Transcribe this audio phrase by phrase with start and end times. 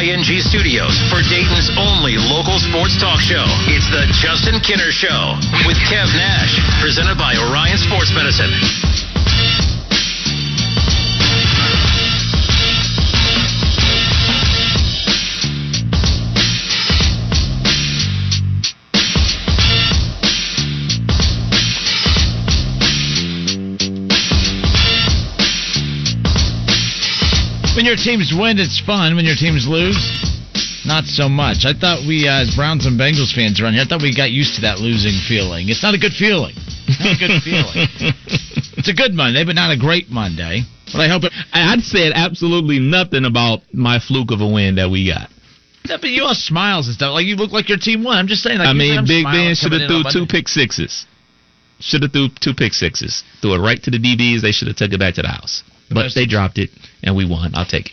[0.00, 3.44] WING studios for Dayton's only local sports talk show.
[3.68, 5.36] It's the Justin Kinner Show
[5.68, 9.19] with Kev Nash, presented by Orion Sports Medicine.
[27.80, 29.16] When your teams win, it's fun.
[29.16, 29.96] When your teams lose,
[30.84, 31.64] not so much.
[31.64, 34.30] I thought we, uh, as Browns and Bengals fans around here, I thought we got
[34.30, 35.70] used to that losing feeling.
[35.70, 36.52] It's not a good feeling.
[37.00, 37.88] Not a good feeling.
[38.76, 40.62] It's a good Monday, but not a great Monday.
[40.92, 41.32] But I hope it.
[41.52, 45.30] I'd said absolutely nothing about my fluke of a win that we got.
[45.88, 47.12] Yeah, but you all smiles and stuff.
[47.14, 48.18] Like you look like your team won.
[48.18, 48.58] I'm just saying.
[48.58, 51.06] Like, I mean, Big Ben should have threw two pick sixes.
[51.80, 53.24] Should have threw two pick sixes.
[53.40, 54.42] Threw it right to the DBs.
[54.42, 55.62] They should have took it back to the house.
[55.90, 56.70] But Best- they dropped it,
[57.02, 57.52] and we won.
[57.54, 57.92] I'll take it.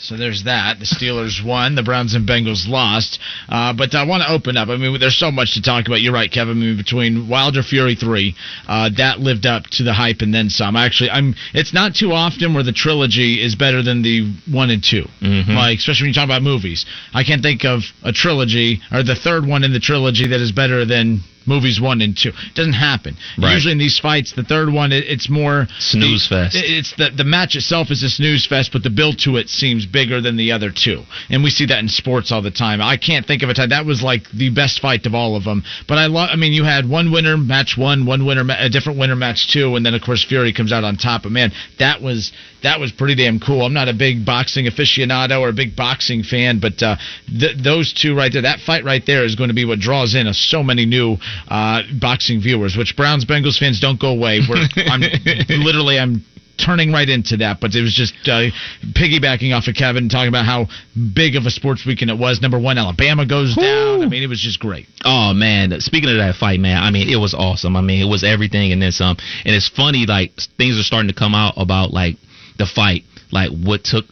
[0.00, 0.78] So there's that.
[0.78, 1.74] The Steelers won.
[1.74, 3.18] The Browns and Bengals lost.
[3.48, 4.68] Uh, but I want to open up.
[4.70, 6.00] I mean, there's so much to talk about.
[6.00, 6.56] You're right, Kevin.
[6.56, 8.34] I mean, between Wilder Fury three,
[8.66, 10.74] uh, that lived up to the hype and then some.
[10.74, 11.34] Actually, I'm.
[11.52, 15.54] It's not too often where the trilogy is better than the one and 2 Mhm.
[15.54, 16.86] Like, especially when you talk about movies.
[17.12, 20.50] I can't think of a trilogy or the third one in the trilogy that is
[20.52, 21.20] better than
[21.50, 22.30] movies one and two.
[22.30, 23.16] It doesn't happen.
[23.36, 23.52] Right.
[23.52, 26.56] Usually in these fights, the third one, it, it's more Snooze the- fest.
[26.56, 29.84] It's the the match itself is a snooze fest, but the build to it seems
[29.84, 32.80] bigger than the other two, and we see that in sports all the time.
[32.80, 35.44] I can't think of a time that was like the best fight of all of
[35.44, 35.64] them.
[35.88, 36.30] But I love.
[36.32, 39.74] I mean, you had one winner match one, one winner a different winner match two,
[39.76, 41.24] and then of course Fury comes out on top.
[41.24, 43.62] But man, that was that was pretty damn cool.
[43.62, 47.92] I'm not a big boxing aficionado or a big boxing fan, but uh, th- those
[47.92, 50.62] two right there, that fight right there is going to be what draws in so
[50.62, 51.16] many new
[51.48, 52.76] uh, boxing viewers.
[52.76, 54.40] Which Browns Bengals fans don't go away.
[54.48, 55.00] We're, I'm
[55.48, 56.24] literally I'm
[56.64, 58.52] turning right into that, but it was just uh,
[58.92, 60.66] piggybacking off of Kevin talking about how
[61.14, 62.40] big of a sports weekend it was.
[62.40, 64.02] Number one, Alabama goes down.
[64.02, 64.86] I mean, it was just great.
[65.04, 67.76] Oh man, speaking of that fight, man, I mean it was awesome.
[67.76, 69.16] I mean it was everything and then some.
[69.44, 72.16] And it's funny, like things are starting to come out about like
[72.60, 74.04] the fight, like what took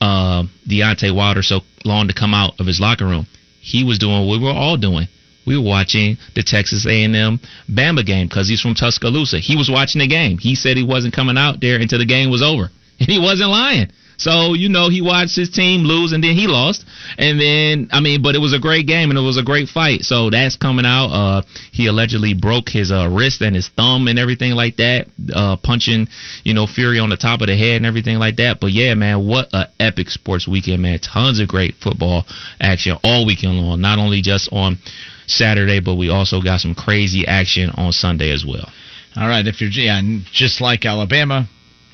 [0.00, 3.26] uh, Deontay Wilder so long to come out of his locker room.
[3.60, 5.08] He was doing what we were all doing.
[5.46, 7.38] We were watching the Texas A&M
[7.70, 9.38] Bama game because he's from Tuscaloosa.
[9.38, 10.38] He was watching the game.
[10.38, 13.50] He said he wasn't coming out there until the game was over, and he wasn't
[13.50, 13.90] lying.
[14.16, 16.84] So you know he watched his team lose and then he lost,
[17.18, 19.68] and then I mean, but it was a great game and it was a great
[19.68, 20.02] fight.
[20.02, 21.06] So that's coming out.
[21.06, 25.56] Uh, he allegedly broke his uh, wrist and his thumb and everything like that, uh,
[25.56, 26.08] punching
[26.44, 28.60] you know Fury on the top of the head and everything like that.
[28.60, 30.98] But yeah, man, what a epic sports weekend, man!
[30.98, 32.24] Tons of great football
[32.60, 33.80] action all weekend long.
[33.80, 34.78] Not only just on
[35.26, 38.68] Saturday, but we also got some crazy action on Sunday as well.
[39.16, 40.00] All right, if you're yeah,
[40.30, 41.48] just like Alabama,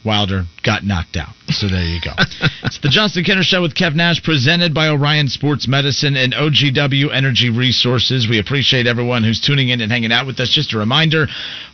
[0.05, 1.35] Wilder got knocked out.
[1.49, 2.13] So there you go.
[2.65, 7.15] it's the Justin Kinner Show with Kev Nash, presented by Orion Sports Medicine and OGW
[7.15, 8.27] Energy Resources.
[8.29, 10.49] We appreciate everyone who's tuning in and hanging out with us.
[10.49, 11.27] Just a reminder,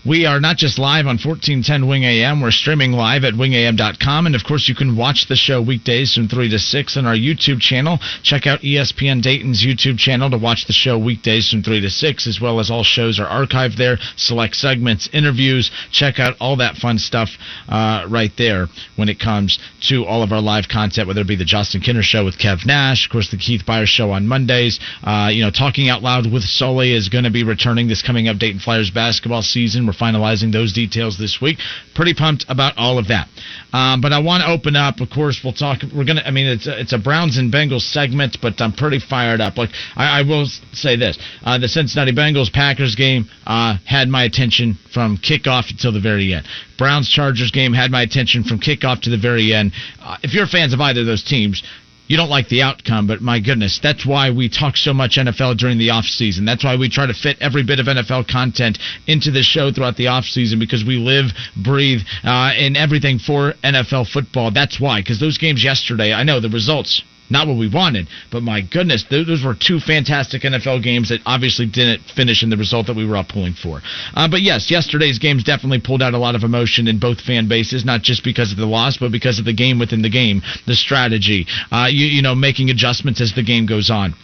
[0.05, 4.27] we are not just live on 1410 Wing AM, we're streaming live at wingam.com.
[4.27, 7.15] And of course, you can watch the show weekdays from 3 to 6 on our
[7.15, 7.99] YouTube channel.
[8.22, 12.27] Check out ESPN Dayton's YouTube channel to watch the show weekdays from 3 to 6,
[12.27, 15.71] as well as all shows are archived there, select segments, interviews.
[15.93, 17.31] Check out all that fun stuff
[17.69, 19.59] uh, right there when it comes
[19.89, 22.67] to all of our live content, whether it be the Justin Kinner Show with Kev
[22.67, 24.81] Nash, of course, the Keith Byers Show on Mondays.
[25.03, 28.29] Uh, you know, Talking Out Loud with Sully is going to be returning this coming
[28.29, 29.87] up Dayton Flyers basketball season.
[29.87, 31.59] We're finalizing those details this week.
[31.95, 33.29] Pretty pumped about all of that.
[33.73, 35.00] Um, but I want to open up.
[35.00, 35.79] Of course, we'll talk.
[35.95, 36.23] We're gonna.
[36.25, 39.56] I mean, it's a, it's a Browns and Bengals segment, but I'm pretty fired up.
[39.56, 44.25] Like I, I will say this: uh, the Cincinnati Bengals Packers game uh, had my
[44.25, 46.47] attention from kickoff until the very end.
[46.78, 49.72] Browns Chargers game had my attention from kickoff to the very end.
[50.00, 51.62] Uh, if you're fans of either of those teams,
[52.08, 55.58] you don't like the outcome, but my goodness, that's why we talk so much NFL
[55.58, 56.46] during the off season.
[56.46, 59.96] That's why we try to fit every bit of NFL content into the show throughout
[59.96, 64.50] the off season because we live, breathe, uh, and everything for NFL football.
[64.50, 68.08] That's why, because those games yesterday, I know the results not what we wanted.
[68.30, 72.56] But my goodness, those were two fantastic NFL games that obviously didn't finish in the
[72.56, 73.80] result that we were all pulling for.
[74.14, 77.48] Uh, but yes, yesterday's games definitely pulled out a lot of emotion in both fan
[77.48, 80.42] bases, not just because of the loss, but because of the game within the game,
[80.66, 84.14] the strategy, uh, you, you know, making adjustments as the game goes on.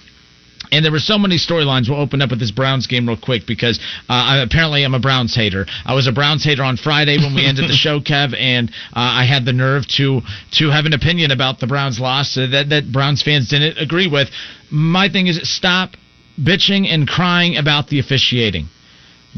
[0.74, 1.88] And there were so many storylines.
[1.88, 3.78] We'll open up with this Browns game real quick because
[4.08, 5.66] uh, I, apparently I'm a Browns hater.
[5.86, 9.22] I was a Browns hater on Friday when we ended the show, Kev, and uh,
[9.22, 10.20] I had the nerve to
[10.58, 14.28] to have an opinion about the Browns loss that that Browns fans didn't agree with.
[14.68, 15.90] My thing is stop
[16.40, 18.68] bitching and crying about the officiating.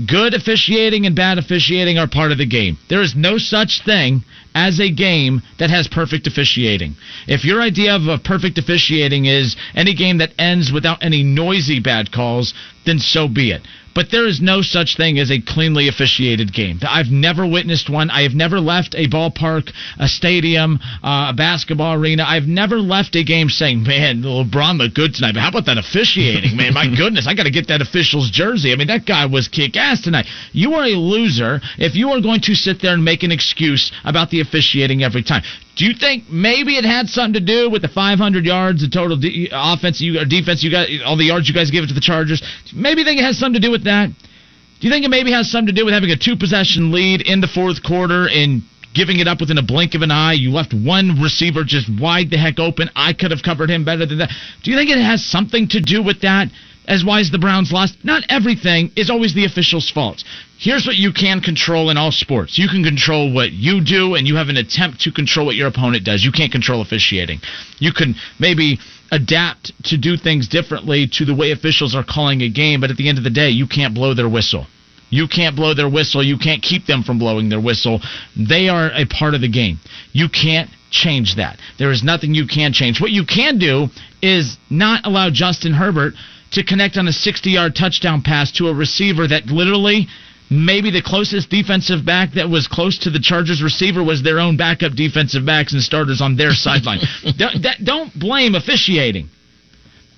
[0.05, 2.77] Good officiating and bad officiating are part of the game.
[2.89, 6.97] There is no such thing as a game that has perfect officiating.
[7.27, 11.81] If your idea of a perfect officiating is any game that ends without any noisy
[11.81, 12.53] bad calls,
[12.85, 13.63] then so be it.
[13.97, 16.81] But there is no such thing as a cleanly officiated game.
[16.87, 18.11] I've never witnessed one.
[18.11, 22.23] I have never left a ballpark, a stadium, uh, a basketball arena.
[22.29, 25.79] I've never left a game saying, "Man, LeBron looked good tonight." But how about that
[25.79, 26.75] officiating, man?
[26.75, 28.71] My goodness, I got to get that official's jersey.
[28.71, 30.27] I mean, that guy was kick ass tonight.
[30.53, 33.91] You are a loser if you are going to sit there and make an excuse
[34.05, 35.43] about the officiating every time.
[35.77, 39.19] Do you think maybe it had something to do with the 500 yards of total
[39.19, 42.01] de- offense you defense you got all the yards you guys gave it to the
[42.01, 42.43] Chargers?
[42.75, 44.09] Maybe think it has something to do with that.
[44.09, 47.21] Do you think it maybe has something to do with having a two possession lead
[47.21, 48.63] in the fourth quarter and
[48.95, 50.33] giving it up within a blink of an eye?
[50.33, 52.89] You left one receiver just wide the heck open.
[52.97, 54.31] I could have covered him better than that.
[54.63, 56.49] Do you think it has something to do with that?
[56.87, 57.97] As why is the Browns lost.
[58.05, 60.23] Not everything is always the official's fault.
[60.59, 62.59] Here's what you can control in all sports.
[62.59, 65.69] You can control what you do, and you have an attempt to control what your
[65.69, 66.25] opponent does.
[66.25, 67.41] You can't control officiating.
[67.79, 68.79] You can maybe
[69.11, 72.97] adapt to do things differently to the way officials are calling a game, but at
[72.97, 74.67] the end of the day, you can't blow their whistle.
[75.11, 76.23] You can't blow their whistle.
[76.23, 78.01] You can't keep them from blowing their whistle.
[78.37, 79.79] They are a part of the game.
[80.13, 81.59] You can't change that.
[81.79, 83.01] There is nothing you can change.
[83.01, 83.89] What you can do
[84.23, 86.15] is not allow Justin Herbert
[86.53, 90.09] to connect on a 60 yard touchdown pass to a receiver that literally
[90.51, 94.57] maybe the closest defensive back that was close to the Chargers receiver was their own
[94.57, 97.01] backup defensive backs and starters on their sideline.
[97.37, 99.29] don't, don't blame officiating.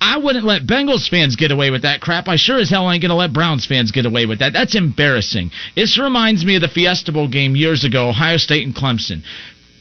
[0.01, 2.29] I wouldn't let Bengals fans get away with that crap.
[2.29, 4.53] I sure as hell ain't going to let Browns fans get away with that.
[4.53, 5.51] That's embarrassing.
[5.75, 9.23] This reminds me of the Fiesta Bowl game years ago, Ohio State and Clemson.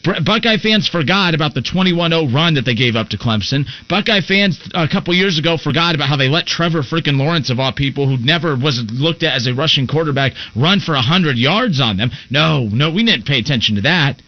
[0.02, 3.66] Buckeye fans forgot about the 21-0 run that they gave up to Clemson.
[3.88, 7.58] Buckeye fans a couple years ago forgot about how they let Trevor freaking Lawrence of
[7.58, 11.80] all people, who never was looked at as a rushing quarterback, run for 100 yards
[11.80, 12.10] on them.
[12.30, 14.20] No, no, we didn't pay attention to that.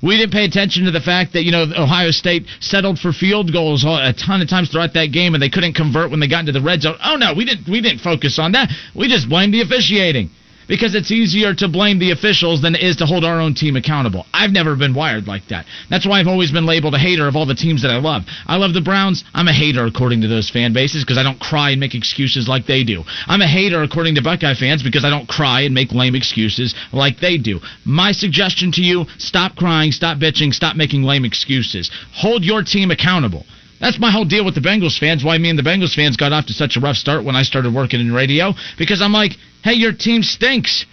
[0.00, 3.52] We didn't pay attention to the fact that you know Ohio State settled for field
[3.52, 6.40] goals a ton of times throughout that game, and they couldn't convert when they got
[6.40, 6.96] into the red zone.
[7.04, 7.68] Oh no, we didn't.
[7.68, 8.70] We didn't focus on that.
[8.94, 10.30] We just blamed the officiating
[10.68, 13.76] because it's easier to blame the officials than it is to hold our own team
[13.76, 14.26] accountable.
[14.32, 15.66] I've never been wired like that.
[15.90, 18.22] That's why I've always been labeled a hater of all the teams that I love.
[18.46, 19.24] I love the Browns.
[19.34, 22.48] I'm a hater according to those fan bases because I don't cry and make excuses
[22.48, 23.02] like they do.
[23.26, 26.74] I'm a hater according to Buckeye fans because I don't cry and make lame excuses
[26.92, 27.60] like they do.
[27.84, 31.90] My suggestion to you stop crying, stop bitching, stop making lame excuses.
[32.12, 33.44] Hold your team accountable.
[33.80, 35.24] That's my whole deal with the Bengals fans.
[35.24, 37.42] Why me and the Bengals fans got off to such a rough start when I
[37.42, 38.52] started working in radio.
[38.76, 39.32] Because I'm like,
[39.62, 40.86] hey, your team stinks.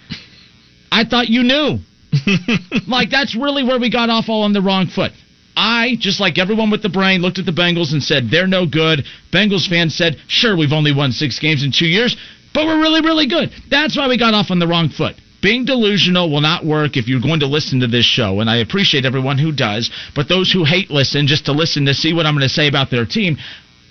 [0.90, 1.78] I thought you knew.
[2.88, 5.12] like, that's really where we got off all on the wrong foot.
[5.56, 8.66] I, just like everyone with the brain, looked at the Bengals and said, they're no
[8.66, 9.04] good.
[9.32, 12.16] Bengals fans said, sure, we've only won six games in two years,
[12.52, 13.50] but we're really, really good.
[13.70, 15.16] That's why we got off on the wrong foot
[15.46, 18.40] being delusional will not work if you're going to listen to this show.
[18.40, 21.94] And I appreciate everyone who does, but those who hate listen just to listen to
[21.94, 23.38] see what I'm going to say about their team,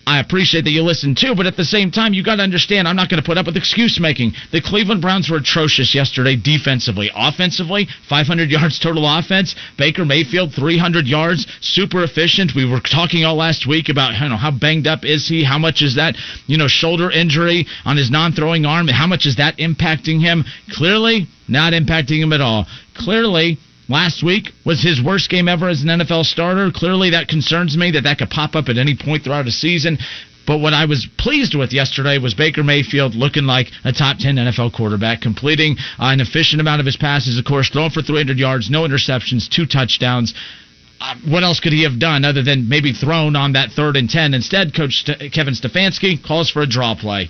[0.08, 2.88] I appreciate that you listen too, but at the same time, you got to understand
[2.88, 4.34] I'm not going to put up with excuse making.
[4.52, 7.10] The Cleveland Browns were atrocious yesterday defensively.
[7.16, 9.56] Offensively, 500 yards total offense.
[9.80, 12.54] Baker Mayfield, 300 yards, super efficient.
[12.56, 15.44] We were talking all last week about you know how banged up is he?
[15.44, 18.88] How much is that you know shoulder injury on his non-throwing arm?
[18.88, 20.46] How much is that impacting him?
[20.70, 22.68] Clearly, not impacting him at all.
[22.94, 23.58] Clearly,
[23.88, 26.72] last week was his worst game ever as an NFL starter.
[26.72, 29.98] Clearly, that concerns me that that could pop up at any point throughout a season.
[30.46, 34.36] But what I was pleased with yesterday was Baker Mayfield looking like a top 10
[34.36, 38.38] NFL quarterback, completing uh, an efficient amount of his passes, of course, throwing for 300
[38.38, 40.36] yards, no interceptions, two touchdowns.
[41.02, 44.10] Uh, what else could he have done other than maybe thrown on that third and
[44.10, 44.34] 10?
[44.34, 47.30] Instead, Coach Kevin Stefanski calls for a draw play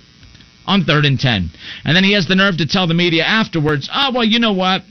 [0.66, 1.50] on third and 10.
[1.84, 4.52] And then he has the nerve to tell the media afterwards, oh, well, you know
[4.52, 4.82] what?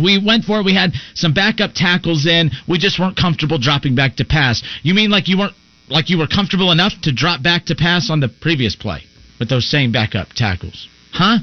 [0.00, 0.64] We went for it.
[0.64, 2.50] We had some backup tackles in.
[2.68, 4.62] We just weren't comfortable dropping back to pass.
[4.82, 5.54] You mean like you weren't
[5.88, 9.02] like you were comfortable enough to drop back to pass on the previous play
[9.38, 10.88] with those same backup tackles?
[11.12, 11.38] Huh?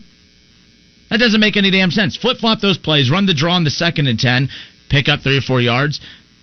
[1.09, 2.15] That doesn't make any damn sense.
[2.17, 4.49] Flip flop those plays, run the draw on the second and 10,
[4.89, 5.99] pick up three or four yards.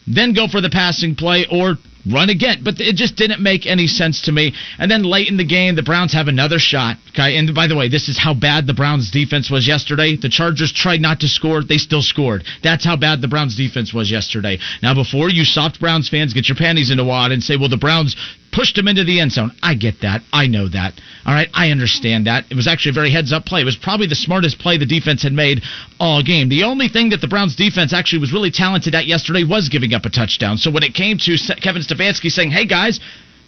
[0.06, 1.76] then go for the passing play or
[2.12, 2.62] run again.
[2.64, 4.54] But it just didn't make any sense to me.
[4.78, 6.96] And then late in the game, the Browns have another shot.
[7.10, 10.16] Okay, and by the way, this is how bad the Browns defense was yesterday.
[10.16, 12.44] The Chargers tried not to score, they still scored.
[12.62, 14.58] That's how bad the Browns defense was yesterday.
[14.82, 17.68] Now, before you soft Browns fans get your panties in a wad and say, well,
[17.68, 18.16] the Browns
[18.56, 19.52] pushed him into the end zone.
[19.62, 20.22] I get that.
[20.32, 20.94] I know that.
[21.26, 21.48] All right.
[21.52, 22.46] I understand that.
[22.50, 23.60] It was actually a very heads up play.
[23.60, 25.62] It was probably the smartest play the defense had made
[26.00, 26.48] all game.
[26.48, 29.92] The only thing that the Browns defense actually was really talented at yesterday was giving
[29.92, 30.56] up a touchdown.
[30.56, 32.98] So when it came to Kevin Stefanski saying, hey guys,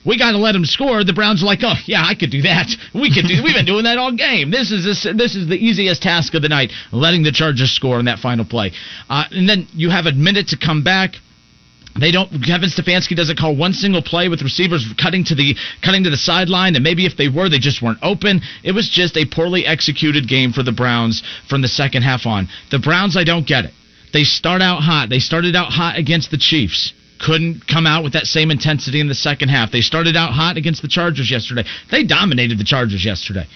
[0.05, 1.03] we got to let him score.
[1.05, 2.69] The Browns are like, oh yeah, I could do that.
[2.95, 3.43] We could do.
[3.43, 4.51] We've been doing that all game.
[4.51, 7.99] This is this, this is the easiest task of the night, letting the Chargers score
[7.99, 8.73] in that final play.
[9.09, 11.17] Uh, and then you have a minute to come back.
[11.99, 12.31] They don't.
[12.45, 16.17] Kevin Stefanski doesn't call one single play with receivers cutting to the cutting to the
[16.17, 18.41] sideline, and maybe if they were, they just weren't open.
[18.63, 22.49] It was just a poorly executed game for the Browns from the second half on.
[22.71, 23.73] The Browns, I don't get it.
[24.13, 25.09] They start out hot.
[25.09, 26.93] They started out hot against the Chiefs.
[27.21, 29.73] Couldn't come out with that same intensity in the second half.
[29.73, 31.65] They started out hot against the Chargers yesterday.
[31.91, 33.47] They dominated the Chargers yesterday.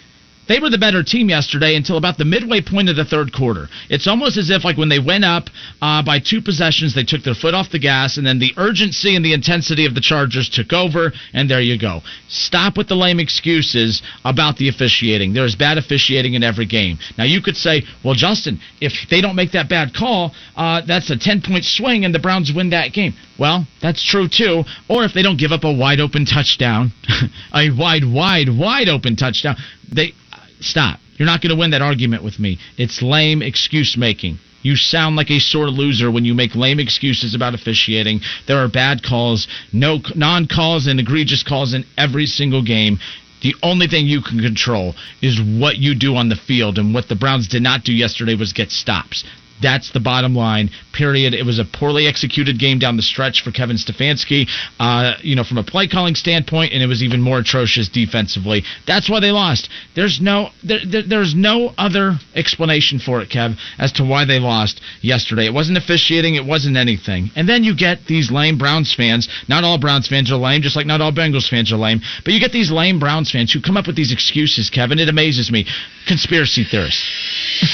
[0.49, 3.69] They were the better team yesterday until about the midway point of the third quarter.
[3.89, 5.49] It's almost as if, like, when they went up
[5.81, 9.15] uh, by two possessions, they took their foot off the gas, and then the urgency
[9.15, 12.03] and the intensity of the Chargers took over, and there you go.
[12.29, 15.33] Stop with the lame excuses about the officiating.
[15.33, 16.99] There's bad officiating in every game.
[17.17, 21.11] Now, you could say, well, Justin, if they don't make that bad call, uh, that's
[21.11, 23.15] a 10 point swing, and the Browns win that game.
[23.39, 24.65] Well, that's true, too.
[24.89, 26.93] Or if they don't give up a wide open touchdown,
[27.55, 29.57] a wide, wide, wide open touchdown,
[29.91, 30.15] they
[30.63, 31.01] Stop.
[31.17, 32.59] You're not going to win that argument with me.
[32.79, 34.39] It's lame excuse making.
[34.63, 38.21] You sound like a sore loser when you make lame excuses about officiating.
[38.47, 42.99] There are bad calls, no non-calls and egregious calls in every single game.
[43.43, 47.09] The only thing you can control is what you do on the field, and what
[47.09, 49.25] the Browns did not do yesterday was get stops.
[49.61, 50.71] That's the bottom line.
[50.93, 51.35] Period.
[51.35, 54.49] It was a poorly executed game down the stretch for Kevin Stefanski.
[54.79, 58.63] Uh, you know, from a play calling standpoint, and it was even more atrocious defensively.
[58.87, 59.69] That's why they lost.
[59.95, 64.39] There's no there, there, there's no other explanation for it, Kev, as to why they
[64.39, 65.47] lost yesterday.
[65.47, 66.35] It wasn't officiating.
[66.35, 67.31] It wasn't anything.
[67.37, 69.29] And then you get these lame Browns fans.
[69.49, 72.01] Not all Browns fans are lame, just like not all Bengals fans are lame.
[72.25, 74.99] But you get these lame Browns fans who come up with these excuses, Kevin.
[74.99, 75.67] It amazes me.
[76.07, 77.03] Conspiracy theorists.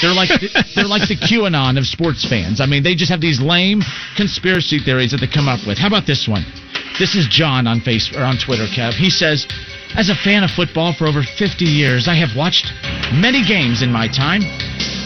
[0.01, 0.29] They're like
[0.75, 2.61] they're like the QAnon of sports fans.
[2.61, 3.81] I mean, they just have these lame
[4.15, 5.77] conspiracy theories that they come up with.
[5.77, 6.45] How about this one?
[6.97, 8.93] This is John on face or on Twitter, Kev.
[8.93, 9.47] He says,
[9.95, 12.73] "As a fan of football for over 50 years, I have watched
[13.13, 14.43] many games in my time.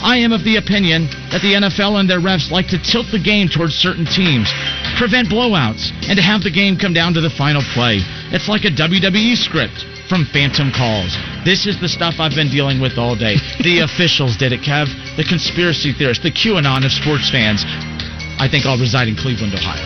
[0.02, 3.20] I am of the opinion that the NFL and their refs like to tilt the
[3.20, 4.52] game towards certain teams,
[4.98, 8.02] prevent blowouts, and to have the game come down to the final play.
[8.32, 11.18] It's like a WWE script." from phantom calls.
[11.46, 13.38] This is the stuff I've been dealing with all day.
[13.64, 14.92] The officials did it, Kev.
[15.16, 17.64] The conspiracy theorists, the QAnon of sports fans.
[18.40, 19.84] I think I'll reside in Cleveland, Ohio.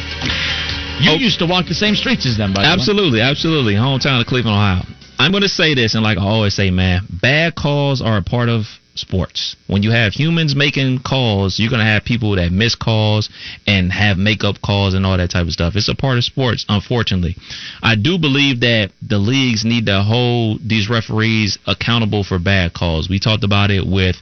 [0.99, 3.25] You oh, used to walk the same streets as them, by the absolutely, way.
[3.25, 4.09] Absolutely, absolutely.
[4.09, 4.83] Hometown of Cleveland, Ohio.
[5.19, 8.23] I'm going to say this, and like I always say, man, bad calls are a
[8.23, 8.65] part of
[8.97, 9.55] sports.
[9.67, 13.29] When you have humans making calls, you're going to have people that miss calls
[13.65, 15.75] and have makeup calls and all that type of stuff.
[15.75, 17.35] It's a part of sports, unfortunately.
[17.81, 23.09] I do believe that the leagues need to hold these referees accountable for bad calls.
[23.09, 24.15] We talked about it with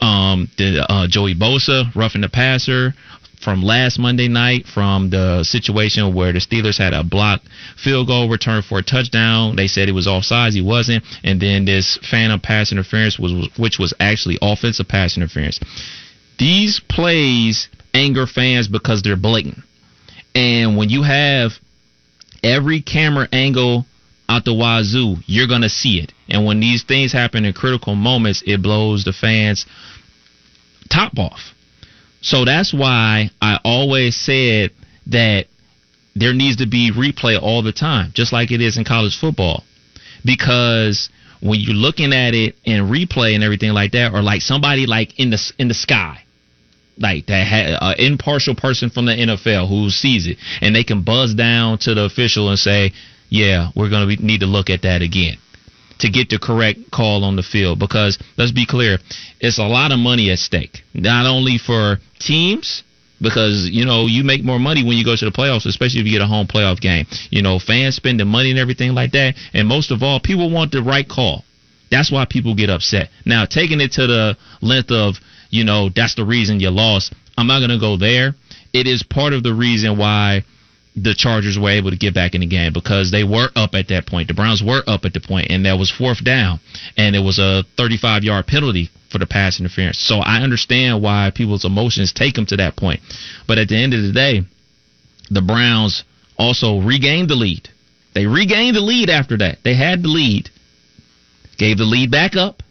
[0.00, 2.94] um, the, uh, Joey Bosa, roughing the passer
[3.46, 8.28] from last Monday night from the situation where the Steelers had a blocked field goal
[8.28, 9.54] return for a touchdown.
[9.54, 10.54] They said it was offsides.
[10.54, 11.04] He wasn't.
[11.22, 15.60] And then this phantom pass interference was, which was actually offensive pass interference.
[16.40, 19.58] These plays anger fans because they're blatant.
[20.34, 21.52] And when you have
[22.42, 23.86] every camera angle
[24.28, 26.12] out the wazoo, you're going to see it.
[26.28, 29.66] And when these things happen in critical moments, it blows the fans
[30.90, 31.52] top off.
[32.20, 34.72] So that's why I always said
[35.08, 35.46] that
[36.14, 39.64] there needs to be replay all the time, just like it is in college football.
[40.24, 44.86] Because when you're looking at it in replay and everything like that, or like somebody
[44.86, 46.24] like in the in the sky,
[46.98, 51.02] like that had an impartial person from the NFL who sees it, and they can
[51.02, 52.92] buzz down to the official and say,
[53.28, 55.36] "Yeah, we're gonna need to look at that again."
[55.98, 58.98] To get the correct call on the field because let's be clear,
[59.40, 60.82] it's a lot of money at stake.
[60.94, 62.82] Not only for teams,
[63.20, 66.06] because you know you make more money when you go to the playoffs, especially if
[66.06, 67.06] you get a home playoff game.
[67.30, 70.72] You know, fans spending money and everything like that, and most of all, people want
[70.72, 71.44] the right call.
[71.90, 73.10] That's why people get upset.
[73.24, 75.16] Now, taking it to the length of
[75.50, 77.14] you know that's the reason you lost.
[77.38, 78.34] I'm not gonna go there.
[78.72, 80.44] It is part of the reason why
[80.96, 83.88] the Chargers were able to get back in the game because they were up at
[83.88, 84.28] that point.
[84.28, 86.58] The Browns were up at the point, and that was fourth down,
[86.96, 89.98] and it was a 35 yard penalty for the pass interference.
[89.98, 93.00] So I understand why people's emotions take them to that point.
[93.46, 94.44] But at the end of the day,
[95.30, 96.02] the Browns
[96.38, 97.68] also regained the lead.
[98.14, 99.58] They regained the lead after that.
[99.62, 100.48] They had the lead,
[101.58, 102.62] gave the lead back up,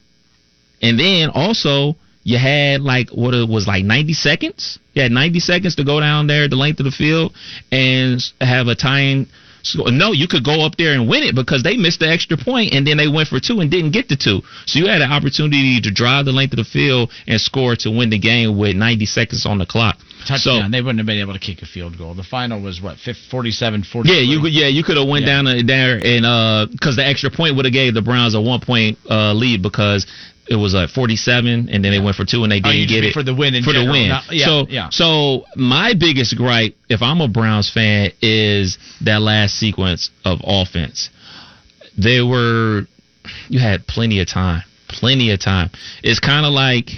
[0.82, 4.80] and then also you had like what it was like 90 seconds.
[4.94, 7.34] You had 90 seconds to go down there the length of the field
[7.72, 9.28] and have a tying.
[9.76, 12.74] No, you could go up there and win it because they missed the extra point
[12.74, 14.42] and then they went for two and didn't get the two.
[14.66, 17.90] So you had an opportunity to drive the length of the field and score to
[17.90, 19.98] win the game with 90 seconds on the clock.
[20.28, 20.64] Touchdown.
[20.66, 22.16] So, they wouldn't have been able to kick a field goal.
[22.16, 25.42] The final was what 47 40 Yeah, you yeah, you could have went yeah.
[25.42, 28.60] down there and uh cuz the extra point would have gave the Browns a 1
[28.62, 30.06] point uh, lead because
[30.48, 32.94] it was like 47 and then they went for two and they oh, didn't oh,
[32.94, 33.86] get it for the win for general.
[33.88, 34.90] the win yeah, so yeah.
[34.90, 41.10] so my biggest gripe if i'm a browns fan is that last sequence of offense
[41.98, 42.84] they were
[43.50, 45.70] you had plenty of time plenty of time
[46.04, 46.90] it's kind of like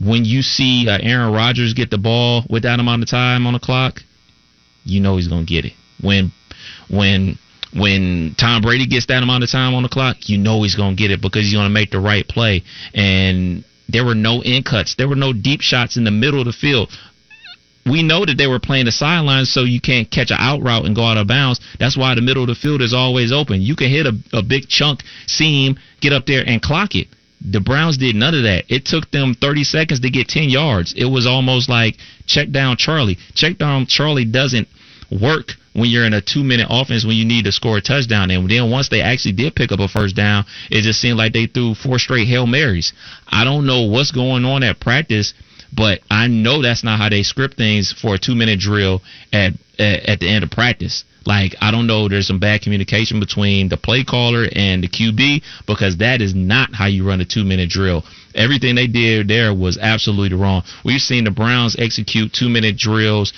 [0.00, 3.54] when you see uh, aaron rodgers get the ball with that amount of time on
[3.54, 4.00] the clock
[4.84, 6.30] you know he's going to get it when
[6.90, 7.38] when
[7.74, 10.96] when Tom Brady gets that amount of time on the clock, you know he's going
[10.96, 12.62] to get it because he's going to make the right play.
[12.94, 16.46] And there were no in cuts, there were no deep shots in the middle of
[16.46, 16.90] the field.
[17.86, 20.84] We know that they were playing the sidelines so you can't catch an out route
[20.84, 21.58] and go out of bounds.
[21.78, 23.62] That's why the middle of the field is always open.
[23.62, 27.08] You can hit a, a big chunk seam, get up there and clock it.
[27.40, 28.64] The Browns did none of that.
[28.68, 30.92] It took them 30 seconds to get 10 yards.
[30.96, 31.96] It was almost like
[32.26, 33.16] check down Charlie.
[33.34, 34.68] Check down Charlie doesn't
[35.10, 38.30] work when you're in a two minute offense when you need to score a touchdown.
[38.30, 41.32] And then once they actually did pick up a first down, it just seemed like
[41.32, 42.92] they threw four straight Hail Marys.
[43.26, 45.34] I don't know what's going on at practice,
[45.72, 49.52] but I know that's not how they script things for a two minute drill at,
[49.78, 51.04] at, at the end of practice.
[51.26, 55.42] Like I don't know, there's some bad communication between the play caller and the QB
[55.66, 58.02] because that is not how you run a two minute drill.
[58.34, 60.62] Everything they did there was absolutely wrong.
[60.84, 63.34] We've seen the Browns execute two minute drills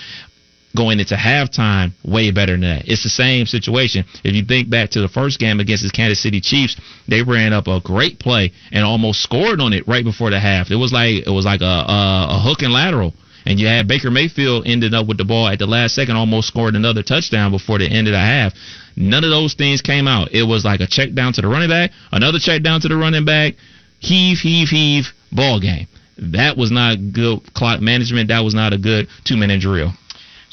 [0.77, 2.89] going into halftime way better than that.
[2.89, 4.05] It's the same situation.
[4.25, 6.77] If you think back to the first game against the Kansas City Chiefs,
[7.09, 10.71] they ran up a great play and almost scored on it right before the half.
[10.71, 13.15] It was like it was like a a, a hook and lateral.
[13.47, 16.49] And you had Baker Mayfield ended up with the ball at the last second, almost
[16.49, 18.53] scored another touchdown before the end of the half.
[18.97, 20.33] None of those things came out.
[20.33, 22.97] It was like a check down to the running back, another check down to the
[22.97, 23.55] running back,
[23.99, 25.87] heave, heave, heave, ball game.
[26.19, 28.29] That was not good clock management.
[28.29, 29.93] That was not a good two minute drill.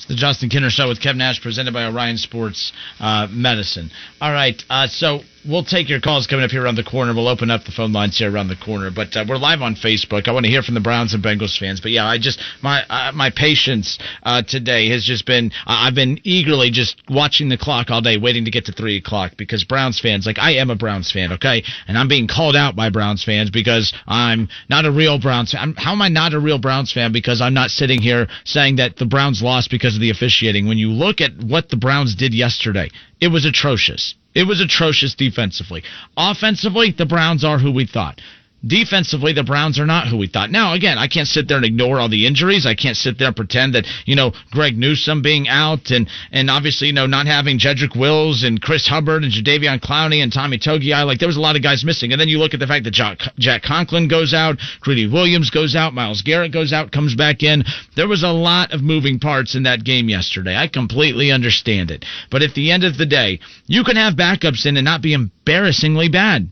[0.08, 3.92] The Justin Kinner Show with Kev Nash, presented by Orion Sports uh, Medicine.
[4.22, 7.14] All right, uh, so we'll take your calls coming up here around the corner.
[7.14, 9.76] We'll open up the phone lines here around the corner, but uh, we're live on
[9.76, 10.28] Facebook.
[10.28, 11.80] I want to hear from the Browns and Bengals fans.
[11.80, 16.20] But yeah, I just my uh, my patience uh, today has just been I've been
[16.24, 20.00] eagerly just watching the clock all day, waiting to get to three o'clock because Browns
[20.00, 23.24] fans like I am a Browns fan, okay, and I'm being called out by Browns
[23.24, 25.76] fans because I'm not a real Browns fan.
[25.78, 28.98] how am I not a real Browns fan because I'm not sitting here saying that
[28.98, 30.68] the Browns lost because of the officiating?
[30.68, 32.90] When you look at what the Browns did yesterday,
[33.22, 34.16] it was atrocious.
[34.38, 35.82] It was atrocious defensively.
[36.16, 38.22] Offensively, the Browns are who we thought.
[38.66, 40.50] Defensively, the Browns are not who we thought.
[40.50, 42.66] Now, again, I can't sit there and ignore all the injuries.
[42.66, 46.50] I can't sit there and pretend that, you know, Greg Newsome being out and, and
[46.50, 50.58] obviously, you know, not having Jedrick Wills and Chris Hubbard and Jadeveon Clowney and Tommy
[50.58, 51.06] Togiai.
[51.06, 52.12] Like, there was a lot of guys missing.
[52.12, 55.52] And then you look at the fact that Jack, Jack Conklin goes out, Greedy Williams
[55.52, 57.64] goes out, Myles Garrett goes out, comes back in.
[57.96, 60.56] There was a lot of moving parts in that game yesterday.
[60.56, 62.06] I completely understand it.
[62.32, 65.14] But at the end of the day, you can have backups in and not be
[65.14, 66.50] embarrassingly bad.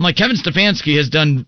[0.00, 1.44] I'm like Kevin Stefanski has done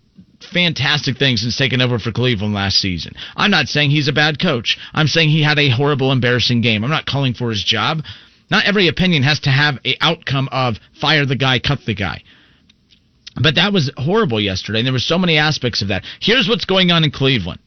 [0.53, 3.13] fantastic things since taking over for Cleveland last season.
[3.35, 4.77] I'm not saying he's a bad coach.
[4.93, 6.83] I'm saying he had a horrible, embarrassing game.
[6.83, 8.03] I'm not calling for his job.
[8.51, 12.21] Not every opinion has to have a outcome of fire the guy, cut the guy.
[13.41, 16.03] But that was horrible yesterday, and there were so many aspects of that.
[16.21, 17.59] Here's what's going on in Cleveland.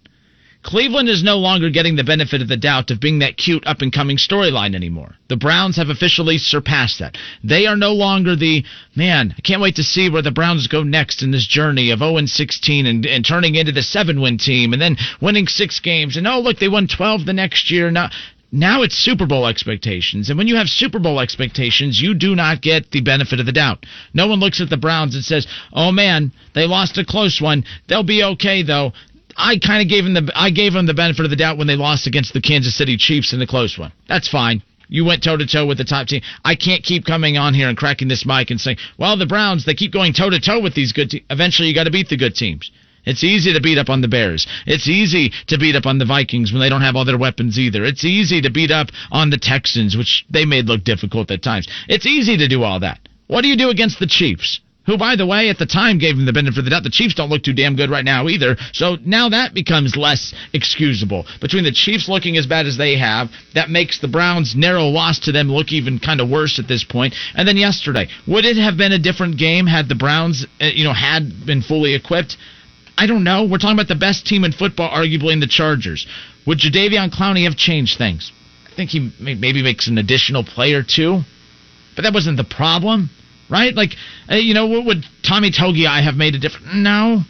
[0.66, 3.82] Cleveland is no longer getting the benefit of the doubt of being that cute up
[3.82, 5.14] and coming storyline anymore.
[5.28, 7.16] The Browns have officially surpassed that.
[7.44, 8.64] They are no longer the
[8.96, 9.32] man.
[9.38, 12.26] I can't wait to see where the Browns go next in this journey of 0
[12.26, 16.16] 16 and, and turning into the seven win team and then winning six games.
[16.16, 17.92] And oh, look, they won 12 the next year.
[17.92, 18.10] Now,
[18.50, 20.30] now it's Super Bowl expectations.
[20.30, 23.52] And when you have Super Bowl expectations, you do not get the benefit of the
[23.52, 23.86] doubt.
[24.14, 27.64] No one looks at the Browns and says, oh man, they lost a close one.
[27.86, 28.92] They'll be okay though.
[29.36, 31.66] I kind of gave them the I gave them the benefit of the doubt when
[31.66, 33.92] they lost against the Kansas City Chiefs in the close one.
[34.08, 34.62] That's fine.
[34.88, 36.22] You went toe to toe with the top team.
[36.44, 39.64] I can't keep coming on here and cracking this mic and saying, "Well, the Browns
[39.64, 41.24] they keep going toe to toe with these good teams.
[41.28, 42.70] Eventually, you got to beat the good teams."
[43.04, 44.48] It's easy to beat up on the Bears.
[44.66, 47.56] It's easy to beat up on the Vikings when they don't have all their weapons
[47.56, 47.84] either.
[47.84, 51.68] It's easy to beat up on the Texans, which they made look difficult at times.
[51.88, 52.98] It's easy to do all that.
[53.28, 54.60] What do you do against the Chiefs?
[54.86, 56.84] Who, by the way, at the time gave him the benefit of the doubt.
[56.84, 58.56] The Chiefs don't look too damn good right now either.
[58.72, 61.26] So now that becomes less excusable.
[61.40, 65.18] Between the Chiefs looking as bad as they have, that makes the Browns' narrow loss
[65.20, 67.14] to them look even kind of worse at this point.
[67.34, 70.84] And then yesterday, would it have been a different game had the Browns, uh, you
[70.84, 72.36] know, had been fully equipped?
[72.96, 73.44] I don't know.
[73.44, 76.06] We're talking about the best team in football, arguably in the Chargers.
[76.46, 78.32] Would Jadeveon Clowney have changed things?
[78.66, 81.22] I think he maybe makes an additional play or two,
[81.96, 83.10] but that wasn't the problem
[83.48, 83.74] right?
[83.74, 83.96] Like,
[84.30, 86.66] uh, you know, would Tommy Togiai have made a difference?
[86.74, 87.22] No.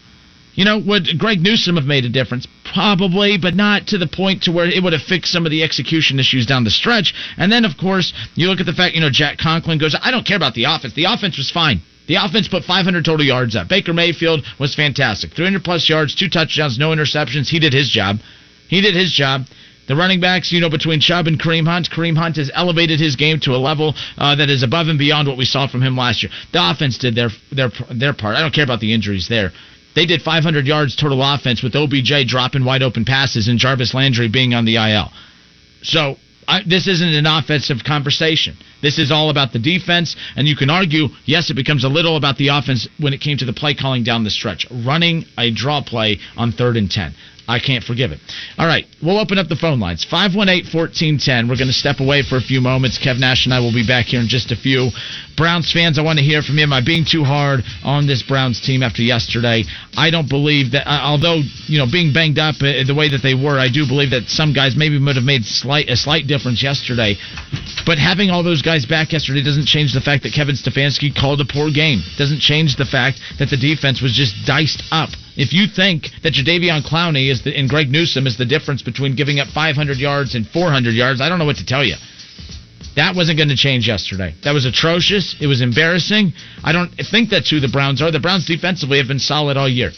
[0.55, 2.47] You know, would Greg Newsome have made a difference?
[2.65, 5.63] Probably, but not to the point to where it would have fixed some of the
[5.63, 7.15] execution issues down the stretch.
[7.37, 10.11] And then, of course, you look at the fact, you know, Jack Conklin goes, I
[10.11, 10.95] don't care about the offense.
[10.95, 11.83] The offense was fine.
[12.07, 13.69] The offense put 500 total yards up.
[13.69, 15.35] Baker Mayfield was fantastic.
[15.35, 17.49] 300 plus yards, two touchdowns, no interceptions.
[17.49, 18.21] He did his job.
[18.69, 19.47] He did his job.
[19.87, 23.15] The running backs, you know, between Chubb and Kareem Hunt, Kareem Hunt has elevated his
[23.15, 25.97] game to a level uh, that is above and beyond what we saw from him
[25.97, 26.33] last year.
[26.53, 28.37] The offense did their their their part.
[28.37, 29.53] I don't care about the injuries there.
[29.95, 34.29] They did 500 yards total offense with OBJ dropping wide open passes and Jarvis Landry
[34.29, 35.11] being on the IL.
[35.83, 38.57] So I, this isn't an offensive conversation.
[38.83, 42.17] This is all about the defense, and you can argue, yes, it becomes a little
[42.17, 45.51] about the offense when it came to the play calling down the stretch, running a
[45.51, 47.15] draw play on third and ten.
[47.49, 48.19] I can't forgive it.
[48.59, 50.05] All right, we'll open up the phone lines.
[50.05, 51.49] 518 1410.
[51.49, 52.99] We're going to step away for a few moments.
[52.99, 54.91] Kev Nash and I will be back here in just a few.
[55.37, 56.65] Browns fans, I want to hear from you.
[56.65, 59.65] Am I being too hard on this Browns team after yesterday?
[59.97, 63.23] I don't believe that, uh, although, you know, being banged up uh, the way that
[63.23, 66.27] they were, I do believe that some guys maybe would have made slight, a slight
[66.27, 67.17] difference yesterday.
[67.85, 71.41] But having all those guys back yesterday doesn't change the fact that Kevin Stefanski called
[71.41, 72.01] a poor game.
[72.17, 75.11] Doesn't change the fact that the defense was just diced up.
[75.37, 79.17] If you think that Jadeveon Clowney is the, and Greg Newsome is the difference between
[79.17, 81.97] giving up 500 yards and 400 yards, I don't know what to tell you.
[82.97, 84.35] That wasn't going to change yesterday.
[84.43, 85.37] That was atrocious.
[85.39, 86.33] It was embarrassing.
[86.65, 88.11] I don't think that's who the Browns are.
[88.11, 89.91] The Browns defensively have been solid all year.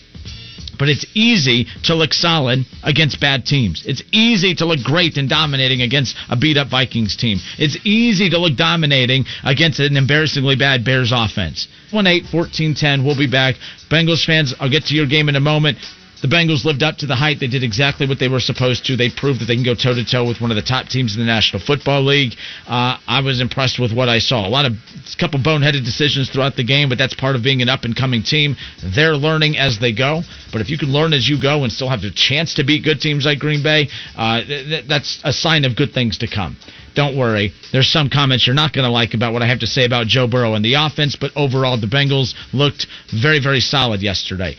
[0.78, 3.82] But it's easy to look solid against bad teams.
[3.84, 7.38] It's easy to look great and dominating against a beat up Vikings team.
[7.58, 11.66] It's easy to look dominating against an embarrassingly bad Bears offense.
[11.90, 13.04] 1 8 14 10.
[13.04, 13.56] We'll be back.
[13.90, 15.78] Bengals fans, I'll get to your game in a moment.
[16.20, 17.38] The Bengals lived up to the hype.
[17.38, 18.96] They did exactly what they were supposed to.
[18.96, 21.14] They proved that they can go toe to toe with one of the top teams
[21.14, 22.34] in the National Football League.
[22.66, 24.46] Uh, I was impressed with what I saw.
[24.46, 27.62] A lot of a couple boneheaded decisions throughout the game, but that's part of being
[27.62, 28.56] an up and coming team.
[28.82, 30.22] They're learning as they go.
[30.52, 32.82] But if you can learn as you go and still have a chance to beat
[32.82, 36.56] good teams like Green Bay, uh, th- that's a sign of good things to come
[36.98, 37.52] don't worry.
[37.70, 40.08] There's some comments you're not going to like about what I have to say about
[40.08, 44.56] Joe Burrow and the offense, but overall, the Bengals looked very, very solid yesterday.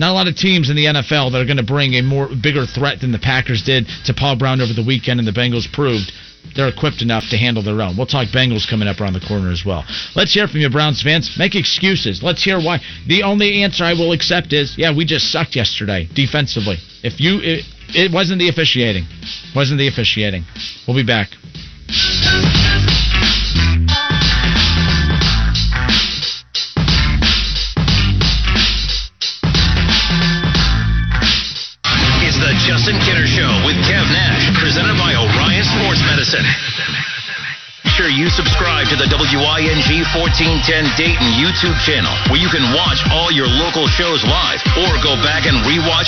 [0.00, 2.26] Not a lot of teams in the NFL that are going to bring a more
[2.26, 5.70] bigger threat than the Packers did to Paul Brown over the weekend, and the Bengals
[5.70, 6.10] proved
[6.56, 7.98] they're equipped enough to handle their own.
[7.98, 9.84] We'll talk Bengals coming up around the corner as well.
[10.16, 11.36] Let's hear from you, Browns fans.
[11.38, 12.22] Make excuses.
[12.22, 12.80] Let's hear why.
[13.08, 16.78] The only answer I will accept is, yeah, we just sucked yesterday defensively.
[17.04, 19.04] If you, it, it wasn't the officiating,
[19.54, 20.44] wasn't the officiating.
[20.88, 21.28] We'll be back.
[36.30, 36.46] Sports Medicine.
[37.96, 43.32] Sure, you subscribe to the WING 1410 Dayton YouTube channel, where you can watch all
[43.32, 46.06] your local shows live or go back and rewatch.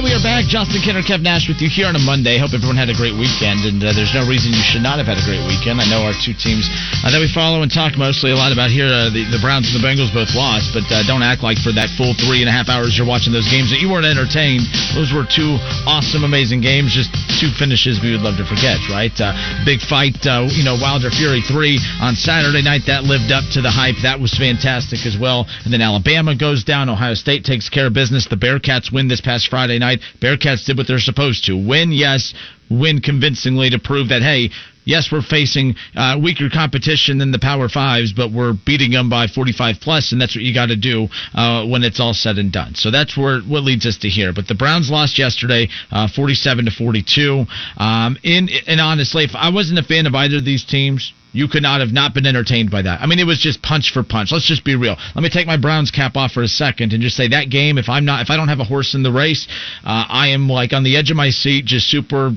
[0.00, 0.48] Right, we are back.
[0.48, 2.40] Justin Kinner, Kev Nash with you here on a Monday.
[2.40, 5.04] Hope everyone had a great weekend, and uh, there's no reason you should not have
[5.04, 5.76] had a great weekend.
[5.76, 6.64] I know our two teams
[7.04, 9.68] uh, that we follow and talk mostly a lot about here, uh, the, the Browns
[9.68, 12.48] and the Bengals both lost, but uh, don't act like for that full three and
[12.48, 14.64] a half hours you're watching those games that you weren't entertained.
[14.96, 19.12] Those were two awesome, amazing games, just two finishes we would love to forget, right?
[19.20, 19.36] Uh,
[19.68, 22.88] big fight, uh, you know, Wilder Fury 3 on Saturday night.
[22.88, 24.00] That lived up to the hype.
[24.00, 25.44] That was fantastic as well.
[25.68, 26.88] And then Alabama goes down.
[26.88, 28.24] Ohio State takes care of business.
[28.30, 29.89] The Bearcats win this past Friday night.
[30.20, 31.54] Bearcats did what they're supposed to.
[31.56, 32.34] Win, yes.
[32.70, 34.50] Win convincingly to prove that, hey,
[34.84, 39.26] yes, we're facing uh, weaker competition than the Power Fives, but we're beating them by
[39.26, 42.52] 45 plus, and that's what you got to do uh, when it's all said and
[42.52, 42.74] done.
[42.74, 44.32] So that's where what leads us to here.
[44.32, 47.44] But the Browns lost yesterday, uh, 47 to 42.
[47.76, 51.48] Um, in and honestly, if I wasn't a fan of either of these teams, you
[51.48, 53.00] could not have not been entertained by that.
[53.00, 54.32] I mean, it was just punch for punch.
[54.32, 54.96] Let's just be real.
[55.14, 57.78] Let me take my Browns cap off for a second and just say that game.
[57.78, 59.46] If I'm not, if I don't have a horse in the race,
[59.84, 62.32] uh, I am like on the edge of my seat, just super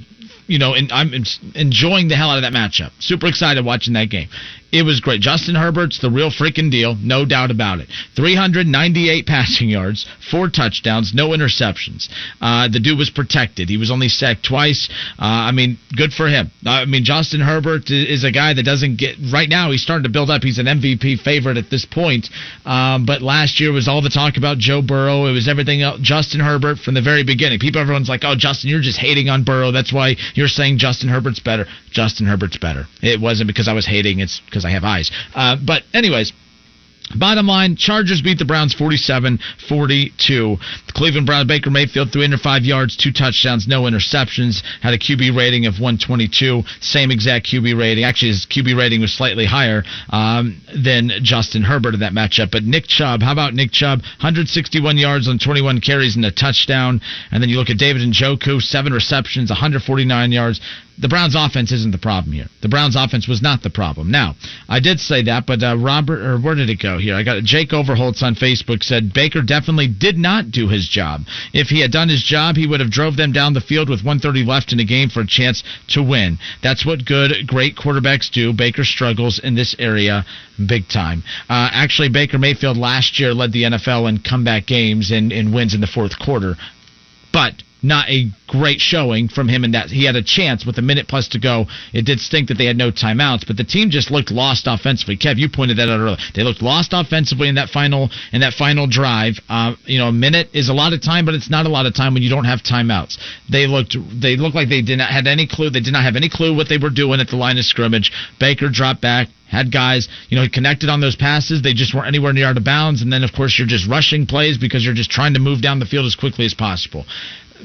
[0.47, 1.13] you know, and I'm
[1.55, 2.91] enjoying the hell out of that matchup.
[2.99, 4.27] Super excited watching that game.
[4.73, 5.21] It was great.
[5.21, 7.89] Justin Herbert's the real freaking deal, no doubt about it.
[8.15, 12.09] 398 passing yards, four touchdowns, no interceptions.
[12.41, 13.69] Uh, the dude was protected.
[13.69, 14.89] He was only sacked twice.
[15.19, 16.49] Uh, I mean, good for him.
[16.65, 19.69] I mean, Justin Herbert is a guy that doesn't get right now.
[19.69, 20.41] He's starting to build up.
[20.41, 22.29] He's an MVP favorite at this point.
[22.65, 25.27] Um, but last year was all the talk about Joe Burrow.
[25.27, 25.99] It was everything else.
[26.01, 27.59] Justin Herbert from the very beginning.
[27.59, 29.71] People, everyone's like, "Oh, Justin, you're just hating on Burrow.
[29.71, 32.87] That's why you're saying Justin Herbert's better." Justin Herbert's better.
[33.01, 34.19] It wasn't because I was hating.
[34.19, 35.11] It's because I have eyes.
[35.33, 36.33] Uh, but anyways.
[37.15, 40.57] Bottom line, Chargers beat the Browns 47 42.
[40.87, 45.65] The Cleveland Browns, Baker Mayfield, 305 yards, two touchdowns, no interceptions, had a QB rating
[45.65, 48.03] of 122, same exact QB rating.
[48.03, 52.49] Actually, his QB rating was slightly higher um, than Justin Herbert in that matchup.
[52.51, 53.99] But Nick Chubb, how about Nick Chubb?
[53.99, 57.01] 161 yards on 21 carries and a touchdown.
[57.31, 60.59] And then you look at David and Njoku, seven receptions, 149 yards
[60.97, 62.47] the Browns' offense isn't the problem here.
[62.61, 64.11] The Browns' offense was not the problem.
[64.11, 64.35] Now,
[64.69, 67.15] I did say that, but uh, Robert, or where did it go here?
[67.15, 71.21] I got Jake Overholtz on Facebook said Baker definitely did not do his job.
[71.53, 74.03] If he had done his job, he would have drove them down the field with
[74.03, 76.37] 130 left in the game for a chance to win.
[76.61, 78.53] That's what good, great quarterbacks do.
[78.53, 80.25] Baker struggles in this area
[80.67, 81.23] big time.
[81.49, 85.73] Uh, actually, Baker Mayfield last year led the NFL in comeback games and, and wins
[85.73, 86.55] in the fourth quarter.
[87.31, 90.81] But not a great showing from him in that he had a chance with a
[90.81, 91.65] minute plus to go.
[91.91, 95.17] It did stink that they had no timeouts, but the team just looked lost offensively.
[95.17, 96.17] Kev, you pointed that out earlier.
[96.33, 99.39] They looked lost offensively in that final in that final drive.
[99.49, 101.85] Uh, you know, a minute is a lot of time, but it's not a lot
[101.85, 103.17] of time when you don't have timeouts.
[103.51, 105.69] They looked they looked like they did not had any clue.
[105.69, 108.11] They did not have any clue what they were doing at the line of scrimmage.
[108.39, 111.61] Baker dropped back, had guys, you know, connected on those passes.
[111.61, 113.01] They just weren't anywhere near out of bounds.
[113.01, 115.79] And then, of course, you're just rushing plays because you're just trying to move down
[115.79, 117.05] the field as quickly as possible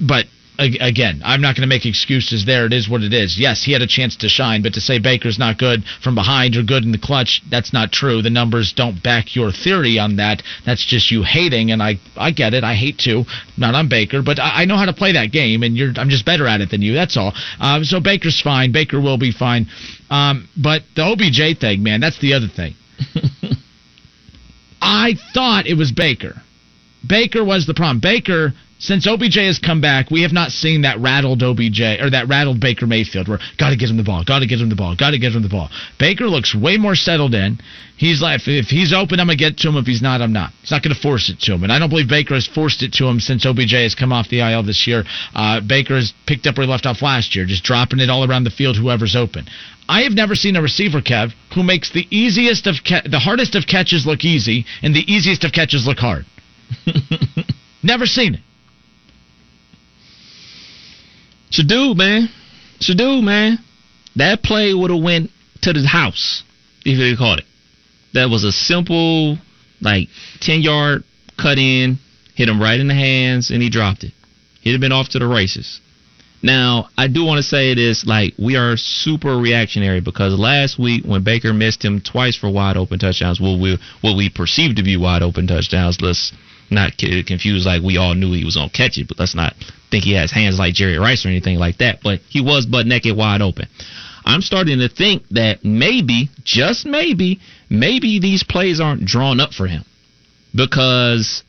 [0.00, 0.26] but
[0.58, 2.66] again, I'm not going to make excuses there.
[2.66, 3.38] It is what it is.
[3.38, 6.56] Yes, he had a chance to shine, but to say Baker's not good from behind
[6.56, 8.22] or good in the clutch, that's not true.
[8.22, 10.42] The numbers don't back your theory on that.
[10.66, 12.64] That's just you hating, and I I get it.
[12.64, 13.24] I hate to,
[13.56, 16.10] not on Baker, but I, I know how to play that game, and you're I'm
[16.10, 16.94] just better at it than you.
[16.94, 17.32] That's all.
[17.60, 18.72] Uh, so Baker's fine.
[18.72, 19.68] Baker will be fine.
[20.10, 22.74] Um, but the OBJ thing, man, that's the other thing.
[24.82, 26.42] I thought it was Baker.
[27.06, 28.00] Baker was the problem.
[28.00, 32.28] Baker since OBJ has come back, we have not seen that rattled OBJ or that
[32.28, 34.76] rattled Baker Mayfield where got to get him the ball, got to get him the
[34.76, 35.68] ball, got to get him the ball.
[35.98, 37.58] Baker looks way more settled in.
[37.96, 39.76] He's like, if he's open, I'm gonna get to him.
[39.76, 40.52] If he's not, I'm not.
[40.60, 42.92] He's not gonna force it to him, and I don't believe Baker has forced it
[42.94, 45.02] to him since OBJ has come off the IL this year.
[45.34, 48.24] Uh, Baker has picked up where he left off last year, just dropping it all
[48.24, 49.46] around the field, whoever's open.
[49.88, 53.56] I have never seen a receiver, Kev, who makes the easiest of ca- the hardest
[53.56, 56.24] of catches look easy and the easiest of catches look hard.
[57.82, 58.40] never seen it.
[61.50, 62.28] Shadu, man.
[62.80, 63.58] Shadu, man.
[64.16, 65.30] That play would have went
[65.62, 66.42] to the house
[66.84, 67.44] if they caught it.
[68.14, 69.38] That was a simple,
[69.80, 70.08] like,
[70.40, 71.04] 10 yard
[71.36, 71.98] cut in,
[72.34, 74.12] hit him right in the hands, and he dropped it.
[74.60, 75.80] He'd have been off to the races.
[76.42, 81.04] Now, I do want to say this, like, we are super reactionary because last week
[81.04, 84.84] when Baker missed him twice for wide open touchdowns, what we, what we perceived to
[84.84, 86.32] be wide open touchdowns, let's
[86.70, 89.34] not get confused like we all knew he was going to catch it, but let's
[89.34, 89.54] not
[89.90, 92.00] think he has hands like Jerry Rice or anything like that.
[92.02, 93.66] But he was butt naked wide open.
[94.24, 99.66] I'm starting to think that maybe, just maybe, maybe these plays aren't drawn up for
[99.66, 99.84] him
[100.54, 101.42] because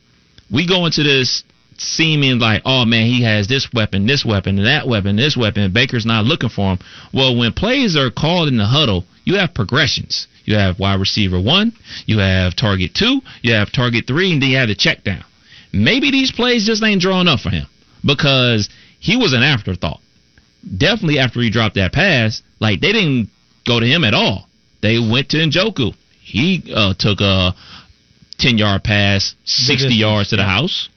[0.49, 1.43] we go into this
[1.77, 5.73] seeming like, oh man, he has this weapon, this weapon, and that weapon, this weapon.
[5.73, 6.79] Baker's not looking for him.
[7.13, 10.27] Well, when plays are called in the huddle, you have progressions.
[10.45, 11.73] You have wide receiver one,
[12.05, 15.23] you have target two, you have target three, and then you have the check down.
[15.71, 17.67] Maybe these plays just ain't drawn up for him
[18.03, 20.01] because he was an afterthought.
[20.77, 23.29] Definitely after he dropped that pass, like they didn't
[23.65, 24.47] go to him at all.
[24.81, 25.93] They went to Njoku.
[26.21, 27.55] He uh, took a
[28.39, 30.89] 10 yard pass, 60 yards to the house.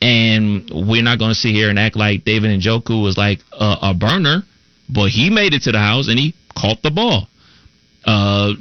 [0.00, 3.76] And we're not going to sit here and act like David Njoku was like a,
[3.82, 4.42] a burner,
[4.88, 7.28] but he made it to the house and he caught the ball.
[8.04, 8.52] Uh,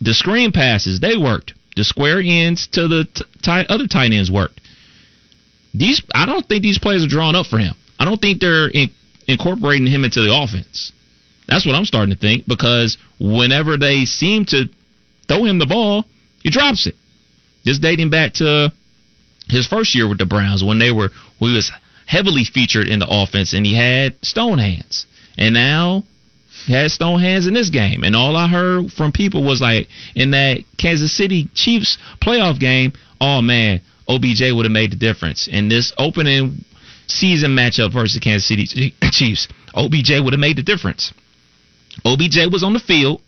[0.00, 1.54] the screen passes they worked.
[1.76, 4.60] The square ends to the t- t- other tight ends worked.
[5.74, 7.74] These I don't think these plays are drawn up for him.
[7.98, 8.90] I don't think they're in-
[9.26, 10.92] incorporating him into the offense.
[11.48, 14.68] That's what I'm starting to think because whenever they seem to
[15.28, 16.04] throw him the ball,
[16.42, 16.94] he drops it.
[17.64, 18.72] Just dating back to
[19.48, 21.70] his first year with the Browns when they were he was
[22.06, 25.06] heavily featured in the offense and he had stone hands.
[25.38, 26.04] And now
[26.66, 28.04] he had stone hands in this game.
[28.04, 32.92] And all I heard from people was like in that Kansas City Chiefs playoff game,
[33.20, 35.48] oh man, OBJ would have made the difference.
[35.48, 36.64] In this opening
[37.06, 41.12] season matchup versus the Kansas City Chiefs, OBJ would have made the difference.
[42.04, 43.20] OBJ was on the field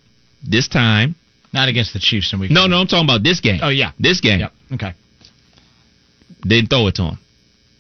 [0.43, 1.15] this time
[1.53, 2.51] Not against the Chiefs in week.
[2.51, 3.61] No, no, I'm talking about this game.
[3.63, 4.41] Oh yeah, This game.
[4.41, 4.53] Yep.
[4.75, 4.95] Okay.
[6.43, 7.19] Didn't throw it to him.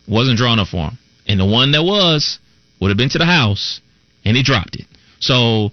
[0.06, 0.98] Wasn't drawn up for him.
[1.26, 2.38] And the one that was
[2.80, 3.80] would have been to the house,
[4.24, 4.86] and he dropped it.
[5.20, 5.70] So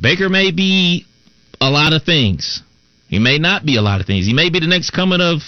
[0.00, 1.06] Baker may be
[1.60, 2.62] a lot of things.
[3.08, 4.26] He may not be a lot of things.
[4.26, 5.40] He may be the next coming of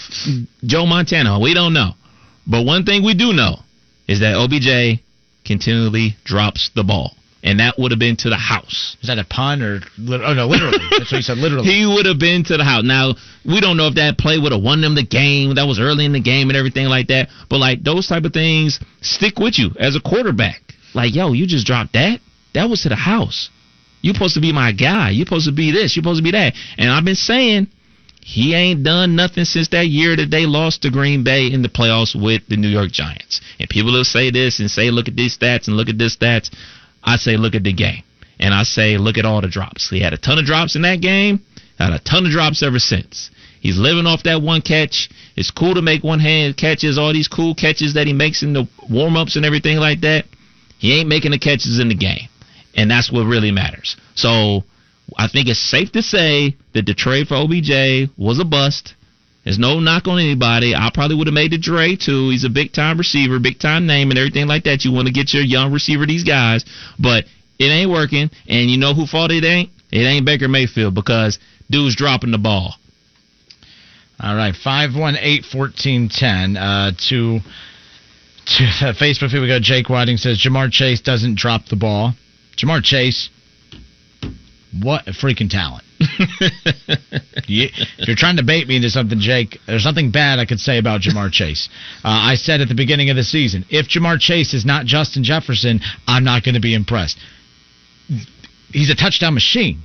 [0.65, 1.41] Joe Montana.
[1.41, 1.93] We don't know.
[2.47, 3.57] But one thing we do know
[4.07, 5.03] is that OBJ
[5.45, 7.13] continually drops the ball.
[7.43, 8.97] And that would have been to the house.
[9.03, 9.81] Is that a pun or?
[10.01, 10.79] Oh no, literally.
[10.91, 11.39] That's what he said.
[11.39, 11.65] Literally.
[11.73, 12.83] He would have been to the house.
[12.83, 13.15] Now
[13.45, 15.55] we don't know if that play would have won them the game.
[15.55, 17.29] That was early in the game and everything like that.
[17.49, 20.61] But like those type of things stick with you as a quarterback.
[20.93, 22.19] Like yo, you just dropped that.
[22.55, 23.51] That was to the house.
[24.03, 25.11] You supposed to be my guy.
[25.11, 25.97] You're supposed to be this.
[25.97, 26.55] You're supposed to be that.
[26.79, 27.69] And I've been saying
[28.21, 31.69] he ain't done nothing since that year that they lost to Green Bay in the
[31.69, 33.41] playoffs with the New York Giants.
[33.59, 36.17] And people will say this and say, look at these stats and look at this
[36.17, 36.51] stats.
[37.05, 38.03] I say, look at the game.
[38.39, 39.91] And I say, look at all the drops.
[39.91, 41.41] He had a ton of drops in that game,
[41.79, 43.31] had a ton of drops ever since.
[43.61, 45.09] He's living off that one catch.
[45.37, 48.53] It's cool to make one hand catches, all these cool catches that he makes in
[48.53, 50.27] the warm ups and everything like that.
[50.79, 52.29] He ain't making the catches in the game.
[52.77, 53.97] And that's what really matters.
[54.15, 54.63] So
[55.17, 58.95] I think it's safe to say that the trade for OBJ was a bust.
[59.45, 60.75] There's no knock on anybody.
[60.75, 62.31] I probably would have made the Dre too.
[62.31, 64.85] He's a big time receiver, big time name, and everything like that.
[64.85, 66.65] You want to get your young receiver, these guys,
[66.99, 67.25] but
[67.59, 68.31] it ain't working.
[68.49, 69.71] And you know who fault it ain't?
[69.93, 71.39] It ain't Baker Mayfield because
[71.71, 72.75] dude's dropping the ball.
[74.19, 76.57] All right, five one eight fourteen ten.
[76.57, 78.63] Uh, to to
[78.99, 79.61] Facebook, here we go.
[79.61, 82.15] Jake Whiting says Ja'Marr Chase doesn't drop the ball.
[82.57, 83.31] Ja'Marr Chase,
[84.83, 85.85] what a freaking talent!
[87.47, 90.61] you, if you're trying to bait me into something, Jake, there's nothing bad I could
[90.61, 91.69] say about Ja'Marr Chase.
[92.05, 95.25] Uh, I said at the beginning of the season, if Ja'Marr Chase is not Justin
[95.25, 97.19] Jefferson, I'm not going to be impressed.
[98.73, 99.83] He's a touchdown machine.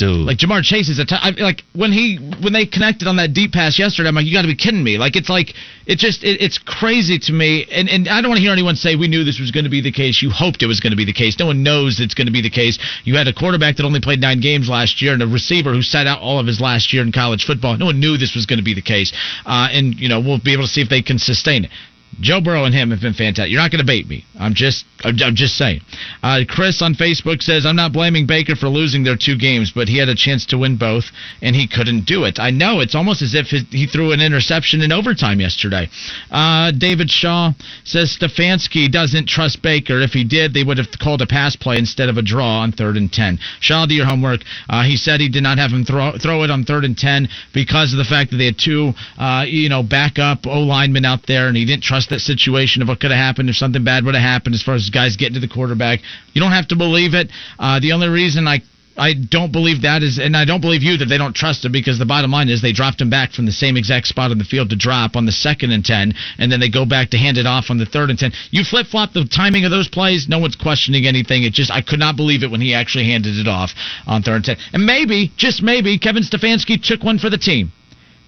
[0.00, 0.24] Dude.
[0.24, 3.34] Like Ja'Marr Chase is a t- I, like when he when they connected on that
[3.34, 4.08] deep pass yesterday.
[4.08, 4.96] I'm like, you got to be kidding me!
[4.96, 5.52] Like it's like
[5.84, 7.66] it just it, it's crazy to me.
[7.70, 9.70] And and I don't want to hear anyone say we knew this was going to
[9.70, 10.22] be the case.
[10.22, 11.38] You hoped it was going to be the case.
[11.38, 12.78] No one knows it's going to be the case.
[13.04, 15.82] You had a quarterback that only played nine games last year and a receiver who
[15.82, 17.76] sat out all of his last year in college football.
[17.76, 19.12] No one knew this was going to be the case.
[19.44, 21.70] Uh, and you know we'll be able to see if they can sustain it.
[22.18, 23.50] Joe Burrow and him have been fantastic.
[23.50, 24.24] You're not going to bait me.
[24.38, 25.80] I'm just, I'm, I'm just saying.
[26.22, 29.88] Uh, Chris on Facebook says I'm not blaming Baker for losing their two games, but
[29.88, 31.04] he had a chance to win both
[31.40, 32.38] and he couldn't do it.
[32.38, 35.88] I know it's almost as if his, he threw an interception in overtime yesterday.
[36.30, 37.52] Uh, David Shaw
[37.84, 40.00] says Stefanski doesn't trust Baker.
[40.00, 42.72] If he did, they would have called a pass play instead of a draw on
[42.72, 43.38] third and ten.
[43.60, 44.40] Shaw, do your homework.
[44.68, 47.28] Uh, he said he did not have him throw throw it on third and ten
[47.52, 51.26] because of the fact that they had two, uh, you know, backup O linemen out
[51.26, 54.04] there, and he didn't trust that situation of what could have happened if something bad
[54.04, 56.00] would have happened as far as guys getting to the quarterback.
[56.32, 57.30] You don't have to believe it.
[57.58, 58.62] Uh, the only reason I
[59.00, 61.72] I don't believe that is, and I don't believe you that they don't trust him
[61.72, 64.38] because the bottom line is they dropped him back from the same exact spot on
[64.38, 67.18] the field to drop on the second and ten, and then they go back to
[67.18, 68.32] hand it off on the third and ten.
[68.50, 70.28] You flip flop the timing of those plays.
[70.28, 71.44] No one's questioning anything.
[71.44, 73.70] It just I could not believe it when he actually handed it off
[74.06, 74.56] on third and ten.
[74.72, 77.72] And maybe, just maybe, Kevin Stefanski took one for the team.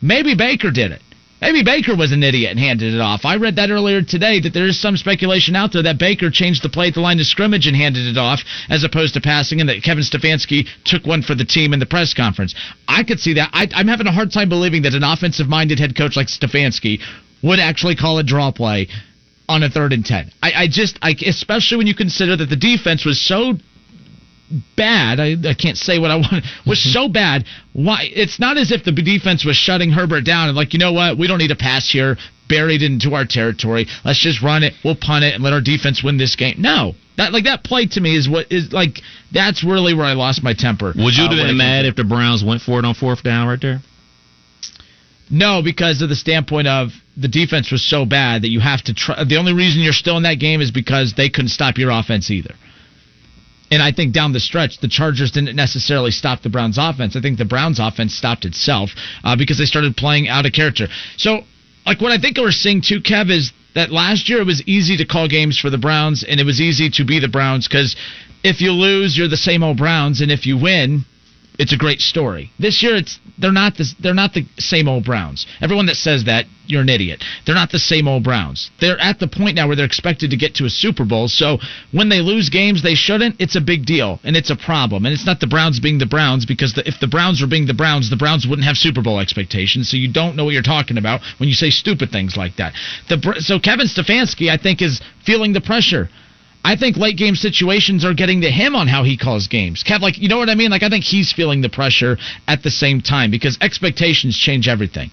[0.00, 1.02] Maybe Baker did it.
[1.42, 3.24] Maybe Baker was an idiot and handed it off.
[3.24, 6.62] I read that earlier today that there is some speculation out there that Baker changed
[6.62, 9.58] the play at the line of scrimmage and handed it off as opposed to passing,
[9.58, 12.54] and that Kevin Stefanski took one for the team in the press conference.
[12.86, 13.50] I could see that.
[13.52, 17.00] I, I'm having a hard time believing that an offensive minded head coach like Stefanski
[17.42, 18.86] would actually call a draw play
[19.48, 20.30] on a third and ten.
[20.40, 23.54] I, I just, I, especially when you consider that the defense was so
[24.76, 25.20] bad.
[25.20, 26.44] I, I can't say what I want.
[26.66, 27.44] Was so bad.
[27.72, 28.08] Why?
[28.10, 31.18] It's not as if the defense was shutting Herbert down and like, you know what?
[31.18, 32.16] We don't need a pass here
[32.48, 33.86] buried into our territory.
[34.04, 34.74] Let's just run it.
[34.84, 36.56] We'll punt it and let our defense win this game.
[36.58, 36.94] No.
[37.16, 39.00] That like that play to me is what is like
[39.32, 40.92] that's really where I lost my temper.
[40.96, 43.22] Would you uh, have when been mad if the Browns went for it on fourth
[43.22, 43.80] down right there?
[45.30, 48.94] No, because of the standpoint of the defense was so bad that you have to
[48.94, 49.24] try.
[49.24, 52.30] The only reason you're still in that game is because they couldn't stop your offense
[52.30, 52.54] either.
[53.72, 57.16] And I think down the stretch, the Chargers didn't necessarily stop the Browns' offense.
[57.16, 58.90] I think the Browns' offense stopped itself
[59.24, 60.88] uh, because they started playing out of character.
[61.16, 61.40] So,
[61.86, 64.98] like what I think we're seeing too, Kev, is that last year it was easy
[64.98, 67.96] to call games for the Browns, and it was easy to be the Browns because
[68.44, 71.06] if you lose, you're the same old Browns, and if you win,
[71.58, 72.50] it's a great story.
[72.58, 75.46] This year, it's they're not the they're not the same old Browns.
[75.60, 77.22] Everyone that says that, you're an idiot.
[77.44, 78.70] They're not the same old Browns.
[78.80, 81.28] They're at the point now where they're expected to get to a Super Bowl.
[81.28, 81.58] So
[81.92, 85.04] when they lose games they shouldn't, it's a big deal and it's a problem.
[85.04, 87.66] And it's not the Browns being the Browns because the, if the Browns were being
[87.66, 89.90] the Browns, the Browns wouldn't have Super Bowl expectations.
[89.90, 92.72] So you don't know what you're talking about when you say stupid things like that.
[93.08, 96.08] The so Kevin Stefanski, I think, is feeling the pressure.
[96.64, 99.82] I think late game situations are getting to him on how he calls games.
[99.82, 100.70] Kev, like, you know what I mean?
[100.70, 105.10] Like, I think he's feeling the pressure at the same time because expectations change everything.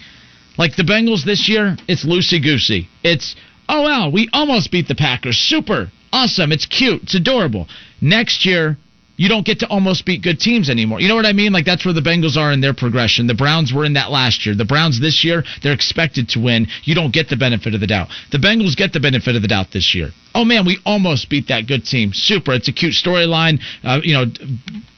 [0.58, 2.88] Like the Bengals this year, it's loosey goosey.
[3.04, 3.36] It's,
[3.68, 5.38] oh, wow, we almost beat the Packers.
[5.38, 5.91] Super.
[6.12, 6.52] Awesome.
[6.52, 7.04] It's cute.
[7.04, 7.68] It's adorable.
[8.02, 8.78] Next year,
[9.20, 11.01] you don't get to almost beat good teams anymore.
[11.01, 11.51] You know what I mean?
[11.51, 13.28] Like that's where the Bengals are in their progression.
[13.28, 14.55] The Browns were in that last year.
[14.55, 16.67] The Browns this year, they're expected to win.
[16.86, 18.07] You don't get the benefit of the doubt.
[18.32, 20.11] The Bengals get the benefit of the doubt this year.
[20.34, 22.13] Oh man, we almost beat that good team.
[22.13, 22.53] Super.
[22.53, 23.59] It's a cute storyline.
[23.84, 24.26] Uh, you know,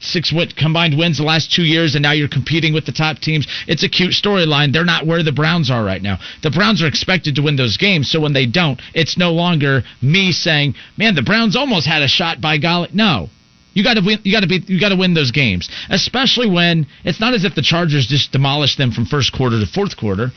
[0.01, 3.47] six combined wins the last two years, and now you're competing with the top teams.
[3.67, 4.71] It's a cute storyline.
[4.71, 6.19] They're not where the Browns are right now.
[6.43, 9.81] The Browns are expected to win those games, so when they don't, it's no longer
[9.99, 13.29] me saying, "Man, the Browns almost had a shot by golly." No,
[13.73, 14.19] you got to win.
[14.23, 14.63] You got to be.
[14.67, 18.31] You got to win those games, especially when it's not as if the Chargers just
[18.31, 20.31] demolished them from first quarter to fourth quarter.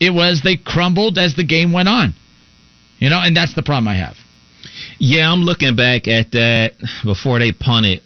[0.00, 2.14] It was they crumbled as the game went on.
[2.98, 4.16] You know, and that's the problem I have.
[4.98, 6.74] Yeah, I'm looking back at that
[7.04, 8.02] before they punted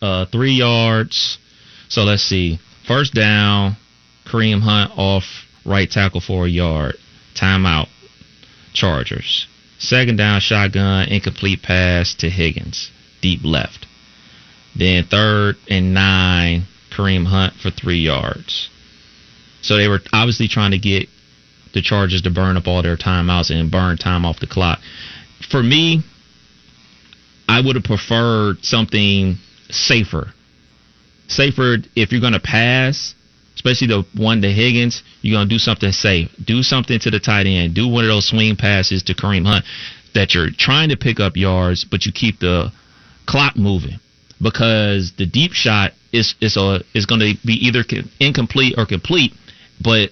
[0.00, 1.38] uh, three yards.
[1.88, 2.58] So let's see.
[2.86, 3.76] First down,
[4.26, 5.24] Kareem Hunt off
[5.66, 6.96] right tackle for a yard.
[7.34, 7.88] Timeout.
[8.72, 9.46] Chargers.
[9.78, 12.90] Second down, shotgun, incomplete pass to Higgins.
[13.20, 13.86] Deep left.
[14.74, 18.70] Then third and nine, Kareem Hunt for three yards.
[19.60, 21.08] So they were obviously trying to get
[21.74, 24.80] the Chargers to burn up all their timeouts and burn time off the clock.
[25.50, 26.02] For me,
[27.48, 29.36] I would have preferred something
[29.70, 30.32] safer.
[31.28, 33.14] Safer if you're going to pass,
[33.54, 36.30] especially the one to Higgins, you're going to do something safe.
[36.44, 37.74] Do something to the tight end.
[37.74, 39.64] Do one of those swing passes to Kareem Hunt
[40.14, 42.70] that you're trying to pick up yards, but you keep the
[43.26, 43.98] clock moving
[44.42, 47.84] because the deep shot is is a is going to be either
[48.20, 49.32] incomplete or complete,
[49.80, 50.10] but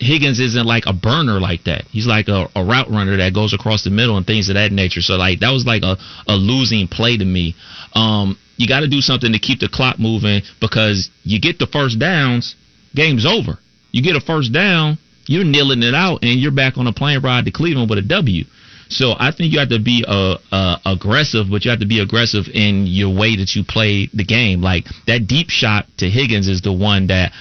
[0.00, 1.82] Higgins isn't like a burner like that.
[1.90, 4.70] He's like a, a, route runner that goes across the middle and things of that
[4.70, 5.00] nature.
[5.00, 5.96] So like that was like a,
[6.28, 7.56] a losing play to me.
[7.94, 11.66] Um, you got to do something to keep the clock moving because you get the
[11.66, 12.54] first downs,
[12.94, 13.58] game's over.
[13.90, 17.20] You get a first down, you're kneeling it out, and you're back on a plane
[17.20, 18.44] ride to Cleveland with a W.
[18.88, 22.00] So I think you have to be uh, uh, aggressive, but you have to be
[22.00, 24.62] aggressive in your way that you play the game.
[24.62, 27.32] Like that deep shot to Higgins is the one that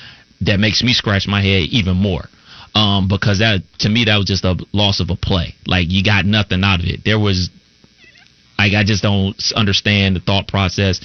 [0.41, 2.26] that makes me scratch my head even more.
[2.76, 5.56] Um, because that to me that was just a loss of a play.
[5.66, 7.02] Like you got nothing out of it.
[7.06, 7.50] There was
[8.58, 11.00] like I just don't understand the thought process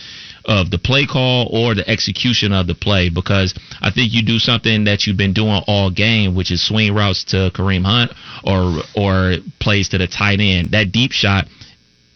[0.44, 4.38] of the play call or the execution of the play because I think you do
[4.38, 8.12] something that you've been doing all game, which is swing routes to Kareem Hunt
[8.44, 10.72] or or plays to the tight end.
[10.72, 11.46] That deep shot,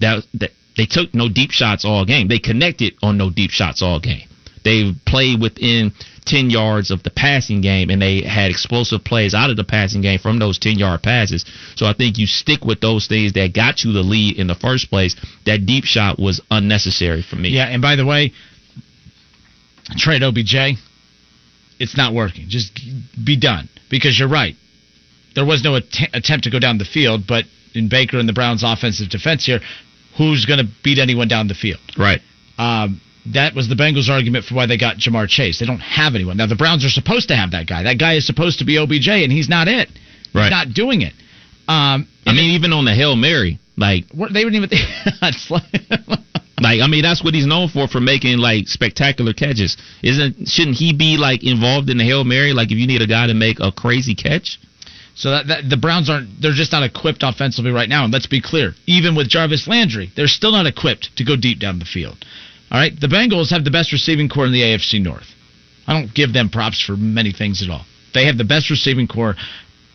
[0.00, 2.28] that, that they took no deep shots all game.
[2.28, 4.28] They connected on no deep shots all game.
[4.66, 5.92] They played within
[6.24, 10.02] 10 yards of the passing game and they had explosive plays out of the passing
[10.02, 11.44] game from those 10 yard passes.
[11.76, 14.56] So I think you stick with those things that got you the lead in the
[14.56, 15.14] first place.
[15.44, 17.50] That deep shot was unnecessary for me.
[17.50, 18.32] Yeah, and by the way,
[19.98, 20.76] trade OBJ,
[21.78, 22.46] it's not working.
[22.48, 22.80] Just
[23.24, 24.56] be done because you're right.
[25.36, 28.32] There was no att- attempt to go down the field, but in Baker and the
[28.32, 29.60] Browns' offensive defense here,
[30.18, 31.78] who's going to beat anyone down the field?
[31.96, 32.20] Right.
[32.58, 33.00] Um,
[33.34, 35.58] that was the Bengals' argument for why they got Ja'Marr Chase.
[35.58, 36.36] They don't have anyone.
[36.36, 37.84] Now, the Browns are supposed to have that guy.
[37.84, 39.88] That guy is supposed to be OBJ, and he's not it.
[40.34, 40.44] Right.
[40.44, 41.12] He's not doing it.
[41.68, 44.08] Um, I mean, even on the Hail Mary, like.
[44.08, 44.70] They wouldn't even.
[46.60, 49.76] like, I mean, that's what he's known for, for making, like, spectacular catches.
[50.02, 52.52] Isn't, shouldn't he be, like, involved in the Hail Mary?
[52.52, 54.58] Like, if you need a guy to make a crazy catch?
[55.16, 58.04] So that, that, the Browns aren't they're just not equipped offensively right now.
[58.04, 61.58] And let's be clear, even with Jarvis Landry, they're still not equipped to go deep
[61.58, 62.22] down the field.
[62.76, 65.34] All right, the Bengals have the best receiving core in the AFC North.
[65.86, 67.86] I don't give them props for many things at all.
[68.12, 69.34] They have the best receiving core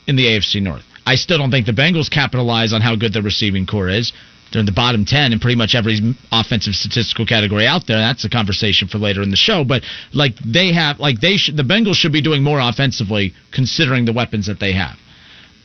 [0.07, 0.81] in the AFC North.
[1.05, 4.11] I still don't think the Bengals capitalize on how good their receiving core is.
[4.51, 5.99] They're in the bottom 10 in pretty much every
[6.31, 7.99] offensive statistical category out there.
[7.99, 9.63] That's a conversation for later in the show.
[9.63, 14.05] But like they have, like they should, the Bengals should be doing more offensively considering
[14.05, 14.97] the weapons that they have.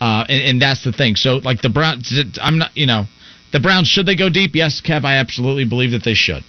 [0.02, 1.16] Uh, and, and that's the thing.
[1.16, 2.12] So like the Browns,
[2.42, 3.06] I'm not, you know,
[3.54, 4.54] the Browns should they go deep?
[4.54, 6.44] Yes, Kev, I absolutely believe that they should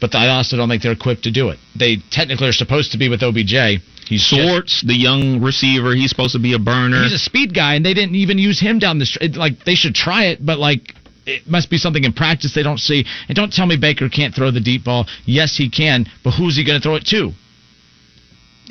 [0.00, 1.58] but I also don't think they're equipped to do it.
[1.78, 3.82] They technically are supposed to be with OBJ.
[4.06, 5.94] He's Schwartz, the young receiver.
[5.94, 7.04] He's supposed to be a burner.
[7.04, 9.36] He's a speed guy, and they didn't even use him down the street.
[9.36, 10.94] Like they should try it, but like
[11.26, 13.04] it must be something in practice they don't see.
[13.28, 15.06] And don't tell me Baker can't throw the deep ball.
[15.26, 17.32] Yes, he can, but who's he going to throw it to?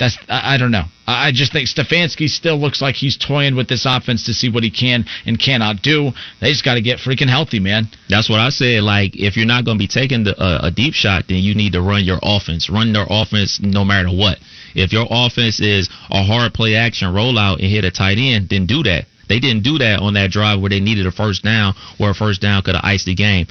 [0.00, 0.84] That's I, I don't know.
[1.06, 4.62] I just think Stefanski still looks like he's toying with this offense to see what
[4.62, 6.12] he can and cannot do.
[6.40, 7.88] They just got to get freaking healthy, man.
[8.08, 8.82] That's what I said.
[8.82, 11.54] Like if you're not going to be taking the, uh, a deep shot, then you
[11.54, 12.70] need to run your offense.
[12.70, 14.38] Run their offense no matter what.
[14.74, 18.64] If your offense is a hard play action rollout and hit a tight end, then
[18.64, 19.04] do that.
[19.28, 22.14] They didn't do that on that drive where they needed a first down, where a
[22.14, 23.46] first down could have iced the game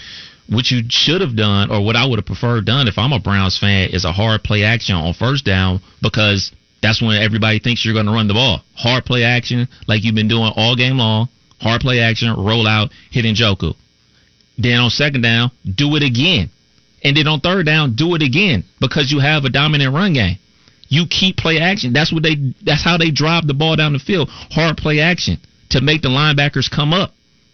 [0.50, 3.20] what you should have done, or what I would have preferred done if I'm a
[3.20, 7.86] Browns fan, is a hard play action on first down because that's when everybody thinks
[7.86, 8.62] you're going to run the ball.
[8.76, 11.30] Hard play action, like you've been doing all game long.
[11.62, 13.76] Hard play action, roll out, hit Njoku.
[14.58, 16.50] Then on second down, do it again.
[17.04, 20.38] And then on third down, do it again because you have a dominant run game.
[20.88, 21.94] You keep play action.
[21.94, 22.36] That's what they.
[22.64, 24.30] That's how they drive the ball down the field.
[24.30, 25.38] Hard play action
[25.70, 27.14] to make the linebackers come up,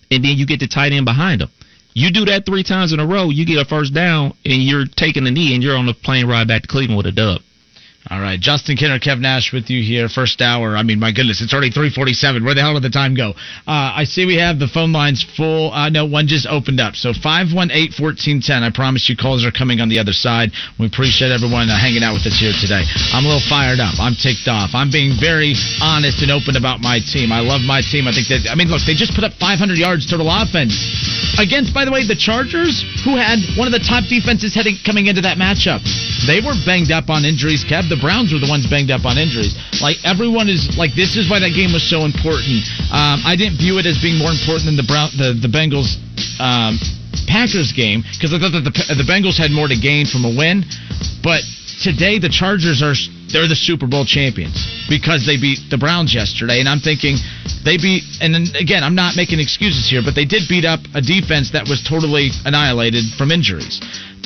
[0.09, 1.49] and then you get the tight end behind them.
[1.95, 4.85] You do that three times in a row, you get a first down, and you're
[4.85, 7.41] taking a knee, and you're on the plane ride back to Cleveland with a dub.
[8.05, 10.07] All right, Justin Kinner, Kev Nash with you here.
[10.07, 10.77] First hour.
[10.77, 12.45] I mean, my goodness, it's already 3:47.
[12.45, 13.33] Where the hell did the time go?
[13.65, 15.73] Uh, I see we have the phone lines full.
[15.73, 16.95] Uh, no, one just opened up.
[16.95, 18.61] So 518-1410.
[18.61, 20.51] I promise you, calls are coming on the other side.
[20.77, 22.85] We appreciate everyone uh, hanging out with us here today.
[23.09, 23.97] I'm a little fired up.
[23.97, 24.77] I'm ticked off.
[24.77, 27.33] I'm being very honest and open about my team.
[27.33, 28.05] I love my team.
[28.05, 28.45] I think that.
[28.45, 30.77] I mean, look, they just put up 500 yards total offense
[31.41, 35.09] against, by the way, the Chargers, who had one of the top defenses heading coming
[35.09, 35.81] into that matchup.
[36.29, 37.65] They were banged up on injuries.
[37.65, 39.55] Kev, the Browns were the ones banged up on injuries.
[39.81, 42.65] Like everyone is like this is why that game was so important.
[42.91, 45.97] Um, I didn't view it as being more important than the Brown the the Bengals.
[46.39, 46.79] Um,
[47.27, 50.33] Packers game because I thought that the, the Bengals had more to gain from a
[50.35, 50.63] win,
[51.23, 51.41] but
[51.81, 52.93] today the Chargers are
[53.31, 54.55] they're the Super Bowl champions
[54.89, 57.17] because they beat the Browns yesterday, and I'm thinking
[57.63, 58.03] they beat.
[58.21, 61.67] And again, I'm not making excuses here, but they did beat up a defense that
[61.67, 63.81] was totally annihilated from injuries.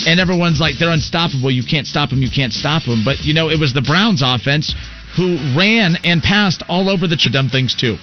[0.05, 1.51] And everyone's like they're unstoppable.
[1.51, 2.21] You can't stop them.
[2.21, 3.03] You can't stop them.
[3.03, 4.75] But you know it was the Browns offense
[5.15, 7.97] who ran and passed all over the dumb things too.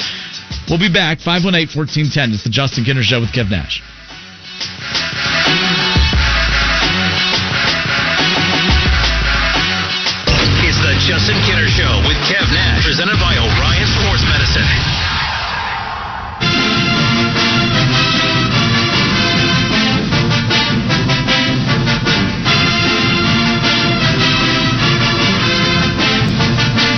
[0.68, 2.34] We'll be back 518-1410.
[2.34, 3.82] It's the Justin Kinner Show with Kev Nash.
[11.16, 14.68] Justin Show with Kev Nash, presented by Orion Sports Medicine.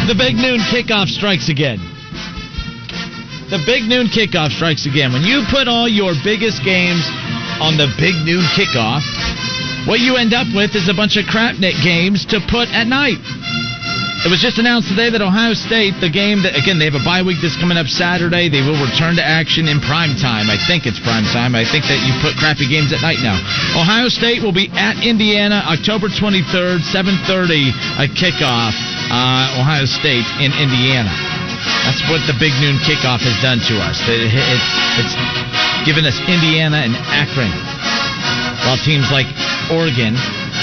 [0.09, 1.79] The big noon kickoff strikes again.
[3.51, 5.13] The big noon kickoff strikes again.
[5.13, 7.07] When you put all your biggest games
[7.63, 9.07] on the big noon kickoff,
[9.87, 13.23] what you end up with is a bunch of crapnet games to put at night.
[14.19, 17.05] It was just announced today that Ohio State, the game that again they have a
[17.07, 20.51] bye week this coming up Saturday, they will return to action in prime time.
[20.51, 21.55] I think it's prime time.
[21.55, 23.39] I think that you put crappy games at night now.
[23.79, 27.71] Ohio State will be at Indiana October 23rd, 7:30
[28.03, 28.75] a kickoff.
[29.07, 31.15] Uh, Ohio State in Indiana.
[31.87, 34.03] That's what the big noon kickoff has done to us.
[34.11, 35.15] It- it's it's
[35.87, 37.55] given us Indiana and Akron,
[38.67, 39.31] while teams like
[39.71, 40.19] Oregon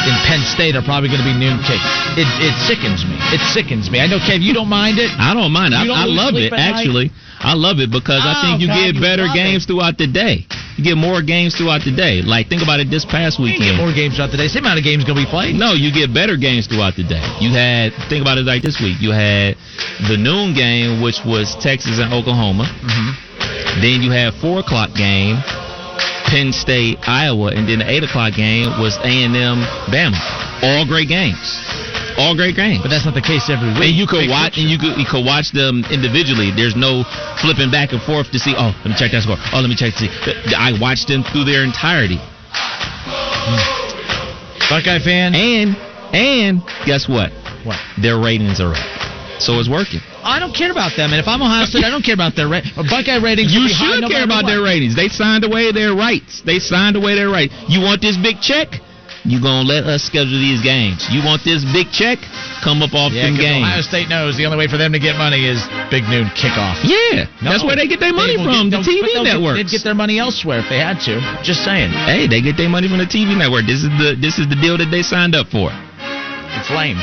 [0.05, 1.81] and Penn State are probably going to be noon kick.
[2.17, 3.17] It, it sickens me.
[3.33, 3.99] It sickens me.
[3.99, 5.09] I know, Kev, you don't mind it.
[5.17, 5.73] I don't mind.
[5.73, 5.81] it.
[5.81, 7.11] You don't I, I love it actually.
[7.39, 9.67] I love it because I Oh, think you God, get you better games it.
[9.67, 10.47] throughout the day.
[10.77, 12.21] You get more games throughout the day.
[12.21, 13.77] Like think about it this past You get weekend.
[13.77, 14.47] more games throughout the day.
[14.47, 15.55] Same amount of games going to be played.
[15.55, 17.21] No, you get better games throughout the day.
[17.39, 18.99] You had think about it like this week.
[18.99, 19.55] You had
[20.09, 22.65] the noon game, which was Texas and Oklahoma.
[22.65, 23.81] Mm-hmm.
[23.81, 25.35] Then you had four o'clock game,
[26.25, 29.61] Penn State, Iowa, and then the eight o'clock game was A and M,
[29.93, 30.17] Bama.
[30.63, 31.37] All great games.
[32.17, 32.81] All great games.
[32.81, 33.91] But that's not the case every week.
[33.91, 34.61] And you could Big watch, picture.
[34.61, 36.49] and you could you could watch them individually.
[36.55, 37.03] There's no
[37.43, 38.55] flipping back and forth to see.
[38.57, 39.37] Oh, let me check that score.
[39.53, 40.09] Oh, let me check to see.
[40.55, 42.17] I watched them through their entirety.
[44.69, 45.35] Buckeye fan.
[45.35, 45.75] And
[46.15, 47.31] and guess what?
[47.63, 47.77] What?
[48.01, 48.94] Their ratings are up.
[49.39, 49.99] So it's working.
[50.23, 51.11] I don't care about them.
[51.11, 52.63] And if I'm Ohio State, I don't care about their rate.
[52.75, 53.53] Buckeye ratings.
[53.53, 54.49] You should no care about what.
[54.49, 54.95] their ratings.
[54.95, 56.41] They signed away their rights.
[56.45, 57.53] They signed away their rights.
[57.67, 58.79] You want this big check?
[59.25, 61.01] You gonna let us schedule these games.
[61.09, 62.19] You want this big check?
[62.63, 63.65] Come up off Yeah, them games.
[63.65, 65.57] Ohio State knows the only way for them to get money is
[65.89, 66.77] big noon kickoff.
[66.85, 67.49] yeah, No.
[67.49, 68.69] that's where they get their money from.
[68.69, 69.57] get- the TV they'll networks.
[69.57, 71.17] They'd get their money elsewhere if they had to.
[71.41, 71.89] Just saying.
[72.05, 73.65] hey, they get their money from the TV network.
[73.65, 75.73] This is the this is the deal that they signed up for.
[76.61, 77.01] It's lame.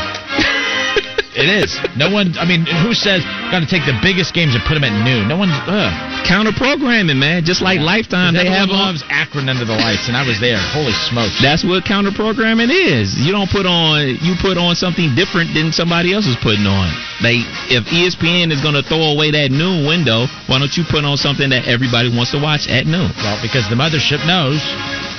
[1.35, 1.73] It is.
[1.97, 2.37] No one.
[2.37, 5.29] I mean, who says got to take the biggest games and put them at noon?
[5.29, 5.57] No one's.
[5.67, 5.93] Ugh.
[6.29, 7.45] Counter programming, man.
[7.45, 8.87] Just like Lifetime, they have Everyone on.
[8.95, 10.61] loves Akron under the lights, and I was there.
[10.77, 11.41] Holy smokes!
[11.43, 13.17] That's what counter programming is.
[13.19, 16.93] You don't put on you put on something different than somebody else is putting on.
[17.25, 21.05] They, if ESPN is going to throw away that noon window, why don't you put
[21.05, 23.11] on something that everybody wants to watch at noon?
[23.23, 24.59] well, because the mothership knows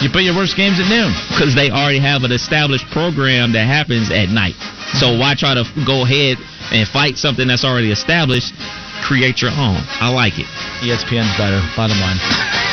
[0.03, 1.15] you put your worst games at noon.
[1.31, 4.59] Because they already have an established program that happens at night.
[4.99, 6.37] So why try to go ahead
[6.75, 8.51] and fight something that's already established?
[9.03, 9.83] Create your own.
[9.99, 10.47] I like it.
[10.81, 11.59] ESPN's better.
[11.75, 12.15] Bottom line.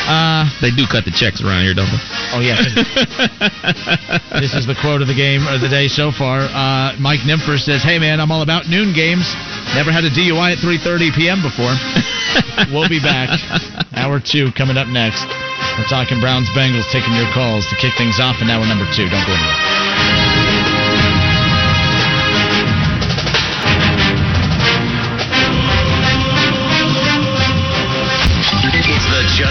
[0.07, 2.01] Uh, They do cut the checks around here, don't they?
[2.33, 2.55] oh yeah.
[4.39, 6.47] this is the quote of the game of the day so far.
[6.47, 9.27] Uh, Mike Nympher says, "Hey man, I'm all about noon games.
[9.75, 11.43] Never had a DUI at 3:30 p.m.
[11.43, 11.75] before."
[12.73, 13.29] we'll be back.
[13.93, 15.27] Hour two coming up next.
[15.77, 18.87] We're talking Browns Bengals, taking your calls to kick things off, and now we're number
[18.95, 19.05] two.
[19.11, 20.30] Don't go anywhere.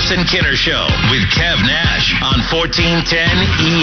[0.01, 3.05] Justin Kinner Show with Kev Nash on 1410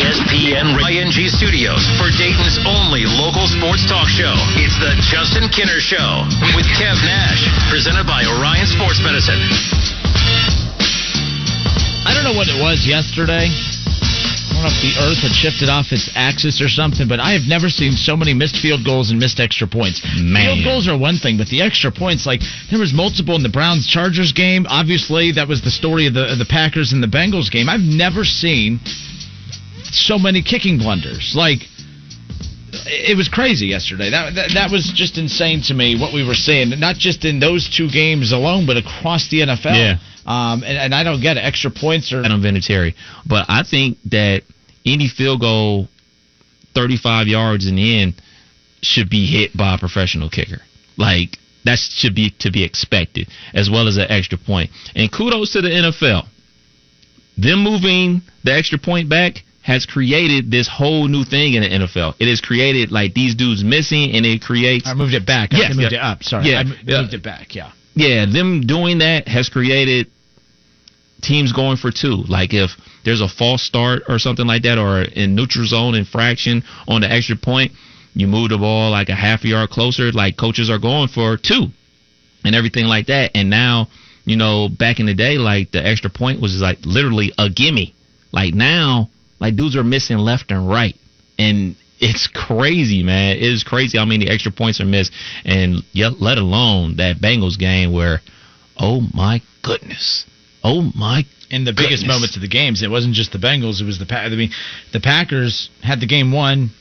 [0.01, 4.33] ESPN ING Studios for Dayton's only local sports talk show.
[4.57, 6.25] It's the Justin Kinner Show
[6.57, 9.37] with Kev Nash, presented by Orion Sports Medicine.
[12.01, 13.76] I don't know what it was yesterday.
[14.57, 17.33] I don't know if the earth had shifted off its axis or something, but I
[17.33, 20.01] have never seen so many missed field goals and missed extra points.
[20.17, 20.55] Man.
[20.55, 22.41] Field goals are one thing, but the extra points, like
[22.71, 24.65] there was multiple in the Browns Chargers game.
[24.67, 27.69] Obviously, that was the story of the of the Packers and the Bengals game.
[27.69, 28.79] I've never seen
[29.93, 31.35] so many kicking blunders.
[31.37, 31.61] Like
[32.89, 34.09] it was crazy yesterday.
[34.09, 37.39] That, that that was just insane to me what we were seeing, not just in
[37.39, 39.77] those two games alone, but across the NFL.
[39.77, 39.97] Yeah.
[40.27, 41.41] Um, and, and I don't get it.
[41.41, 42.93] Extra points or I don't Vinatieri.
[43.25, 44.43] But I think that
[44.85, 45.87] any field goal
[46.75, 48.21] 35 yards in the end
[48.81, 50.61] should be hit by a professional kicker.
[50.97, 54.69] Like that should be to be expected, as well as an extra point.
[54.95, 56.27] And kudos to the NFL.
[57.37, 62.15] Them moving the extra point back has created this whole new thing in the NFL.
[62.19, 65.51] It has created like these dudes missing, and it creates I moved it back.
[65.51, 65.99] Yeah, I moved yeah.
[65.99, 66.23] it up.
[66.23, 66.49] Sorry.
[66.49, 67.01] Yeah, I mo- yeah.
[67.01, 67.53] moved it back.
[67.53, 67.71] Yeah.
[67.93, 70.07] yeah, them doing that has created
[71.21, 72.23] teams going for two.
[72.27, 72.71] Like if
[73.03, 77.11] there's a false start or something like that, or in neutral zone infraction on the
[77.11, 77.71] extra point,
[78.13, 80.11] you move the ball like a half yard closer.
[80.11, 81.67] Like coaches are going for two
[82.43, 83.31] and everything like that.
[83.35, 83.87] And now,
[84.25, 87.93] you know, back in the day, like the extra point was like literally a gimme.
[88.31, 89.09] Like now,
[89.39, 90.95] like dudes are missing left and right,
[91.37, 93.37] and it's crazy, man.
[93.37, 95.11] It is crazy how many extra points are missed,
[95.45, 98.21] and yet, let alone that Bengals game where,
[98.77, 100.25] oh my goodness,
[100.67, 101.23] oh my.
[101.49, 102.15] In the biggest Goodness.
[102.15, 103.79] moments of the games, it wasn't just the Bengals.
[103.79, 104.51] It was the Pa- I mean,
[104.91, 106.71] the Packers had the game won.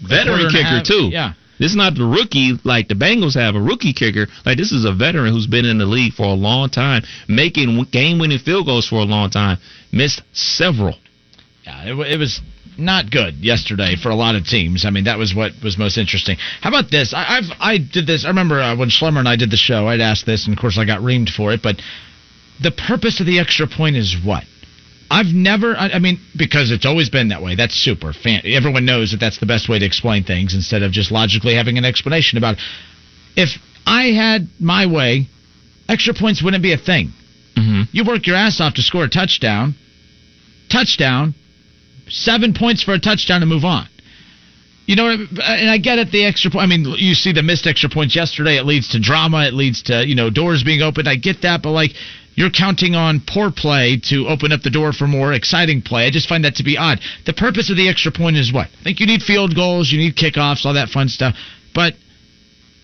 [0.00, 1.08] veteran quarter and a kicker half- too.
[1.10, 1.32] yeah.
[1.58, 4.28] This is not the rookie like the Bengals have a rookie kicker.
[4.46, 7.82] Like this is a veteran who's been in the league for a long time, making
[7.90, 9.58] game-winning field goals for a long time.
[9.90, 10.94] Missed several.
[11.64, 12.40] Yeah, it, it was
[12.78, 14.84] not good yesterday for a lot of teams.
[14.84, 16.36] I mean, that was what was most interesting.
[16.60, 17.12] How about this?
[17.12, 18.24] I, I've I did this.
[18.24, 19.88] I remember uh, when Schlemmer and I did the show.
[19.88, 21.60] I'd asked this, and of course I got reamed for it.
[21.60, 21.82] But
[22.62, 24.44] the purpose of the extra point is what?
[25.10, 25.74] I've never.
[25.76, 27.56] I, I mean, because it's always been that way.
[27.56, 28.12] That's super.
[28.12, 31.54] Fan, everyone knows that that's the best way to explain things instead of just logically
[31.54, 32.60] having an explanation about it.
[33.36, 33.50] If
[33.86, 35.28] I had my way,
[35.88, 37.12] extra points wouldn't be a thing.
[37.56, 37.82] Mm-hmm.
[37.92, 39.74] You work your ass off to score a touchdown.
[40.70, 41.34] Touchdown.
[42.08, 43.88] Seven points for a touchdown to move on.
[44.86, 46.10] You know, and I get it.
[46.10, 46.62] The extra point.
[46.62, 48.56] I mean, you see the missed extra points yesterday.
[48.56, 49.46] It leads to drama.
[49.46, 51.08] It leads to you know doors being opened.
[51.08, 51.90] I get that, but like
[52.38, 56.06] you're counting on poor play to open up the door for more exciting play.
[56.06, 57.00] I just find that to be odd.
[57.26, 58.68] The purpose of the extra point is what?
[58.78, 61.34] I think you need field goals, you need kickoffs, all that fun stuff.
[61.74, 61.94] But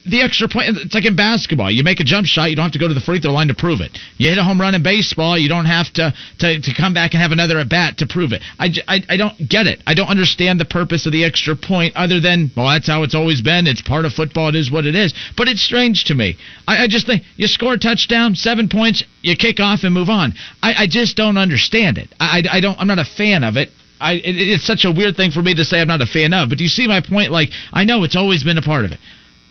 [0.07, 1.71] the extra point, it's like in basketball.
[1.71, 3.49] You make a jump shot, you don't have to go to the free throw line
[3.49, 3.97] to prove it.
[4.19, 7.15] You hit a home run in baseball, you don't have to to, to come back
[7.15, 8.43] and have another at bat to prove it.
[8.59, 9.83] I, I, I don't get it.
[9.87, 13.15] I don't understand the purpose of the extra point other than, well, that's how it's
[13.15, 13.67] always been.
[13.67, 14.49] It's part of football.
[14.49, 15.15] It is what it is.
[15.37, 16.37] But it's strange to me.
[16.69, 20.11] I, I just think you score a touchdown, seven points, you kick off and move
[20.11, 20.35] on.
[20.63, 22.09] I, I just don't understand it.
[22.21, 22.79] I, I, don't.
[22.79, 23.71] I'm not a fan of it.
[24.01, 26.35] I, it, it's such a weird thing for me to say I'm not a fan
[26.35, 26.51] of.
[26.51, 27.31] But do you see my point?
[27.31, 28.99] Like I know it's always been a part of it.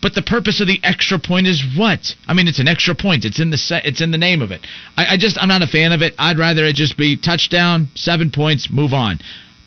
[0.04, 2.14] But the purpose of the extra point is what?
[2.28, 3.24] I mean, it's an extra point.
[3.24, 3.86] It's in the set.
[3.86, 4.60] It's in the name of it.
[4.98, 6.14] I, I just I'm not a fan of it.
[6.20, 9.20] I'd rather it just be touchdown, seven points, move on.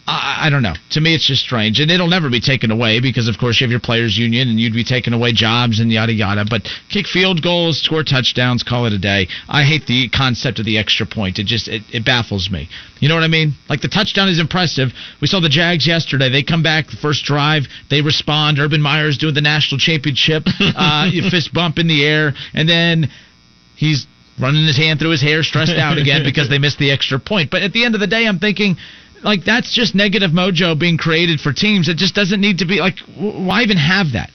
[0.06, 0.74] I, I don't know.
[0.90, 3.64] To me, it's just strange, and it'll never be taken away because, of course, you
[3.64, 6.44] have your players' union, and you'd be taking away jobs and yada yada.
[6.48, 9.26] But kick field goals, score touchdowns, call it a day.
[9.48, 11.38] I hate the concept of the extra point.
[11.38, 12.68] It just it, it baffles me.
[13.00, 13.54] You know what I mean?
[13.68, 14.92] Like the touchdown is impressive.
[15.20, 16.30] We saw the Jags yesterday.
[16.30, 18.58] They come back the first drive, they respond.
[18.58, 23.10] Urban Meyer's doing the national championship, uh, you fist bump in the air, and then
[23.74, 24.06] he's
[24.38, 27.50] running his hand through his hair, stressed out again because they missed the extra point.
[27.50, 28.76] But at the end of the day, I'm thinking,
[29.22, 31.88] like, that's just negative mojo being created for teams.
[31.88, 34.30] It just doesn't need to be like, why even have that?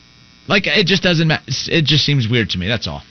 [0.48, 1.28] Like, it just doesn't.
[1.28, 2.68] Ma- it just seems weird to me.
[2.68, 3.04] That's all.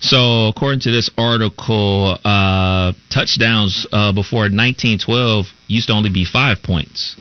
[0.00, 6.62] So, according to this article, uh, touchdowns uh, before 1912 used to only be five
[6.62, 7.16] points.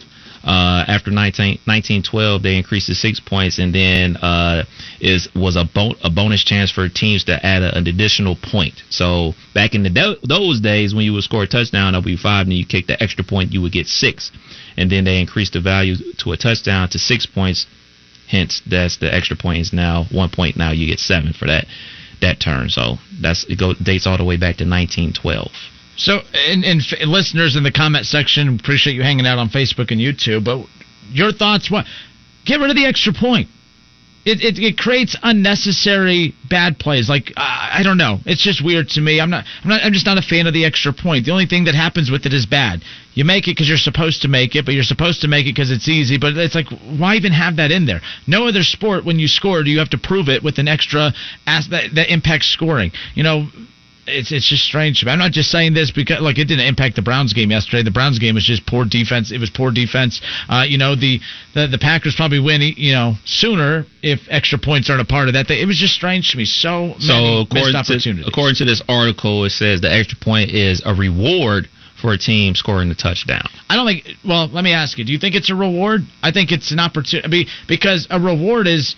[0.47, 4.63] Uh, after 19, 1912, they increased to six points, and then uh,
[5.01, 5.67] is was a,
[6.05, 8.81] a bonus chance for teams to add a, an additional point.
[8.89, 12.15] So back in the those days, when you would score a touchdown, that would be
[12.15, 14.31] five, and you kick the extra point, you would get six,
[14.77, 17.67] and then they increased the value to a touchdown to six points.
[18.29, 20.55] Hence, that's the extra point is now one point.
[20.55, 21.65] Now you get seven for that
[22.21, 22.69] that turn.
[22.69, 23.59] So that's it.
[23.59, 25.51] Go dates all the way back to 1912.
[25.97, 29.99] So, and, and listeners in the comment section, appreciate you hanging out on Facebook and
[29.99, 30.45] YouTube.
[30.45, 30.65] But
[31.09, 31.69] your thoughts?
[31.71, 31.85] What?
[32.45, 33.49] Get rid of the extra point.
[34.23, 37.07] It, it, it creates unnecessary bad plays.
[37.07, 39.21] Like uh, I don't know, it's just weird to me.
[39.21, 41.25] I'm not, I'm not, I'm just not a fan of the extra point.
[41.25, 42.81] The only thing that happens with it is bad.
[43.13, 45.55] You make it because you're supposed to make it, but you're supposed to make it
[45.55, 46.17] because it's easy.
[46.17, 46.67] But it's like,
[46.99, 48.01] why even have that in there?
[48.27, 51.13] No other sport, when you score, do you have to prove it with an extra
[51.45, 52.91] that, that impacts scoring?
[53.15, 53.47] You know,
[54.07, 55.03] it's it's just strange.
[55.05, 57.83] I'm not just saying this because like it didn't impact the Browns game yesterday.
[57.83, 59.31] The Browns game was just poor defense.
[59.31, 60.21] It was poor defense.
[60.49, 61.19] Uh, you know the,
[61.53, 65.33] the the Packers probably win you know sooner if extra points aren't a part of
[65.33, 65.49] that.
[65.51, 66.45] It was just strange to me.
[66.45, 70.93] So so according to according to this article, it says the extra point is a
[70.93, 71.67] reward
[72.01, 73.47] for a team scoring the touchdown.
[73.69, 74.17] I don't think.
[74.25, 75.05] Well, let me ask you.
[75.05, 76.01] Do you think it's a reward?
[76.21, 78.95] I think it's an opportunity because a reward is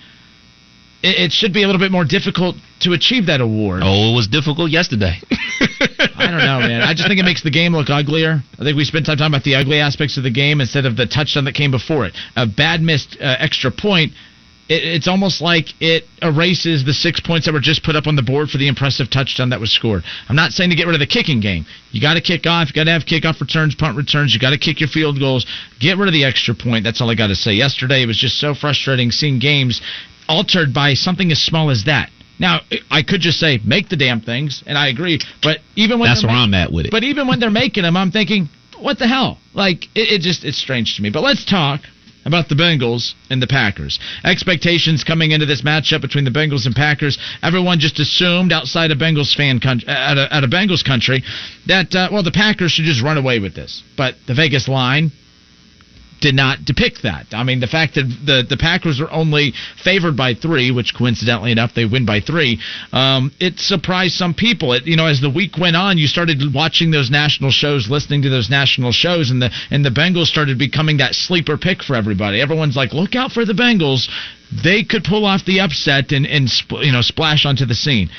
[1.01, 3.81] it, should be a little bit more difficult to achieve that award.
[3.83, 5.15] Oh, it was difficult yesterday.
[5.31, 6.81] I don't know, man.
[6.81, 8.41] I just think it makes the game look uglier.
[8.59, 10.95] I think we spent time talking about the ugly aspects of the game instead of
[10.95, 12.13] the touchdown that came before it.
[12.35, 14.13] A bad missed uh, extra point
[14.69, 18.15] it, it's almost like it erases the six points that were just put up on
[18.15, 20.03] the board for the impressive touchdown that was scored.
[20.29, 21.65] I'm not saying to get rid of the kicking game.
[21.91, 22.69] You got to kick off.
[22.69, 24.33] You got to have kickoff returns, punt returns.
[24.33, 25.45] You got to kick your field goals.
[25.79, 26.83] Get rid of the extra point.
[26.83, 27.53] That's all I got to say.
[27.53, 29.81] Yesterday it was just so frustrating seeing games
[30.29, 32.09] altered by something as small as that.
[32.39, 35.19] Now, I could just say make the damn things, and I agree.
[35.43, 36.91] But even when that's where I'm at with it.
[36.91, 38.47] But even when they're making them, I'm thinking,
[38.79, 39.37] what the hell?
[39.53, 41.09] Like it, it just it's strange to me.
[41.09, 41.81] But let's talk
[42.25, 43.99] about the Bengals and the Packers.
[44.23, 47.17] Expectations coming into this matchup between the Bengals and Packers.
[47.43, 51.23] Everyone just assumed outside of Bengals fan country, out of, out of Bengals country
[51.67, 53.83] that uh, well the Packers should just run away with this.
[53.97, 55.11] But the Vegas line
[56.19, 57.27] did not depict that.
[57.31, 59.53] I mean, the fact that the the Packers are only
[59.83, 62.59] favored by three, which coincidentally enough they win by three,
[62.91, 64.73] um, it surprised some people.
[64.73, 68.21] It, you know, as the week went on, you started watching those national shows, listening
[68.23, 71.95] to those national shows, and the and the Bengals started becoming that sleeper pick for
[71.95, 72.41] everybody.
[72.41, 74.09] Everyone's like, look out for the Bengals;
[74.63, 76.49] they could pull off the upset and and
[76.81, 78.09] you know splash onto the scene.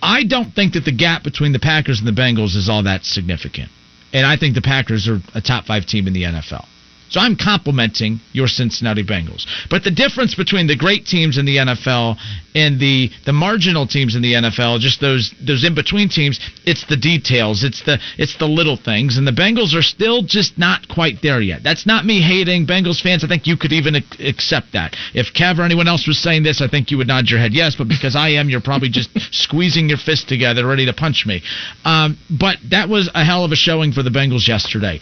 [0.00, 3.04] I don't think that the gap between the Packers and the Bengals is all that
[3.04, 3.70] significant.
[4.12, 6.64] And I think the Packers are a top five team in the NFL.
[7.10, 9.46] So I'm complimenting your Cincinnati Bengals.
[9.70, 12.16] But the difference between the great teams in the NFL
[12.54, 16.84] and the the marginal teams in the NFL, just those those in between teams, it's
[16.86, 20.88] the details, it's the it's the little things, and the Bengals are still just not
[20.88, 21.62] quite there yet.
[21.62, 23.24] That's not me hating Bengals fans.
[23.24, 24.94] I think you could even accept that.
[25.14, 27.54] If Kev or anyone else was saying this, I think you would nod your head
[27.54, 27.74] yes.
[27.76, 31.42] But because I am, you're probably just squeezing your fist together, ready to punch me.
[31.84, 35.00] Um, but that was a hell of a showing for the Bengals yesterday.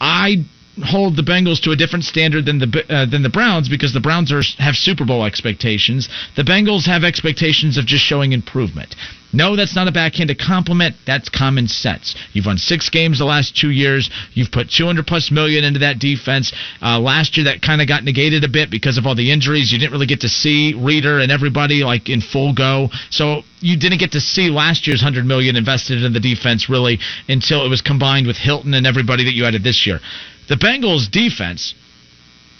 [0.00, 0.44] I
[0.84, 4.00] hold the Bengals to a different standard than the uh, than the Browns because the
[4.00, 6.08] Browns are have Super Bowl expectations.
[6.36, 8.94] The Bengals have expectations of just showing improvement.
[9.32, 10.96] No, that's not a backhanded compliment.
[11.04, 12.14] That's common sense.
[12.32, 14.08] You've won six games the last two years.
[14.32, 16.52] You've put 200 plus million into that defense.
[16.80, 19.72] Uh, last year, that kind of got negated a bit because of all the injuries.
[19.72, 22.88] You didn't really get to see Reader and everybody like in full go.
[23.10, 26.98] So you didn't get to see last year's 100 million invested in the defense really
[27.28, 30.00] until it was combined with Hilton and everybody that you added this year.
[30.48, 31.74] The Bengals defense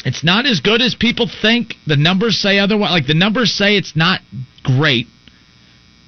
[0.05, 1.75] it's not as good as people think.
[1.89, 2.93] The numbers say otherwise.
[2.93, 4.21] Like the numbers say it's not
[4.63, 5.09] great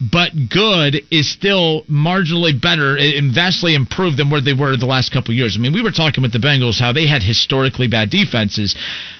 [0.00, 5.12] but good is still marginally better and vastly improved than where they were the last
[5.12, 5.56] couple years.
[5.56, 8.76] I mean, we were talking with the Bengals how they had historically bad defenses.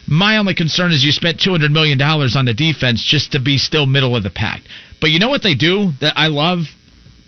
[0.07, 3.87] My only concern is you spent $200 million on the defense just to be still
[3.87, 4.63] middle of the pack.
[5.01, 6.61] But you know what they do that I love,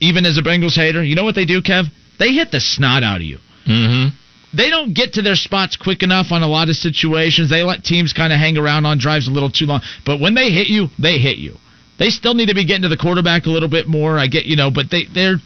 [0.01, 1.03] even as a Bengals hater?
[1.03, 1.87] You know what they do, Kev?
[2.19, 3.39] They hit the snot out of you.
[3.67, 4.17] Mm-hmm
[4.53, 7.51] they don't get to their spots quick enough on a lot of situations.
[7.51, 9.83] They let teams kind of hang around on drives a little too long.
[10.05, 11.57] But when they hit you, they hit you.
[11.99, 14.19] They still need to be getting to the quarterback a little bit more.
[14.19, 15.37] I get, you know, but they they're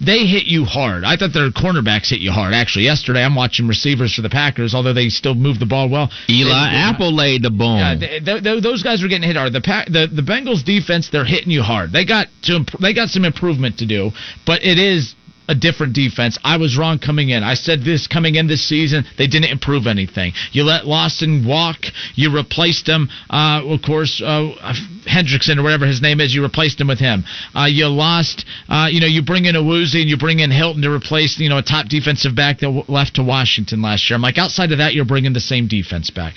[0.00, 1.04] they hit you hard.
[1.04, 2.54] I thought their cornerbacks hit you hard.
[2.54, 6.10] Actually, yesterday I'm watching receivers for the Packers, although they still move the ball well.
[6.30, 7.78] Eli Apple laid the bone.
[7.78, 9.52] Yeah, they, they, those guys were getting hit hard.
[9.52, 11.92] The, the the Bengals defense, they're hitting you hard.
[11.92, 14.12] They got to they got some improvement to do,
[14.46, 15.14] but it is
[15.48, 16.38] a different defense.
[16.44, 17.42] I was wrong coming in.
[17.42, 19.04] I said this coming in this season.
[19.16, 20.32] They didn't improve anything.
[20.52, 21.78] You let Lawson walk.
[22.14, 23.08] You replaced him.
[23.30, 24.52] Uh, of course, uh,
[25.08, 26.34] Hendrickson or whatever his name is.
[26.34, 27.24] You replaced him with him.
[27.54, 28.44] Uh, you lost.
[28.68, 31.48] Uh, you know, you bring in Awuzie and you bring in Hilton to replace you
[31.48, 34.16] know a top defensive back that left to Washington last year.
[34.16, 36.34] I'm like outside of that, you're bringing the same defense back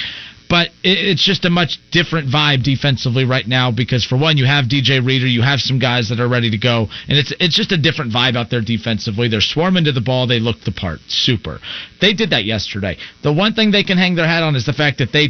[0.52, 4.66] but it's just a much different vibe defensively right now because for one you have
[4.66, 7.72] DJ Reader, you have some guys that are ready to go, and it's it's just
[7.72, 9.30] a different vibe out there defensively.
[9.30, 11.62] They're swarming to the ball, they look the part, super.
[12.02, 12.98] They did that yesterday.
[13.24, 15.30] The one thing they can hang their hat on is the fact that they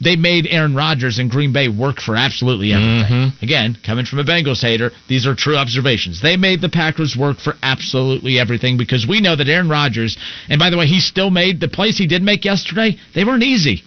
[0.00, 3.30] they made Aaron Rodgers and Green Bay work for absolutely everything.
[3.30, 3.42] Mhm.
[3.42, 6.22] Again, coming from a Bengals hater, these are true observations.
[6.22, 10.16] They made the Packers work for absolutely everything because we know that Aaron Rodgers,
[10.48, 12.96] and by the way, he still made the plays he did make yesterday.
[13.12, 13.84] They weren't easy.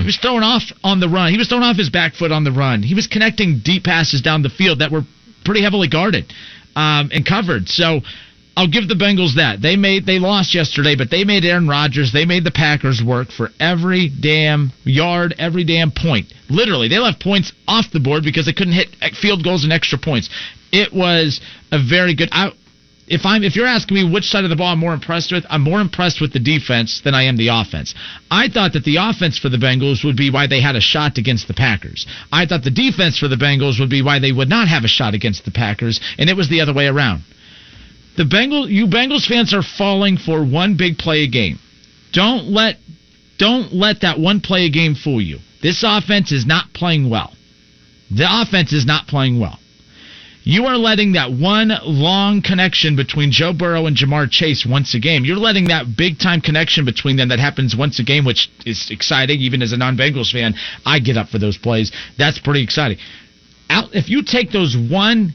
[0.00, 1.32] He was thrown off on the run.
[1.32, 2.82] He was throwing off his back foot on the run.
[2.82, 5.02] He was connecting deep passes down the field that were
[5.44, 6.32] pretty heavily guarded
[6.76, 7.68] um, and covered.
[7.68, 8.00] So
[8.56, 9.62] I'll give the Bengals that.
[9.62, 13.30] They made they lost yesterday, but they made Aaron Rodgers, they made the Packers work
[13.30, 16.32] for every damn yard, every damn point.
[16.50, 18.88] Literally, they left points off the board because they couldn't hit
[19.20, 20.28] field goals and extra points.
[20.72, 21.40] It was
[21.70, 22.30] a very good.
[22.32, 22.50] I,
[23.10, 25.44] if I'm if you're asking me which side of the ball I'm more impressed with,
[25.48, 27.94] I'm more impressed with the defense than I am the offense.
[28.30, 31.18] I thought that the offense for the Bengals would be why they had a shot
[31.18, 32.06] against the Packers.
[32.30, 34.88] I thought the defense for the Bengals would be why they would not have a
[34.88, 37.22] shot against the Packers, and it was the other way around.
[38.16, 41.58] The Bengals, you Bengals fans are falling for one big play a game.
[42.12, 42.76] Don't let
[43.38, 45.38] don't let that one play a game fool you.
[45.62, 47.32] This offense is not playing well.
[48.10, 49.58] The offense is not playing well.
[50.48, 54.98] You are letting that one long connection between Joe Burrow and Ja'Marr Chase once a
[54.98, 55.26] game.
[55.26, 58.88] You're letting that big time connection between them that happens once a game, which is
[58.90, 59.40] exciting.
[59.40, 60.54] Even as a non Bengals fan,
[60.86, 61.92] I get up for those plays.
[62.16, 62.96] That's pretty exciting.
[63.68, 65.34] Out if you take those one,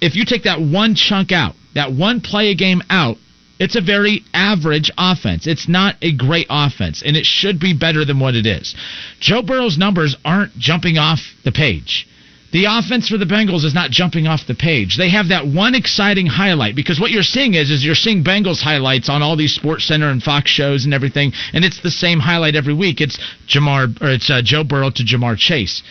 [0.00, 3.18] if you take that one chunk out, that one play a game out,
[3.58, 5.46] it's a very average offense.
[5.46, 8.74] It's not a great offense, and it should be better than what it is.
[9.20, 12.06] Joe Burrow's numbers aren't jumping off the page.
[12.52, 14.96] The offense for the Bengals is not jumping off the page.
[14.96, 18.60] They have that one exciting highlight because what you're seeing is is you're seeing Bengals
[18.60, 22.18] highlights on all these Sports Center and Fox shows and everything, and it's the same
[22.18, 23.00] highlight every week.
[23.00, 25.82] It's Ja'Marr or it's uh, Joe Burrow to Ja'Marr Chase,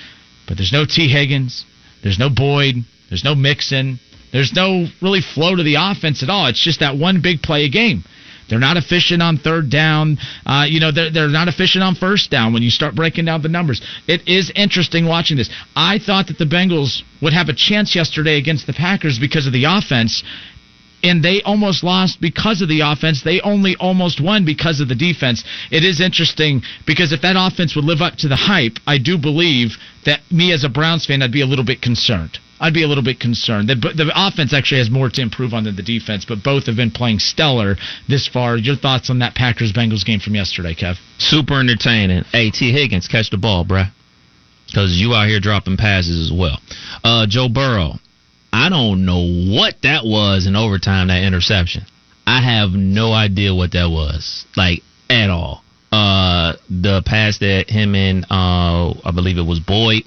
[0.48, 1.66] but there's no Tee Higgins,
[2.04, 2.76] there's no Boyd,
[3.08, 3.98] there's no Mixon,
[4.34, 6.48] there's no really flow to the offense at all.
[6.48, 8.04] It's just that one big play a game.
[8.50, 10.18] They're not efficient on third down.
[10.46, 13.42] Uh, you know, they're, they're not efficient on first down when you start breaking down
[13.42, 13.82] the numbers.
[14.08, 15.50] It is interesting watching this.
[15.76, 19.54] I thought that the Bengals would have a chance yesterday against the Packers because of
[19.54, 20.24] the offense,
[21.04, 23.24] and they almost lost because of the offense.
[23.24, 25.44] They only almost won because of the defense.
[25.72, 29.18] It is interesting because if that offense would live up to the hype, I do
[29.18, 32.40] believe that me as a Browns fan, I'd be a little bit concerned.
[32.60, 33.70] I'd be a little bit concerned.
[33.70, 36.76] The, the offense actually has more to improve on than the defense, but both have
[36.76, 38.58] been playing stellar this far.
[38.58, 40.98] Your thoughts on that Packers Bengals game from yesterday, Kev?
[41.18, 42.24] Super entertaining.
[42.32, 43.92] Hey, Tee Higgins, catch the ball, bruh.
[44.68, 46.60] Because you out here dropping passes as well.
[47.04, 47.94] Uh, Joe Burrow,
[48.52, 51.86] I don't know what that was in overtime, that interception.
[52.28, 55.64] I have no idea what that was, like, at all.
[55.92, 60.04] Uh, the pass that him and, uh, I believe it was Boyd,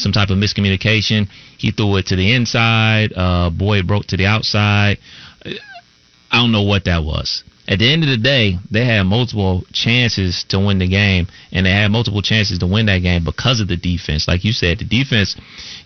[0.00, 1.28] some type of miscommunication.
[1.58, 3.12] He threw it to the inside.
[3.14, 4.98] Uh, Boyd broke to the outside.
[5.44, 7.42] I don't know what that was.
[7.68, 11.64] At the end of the day, they had multiple chances to win the game, and
[11.64, 14.26] they had multiple chances to win that game because of the defense.
[14.26, 15.36] Like you said, the defense,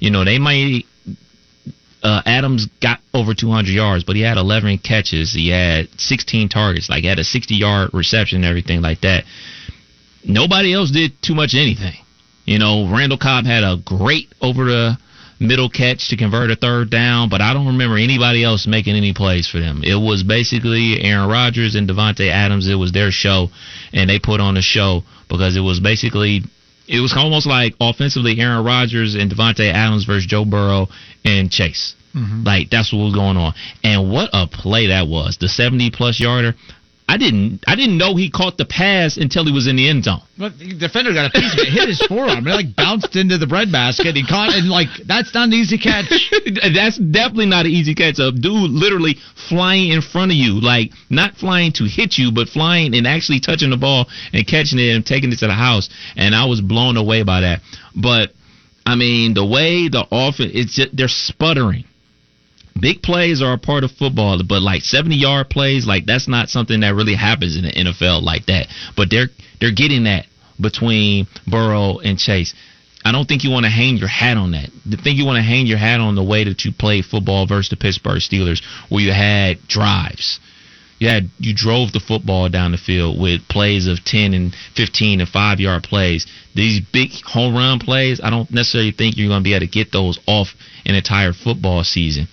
[0.01, 0.85] you know, they might.
[2.03, 5.33] Uh, Adams got over 200 yards, but he had 11 catches.
[5.33, 6.91] He had 16 targets.
[6.91, 9.25] Like, he had a 60 yard reception and everything like that.
[10.23, 12.04] Nobody else did too much anything.
[12.45, 14.99] You know, Randall Cobb had a great over the
[15.41, 19.13] middle catch to convert a third down, but I don't remember anybody else making any
[19.13, 19.83] plays for them.
[19.83, 22.69] It was basically Aaron Rodgers and Davante Adams.
[22.69, 23.49] It was their show,
[23.93, 26.43] and they put on a show because it was basically
[26.87, 30.89] it was almost like offensively Aaron Rodgers and Davante Adams versus Joe Burrow
[31.25, 31.95] and Chase.
[32.15, 32.45] Mm-hmm.
[32.45, 33.55] Like that's what was going on.
[33.83, 35.39] And what a play that was.
[35.39, 36.55] The 70 plus yarder.
[37.07, 40.05] I didn't I didn't know he caught the pass until he was in the end
[40.05, 40.23] zone.
[40.39, 43.37] But the defender got a piece of it, hit his forearm, it like bounced into
[43.37, 44.17] the breadbasket.
[44.17, 46.07] He caught it, and like that's not an easy catch.
[46.75, 48.19] That's definitely not an easy catch.
[48.19, 49.17] A dude literally
[49.49, 53.41] flying in front of you, like not flying to hit you, but flying and actually
[53.41, 55.89] touching the ball and catching it and taking it to the house.
[56.17, 57.61] And I was blown away by that.
[57.95, 58.33] But
[58.87, 61.85] I mean, the way the offense, it's just, they're sputtering.
[62.79, 66.49] Big plays are a part of football, but like 70 yard plays, like that's not
[66.49, 68.67] something that really happens in the NFL like that.
[68.97, 69.29] But they're
[69.61, 70.27] they're getting that
[70.61, 72.55] between Burrow and Chase.
[73.05, 74.71] I don't think you want to hang your hat on that.
[74.87, 77.47] The thing you want to hang your hat on the way that you played football
[77.47, 80.41] versus the Pittsburgh Steelers, where you had drives.
[81.05, 85.21] You had you drove the football down the field with plays of 10 and 15
[85.21, 86.27] and 5 yard plays.
[86.55, 89.71] These big home run plays, I don't necessarily think you're going to be able to
[89.71, 90.55] get those off
[90.87, 92.27] an entire football season.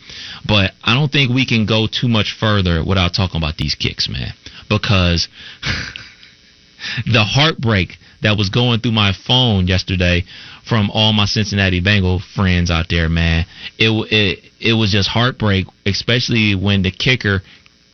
[0.47, 4.07] But I don't think we can go too much further without talking about these kicks,
[4.07, 4.31] man.
[4.69, 5.27] Because
[7.05, 10.23] the heartbreak that was going through my phone yesterday
[10.63, 13.45] from all my Cincinnati Bengal friends out there, man.
[13.77, 17.41] It it it was just heartbreak, especially when the kicker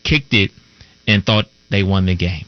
[0.03, 0.51] kicked it
[1.07, 2.45] and thought they won the game.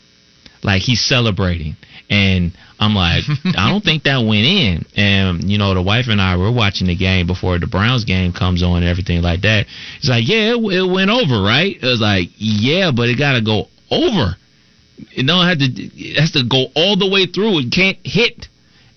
[0.63, 1.75] like he's celebrating.
[2.09, 3.23] And I'm like,
[3.57, 4.85] I don't think that went in.
[4.95, 8.33] And, you know, the wife and I were watching the game before the Browns game
[8.33, 9.67] comes on and everything like that.
[9.97, 11.75] It's like, yeah, it, it went over, right?
[11.75, 14.35] It was like, yeah, but it got to go over.
[15.15, 17.59] It don't have to, it has to go all the way through.
[17.59, 18.47] It can't hit.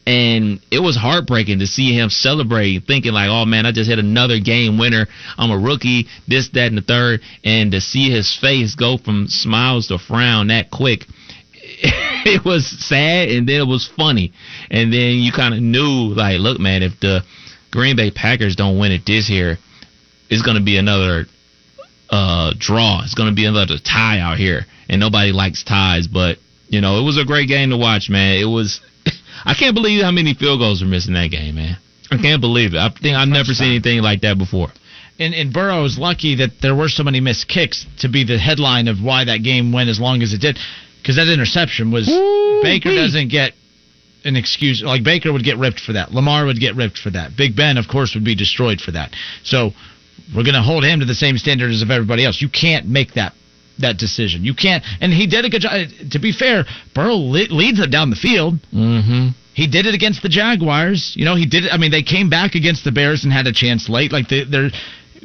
[0.04, 4.00] And it was heartbreaking to see him celebrating, thinking like, "Oh man, I just hit
[4.00, 5.06] another game winner.
[5.38, 6.08] I'm a rookie.
[6.26, 7.20] This, that, and the third.
[7.44, 11.06] And to see his face go from smiles to frown that quick,
[12.24, 14.32] it was sad and then it was funny.
[14.70, 17.22] And then you kind of knew, like, look, man, if the
[17.70, 19.58] Green Bay Packers don't win it this year,
[20.28, 21.26] it's going to be another
[22.10, 23.02] uh, draw.
[23.02, 24.66] It's going to be another tie out here.
[24.88, 26.38] And nobody likes ties, but,
[26.68, 28.38] you know, it was a great game to watch, man.
[28.38, 28.80] It was,
[29.44, 31.76] I can't believe how many field goals were missing that game, man.
[32.10, 32.78] I can't believe it.
[32.78, 34.68] I think I've never seen anything like that before.
[35.18, 38.38] And, and Burrow is lucky that there were so many missed kicks to be the
[38.38, 40.58] headline of why that game went as long as it did
[41.00, 43.52] because that interception was Ooh, Baker doesn't get
[44.24, 44.82] an excuse.
[44.82, 46.12] Like Baker would get ripped for that.
[46.12, 47.36] Lamar would get ripped for that.
[47.36, 49.10] Big Ben, of course, would be destroyed for that.
[49.42, 49.72] So
[50.34, 52.40] we're going to hold him to the same standard as of everybody else.
[52.40, 53.32] You can't make that
[53.78, 54.44] that decision.
[54.44, 54.84] You can't.
[55.00, 55.88] And he did a good job.
[56.10, 56.64] To be fair,
[56.94, 58.54] Burrow leads it down the field.
[58.72, 59.28] Mm-hmm.
[59.54, 61.12] He did it against the Jaguars.
[61.16, 61.72] You know, he did it.
[61.72, 64.12] I mean, they came back against the Bears and had a chance late.
[64.12, 64.70] Like they, they're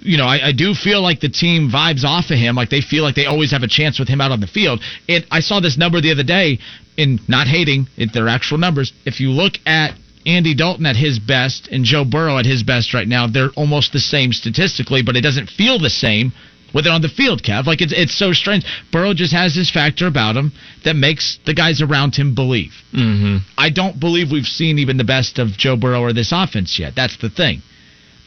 [0.02, 2.56] you know, I, I, do feel like the team vibes off of him.
[2.56, 4.82] Like they feel like they always have a chance with him out on the field.
[5.10, 6.60] And I saw this number the other day,
[6.98, 8.94] in not hating, it, they're actual numbers.
[9.06, 9.96] If you look at
[10.26, 13.94] Andy Dalton at his best and Joe Burrow at his best right now, they're almost
[13.94, 16.34] the same statistically, but it doesn't feel the same
[16.74, 17.66] with it on the field, Kev.
[17.66, 18.66] Like it's it's so strange.
[18.92, 20.52] Burrow just has this factor about him
[20.84, 22.74] that makes the guys around him believe.
[22.94, 23.38] Mm-hmm.
[23.58, 26.94] I don't believe we've seen even the best of Joe Burrow or this offense yet.
[26.96, 27.62] That's the thing.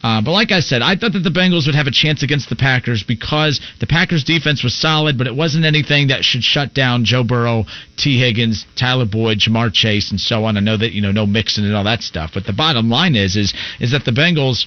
[0.03, 2.49] Uh, but like I said, I thought that the Bengals would have a chance against
[2.49, 6.73] the Packers because the Packers defense was solid, but it wasn't anything that should shut
[6.73, 7.65] down Joe Burrow,
[7.97, 10.57] Tee Higgins, Tyler Boyd, Ja'Marr Chase, and so on.
[10.57, 13.15] I know that you know no mixing and all that stuff, but the bottom line
[13.15, 14.65] is is is that the Bengals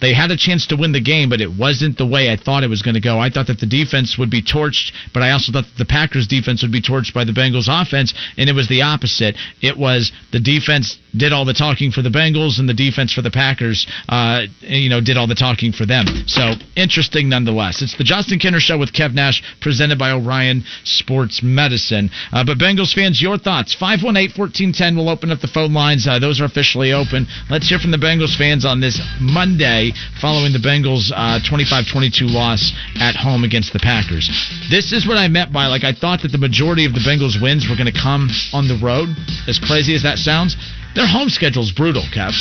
[0.00, 2.64] they had a chance to win the game, but it wasn't the way I thought
[2.64, 3.18] it was going to go.
[3.18, 6.26] I thought that the defense would be torched, but I also thought that the Packers
[6.26, 9.36] defense would be torched by the Bengals offense, and it was the opposite.
[9.60, 13.22] It was the defense did all the talking for the Bengals, and the defense for
[13.22, 16.06] the Packers, uh, you know, did all the talking for them.
[16.26, 17.82] So interesting nonetheless.
[17.82, 22.10] It's the Justin Kinner Show with Kev Nash, presented by Orion Sports Medicine.
[22.32, 23.74] Uh, but Bengals fans, your thoughts.
[23.74, 26.06] 518-1410 will open up the phone lines.
[26.06, 27.26] Uh, those are officially open.
[27.48, 32.72] Let's hear from the Bengals fans on this Monday following the Bengals' 25-22 uh, loss
[32.96, 34.28] at home against the Packers.
[34.70, 37.40] This is what I meant by, like, I thought that the majority of the Bengals'
[37.40, 39.08] wins were going to come on the road,
[39.48, 40.56] as crazy as that sounds.
[40.94, 42.34] Their home schedule is brutal, Kev.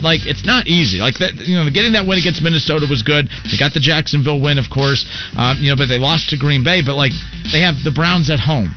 [0.00, 0.98] Like it's not easy.
[0.98, 3.28] Like that, you know, getting that win against Minnesota was good.
[3.50, 5.06] They got the Jacksonville win, of course.
[5.36, 6.82] Uh, you know, but they lost to Green Bay.
[6.84, 7.12] But like
[7.52, 8.74] they have the Browns at home.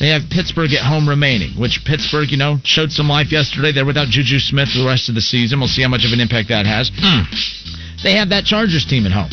[0.00, 3.70] They have Pittsburgh at home remaining, which Pittsburgh, you know, showed some life yesterday.
[3.70, 5.60] They're without Juju Smith for the rest of the season.
[5.60, 6.90] We'll see how much of an impact that has.
[6.90, 8.02] Mm.
[8.02, 9.28] They have that Chargers team at home.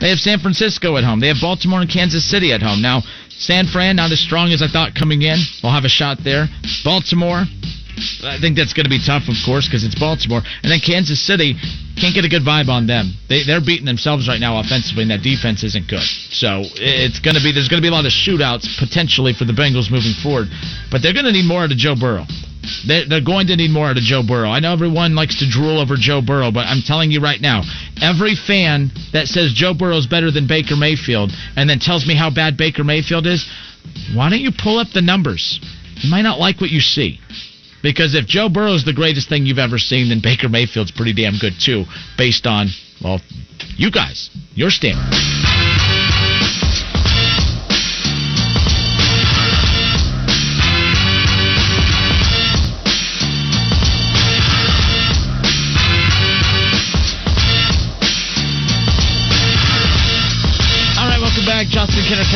[0.00, 1.20] They have San Francisco at home.
[1.20, 2.82] They have Baltimore and Kansas City at home.
[2.82, 5.38] Now, San Fran, not as strong as I thought coming in.
[5.62, 6.46] We'll have a shot there.
[6.82, 7.44] Baltimore,
[8.24, 10.42] I think that's going to be tough, of course, because it's Baltimore.
[10.62, 11.54] And then Kansas City
[12.00, 13.12] can't get a good vibe on them.
[13.28, 16.04] They they're beating themselves right now offensively, and that defense isn't good.
[16.30, 19.44] So it's going to be there's going to be a lot of shootouts potentially for
[19.44, 20.48] the Bengals moving forward,
[20.90, 22.26] but they're going to need more out of Joe Burrow.
[22.86, 24.50] They're, they're going to need more out of Joe Burrow.
[24.50, 27.62] I know everyone likes to drool over Joe Burrow, but I'm telling you right now,
[28.00, 32.30] every fan that says Joe Burrow's better than Baker Mayfield and then tells me how
[32.30, 33.44] bad Baker Mayfield is,
[34.14, 35.58] why don't you pull up the numbers?
[36.02, 37.20] You might not like what you see.
[37.82, 41.38] Because if Joe Burrow's the greatest thing you've ever seen, then Baker Mayfield's pretty damn
[41.38, 41.84] good too,
[42.16, 42.68] based on,
[43.02, 43.20] well,
[43.76, 46.01] you guys, your standards.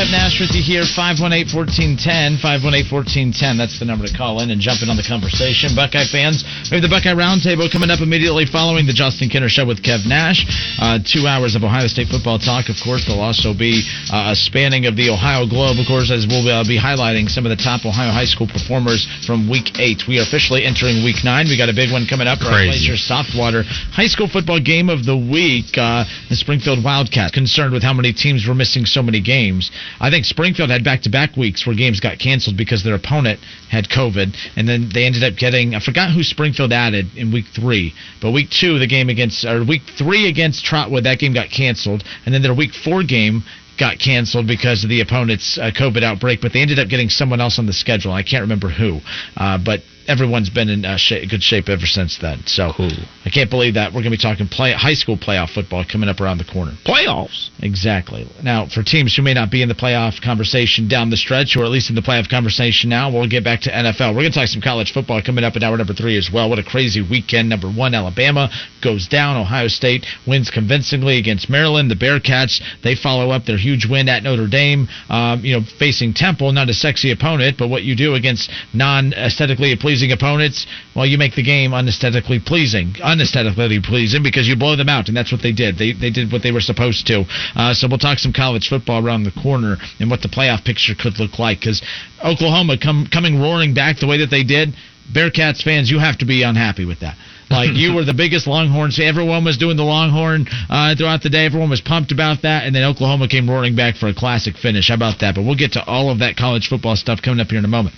[0.07, 0.87] Kev Nash with you here.
[0.87, 2.39] 518-1410.
[2.39, 3.59] 518-1410.
[3.59, 5.75] That's the number to call in and jump in on the conversation.
[5.75, 9.67] Buckeye fans, we have the Buckeye Roundtable coming up immediately following the Justin Kinner Show
[9.67, 10.47] with Kev Nash.
[10.79, 12.71] Uh, two hours of Ohio State football talk.
[12.71, 13.83] Of course, there'll also be
[14.13, 17.43] uh, a spanning of the Ohio Globe, of course, as we'll uh, be highlighting some
[17.43, 20.07] of the top Ohio high school performers from Week 8.
[20.07, 21.51] We are officially entering Week 9.
[21.51, 22.39] We got a big one coming up.
[22.39, 22.95] Crazy.
[22.95, 25.75] Our Softwater High School Football Game of the Week.
[25.75, 29.75] Uh, the Springfield Wildcats concerned with how many teams were missing so many games.
[30.01, 33.41] I think Springfield had back to back weeks where games got canceled because their opponent
[33.71, 37.47] had COVID, and then they ended up getting I forgot who Springfield added in week
[37.55, 41.51] three, but week two the game against or week three against Trotwood that game got
[41.51, 43.43] canceled, and then their week four game
[43.79, 47.41] got canceled because of the opponent's uh, COVID outbreak, but they ended up getting someone
[47.41, 48.13] else on the schedule.
[48.13, 49.01] I can't remember who,
[49.37, 52.43] uh, but everyone's been in uh, sh- good shape ever since then.
[52.47, 52.91] So Cool.
[53.25, 56.09] I can't believe that we're going to be talking play high school playoff football coming
[56.09, 56.73] up around the corner.
[56.85, 57.51] Playoffs.
[57.61, 58.29] Exactly.
[58.43, 61.65] Now, for teams who may not be in the playoff conversation down the stretch, or
[61.65, 64.15] at least in the playoff conversation now, we'll get back to NFL.
[64.15, 66.49] We're going to talk some college football coming up in hour number three as well.
[66.49, 67.49] What a crazy weekend.
[67.49, 68.51] Number one, Alabama
[68.83, 69.37] goes down.
[69.37, 71.91] Ohio State wins convincingly against Maryland.
[71.91, 76.15] The Bearcats, they follow up their huge win at Notre Dame, um, you know, facing
[76.15, 81.07] Temple, not a sexy opponent, but what you do against non aesthetically pleasing opponents, well,
[81.07, 82.95] you make the game unesthetically pleasing.
[83.03, 85.79] Unesthetically pleasing because you blow them out, and that's what they did.
[85.79, 87.25] They, they did what they were supposed to.
[87.55, 90.95] Uh, so we'll talk some college football around the corner and what the playoff picture
[90.95, 91.83] could look like because
[92.25, 94.75] Oklahoma come coming roaring back the way that they did.
[95.13, 97.17] Bearcats fans, you have to be unhappy with that.
[97.49, 98.99] Like you were the biggest Longhorns.
[98.99, 101.45] Everyone was doing the Longhorn uh, throughout the day.
[101.45, 104.89] Everyone was pumped about that, and then Oklahoma came roaring back for a classic finish.
[104.89, 105.37] How about that?
[105.37, 107.69] But we'll get to all of that college football stuff coming up here in a
[107.69, 107.95] moment.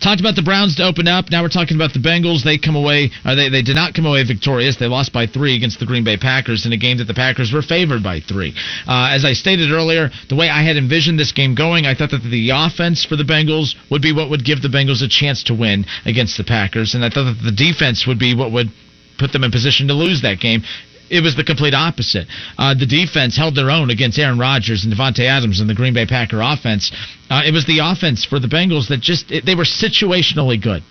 [0.00, 1.30] Talked about the Browns to open up.
[1.30, 2.44] Now we're talking about the Bengals.
[2.44, 3.10] They come away.
[3.24, 4.76] Uh, they they did not come away victorious.
[4.76, 7.52] They lost by three against the Green Bay Packers in a game that the Packers
[7.52, 8.54] were favored by three.
[8.86, 12.10] Uh, as I stated earlier, the way I had envisioned this game going, I thought
[12.10, 15.42] that the offense for the Bengals would be what would give the Bengals a chance
[15.44, 18.70] to win against the Packers, and I thought that the defense would be what would
[19.18, 20.62] put them in position to lose that game.
[21.08, 22.26] It was the complete opposite.
[22.58, 25.94] Uh, the defense held their own against Aaron Rodgers and Davante Adams and the Green
[25.94, 26.90] Bay Packer offense.
[27.30, 30.82] Uh, it was the offense for the Bengals that just it, they were situationally good.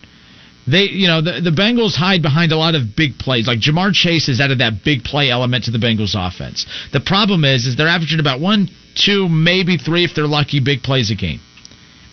[0.68, 3.48] They, you know, the, the Bengals hide behind a lot of big plays.
[3.48, 6.66] Like Ja'Marr Chase has added that big play element to the Bengals offense.
[6.92, 10.82] The problem is, is they're averaging about one, two, maybe three if they're lucky, big
[10.82, 11.40] plays a game.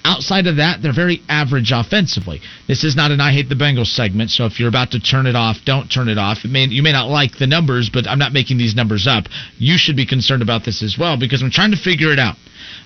[0.04, 2.40] Outside of that, they're very average offensively.
[2.66, 5.26] This is not an I hate the Bengals segment, so if you're about to turn
[5.26, 6.44] it off, don't turn it off.
[6.44, 9.26] It may, you may not like the numbers, but I'm not making these numbers up.
[9.58, 12.36] You should be concerned about this as well because I'm trying to figure it out.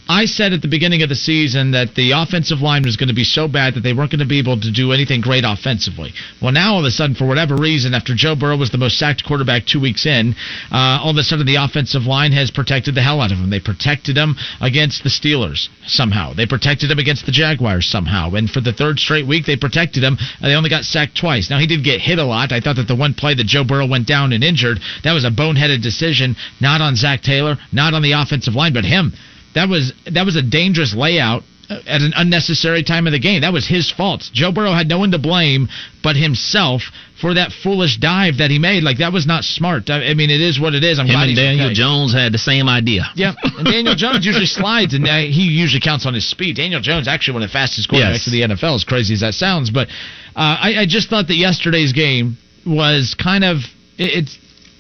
[0.09, 3.15] I said at the beginning of the season that the offensive line was going to
[3.15, 6.13] be so bad that they weren't going to be able to do anything great offensively.
[6.41, 8.99] Well, now all of a sudden, for whatever reason, after Joe Burrow was the most
[8.99, 10.37] sacked quarterback two weeks in,
[10.71, 13.51] uh, all of a sudden the offensive line has protected the hell out of him.
[13.51, 16.35] They protected him against the Steelers somehow.
[16.35, 18.35] They protected him against the Jaguars somehow.
[18.35, 20.19] And for the third straight week, they protected him.
[20.41, 21.49] And they only got sacked twice.
[21.49, 22.51] Now he did get hit a lot.
[22.51, 25.25] I thought that the one play that Joe Burrow went down and injured, that was
[25.25, 29.13] a boneheaded decision, not on Zac Taylor, not on the offensive line, but him.
[29.55, 33.41] That was that was a dangerous layout at an unnecessary time of the game.
[33.41, 34.23] That was his fault.
[34.33, 35.69] Joe Burrow had no one to blame
[36.03, 36.83] but himself
[37.21, 38.83] for that foolish dive that he made.
[38.85, 39.91] Like that was not smart.
[39.91, 40.99] I, I mean, it is what it is.
[40.99, 41.75] I'm Him glad and Daniel okay.
[41.75, 43.05] Jones had the same idea.
[43.17, 46.57] Yeah, and Daniel Jones usually slides, and he usually counts on his speed.
[46.57, 48.29] Daniel Jones actually one of the fastest quarterbacks Yes.
[48.29, 49.71] in the NFL, as crazy as that sounds.
[49.71, 49.89] But
[50.37, 52.37] uh, I, I just thought that yesterday's game
[52.67, 53.59] was kind of
[53.97, 54.39] it, it's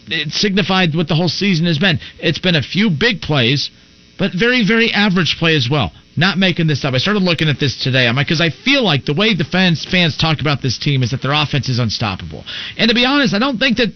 [0.09, 1.99] it signified what the whole season has been.
[2.21, 3.71] It's been a few big plays,
[4.19, 5.91] but very very average play as well.
[6.17, 6.95] Not making this up.
[6.95, 8.09] I started looking at this today.
[8.09, 11.03] I'm like, because I feel like the way the fans fans talk about this team
[11.03, 12.45] is that their offense is unstoppable.
[12.79, 13.93] And to be honest, I don't think that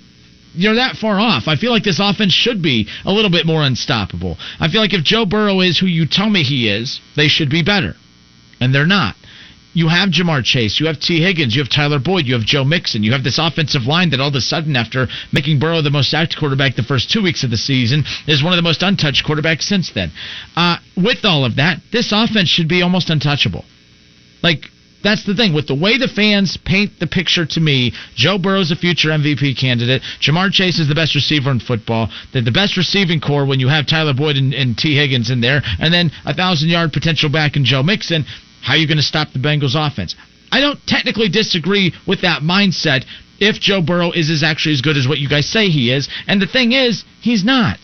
[0.54, 1.44] you're that far off.
[1.46, 4.36] I feel like this offense should be a little bit more unstoppable.
[4.58, 7.50] I feel like if Joe Burrow is who you tell me he is, they should
[7.50, 7.94] be better.
[8.60, 9.16] And they're not.
[9.72, 12.64] You have Ja'Marr Chase, you have Tee Higgins, you have Tyler Boyd, you have Joe
[12.64, 15.90] Mixon, you have this offensive line that all of a sudden, after making Burrow the
[15.90, 18.82] most sacked quarterback the first two weeks of the season, is one of the most
[18.82, 20.10] untouched quarterbacks since then.
[20.56, 23.64] Uh, with all of that, this offense should be almost untouchable.
[24.42, 24.64] Like,
[25.02, 25.54] that's the thing.
[25.54, 29.58] With the way the fans paint the picture to me, Joe Burrow's a future MVP
[29.58, 30.02] candidate.
[30.20, 32.10] Ja'Marr Chase is the best receiver in football.
[32.32, 35.40] They're the best receiving core when you have Tyler Boyd and, and Tee Higgins in
[35.40, 35.62] there.
[35.78, 38.26] And then a thousand yard potential back in Joe Mixon.
[38.62, 40.14] How are you going to stop the Bengals offense?
[40.52, 43.04] I don't technically disagree with that mindset
[43.38, 46.08] if Joe Burrow is as actually as good as what you guys say he is.
[46.26, 47.78] And the thing is, he's not.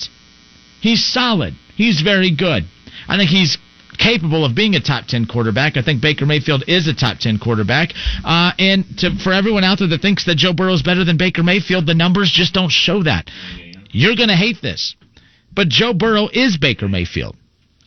[0.81, 1.55] He's solid.
[1.77, 2.65] He's very good.
[3.09, 3.57] I think he's
[3.99, 5.77] capable of being a top 10 quarterback.
[5.77, 7.91] I think Baker Mayfield is a top 10 quarterback.
[8.25, 11.17] Uh, and to, for everyone out there that thinks that Joe Burrow is better than
[11.17, 13.31] Baker Mayfield, the numbers just don't show that.
[13.91, 14.95] You're going to hate this.
[15.55, 17.37] But Joe Burrow is Baker Mayfield.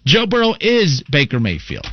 [0.06, 1.86] Joe Burrow is Baker Mayfield.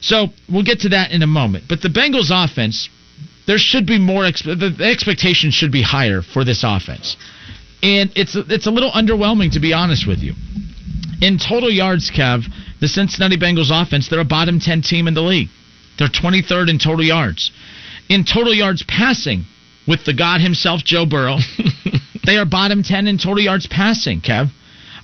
[0.00, 1.64] So we'll get to that in a moment.
[1.68, 2.88] But the Bengals offense,
[3.46, 4.22] there should be more.
[4.24, 7.16] The expectation should be higher for this offense,
[7.82, 10.34] and it's it's a little underwhelming to be honest with you.
[11.20, 12.44] In total yards, Kev,
[12.80, 15.48] the Cincinnati Bengals offense, they're a bottom ten team in the league.
[15.98, 17.50] They're 23rd in total yards.
[18.08, 19.44] In total yards passing,
[19.86, 21.38] with the God himself, Joe Burrow,
[22.24, 24.50] they are bottom 10 in total yards passing, Kev.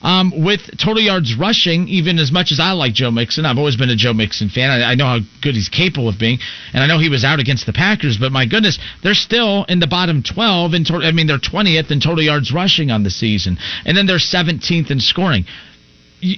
[0.07, 3.75] Um, with total yards rushing, even as much as I like Joe Mixon, I've always
[3.75, 4.71] been a Joe Mixon fan.
[4.71, 6.39] I, I know how good he's capable of being,
[6.73, 8.17] and I know he was out against the Packers.
[8.17, 11.09] But my goodness, they're still in the bottom 12 in total.
[11.09, 14.93] I mean, they're 20th in total yards rushing on the season, and then they're 17th
[14.93, 15.45] in scoring.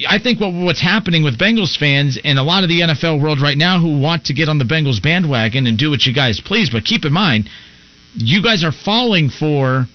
[0.09, 3.39] I think what what's happening with Bengals fans and a lot of the NFL world
[3.39, 6.41] right now who want to get on the Bengals bandwagon and do what you guys
[6.41, 7.51] please, but keep in mind,
[8.15, 9.87] you guys are falling for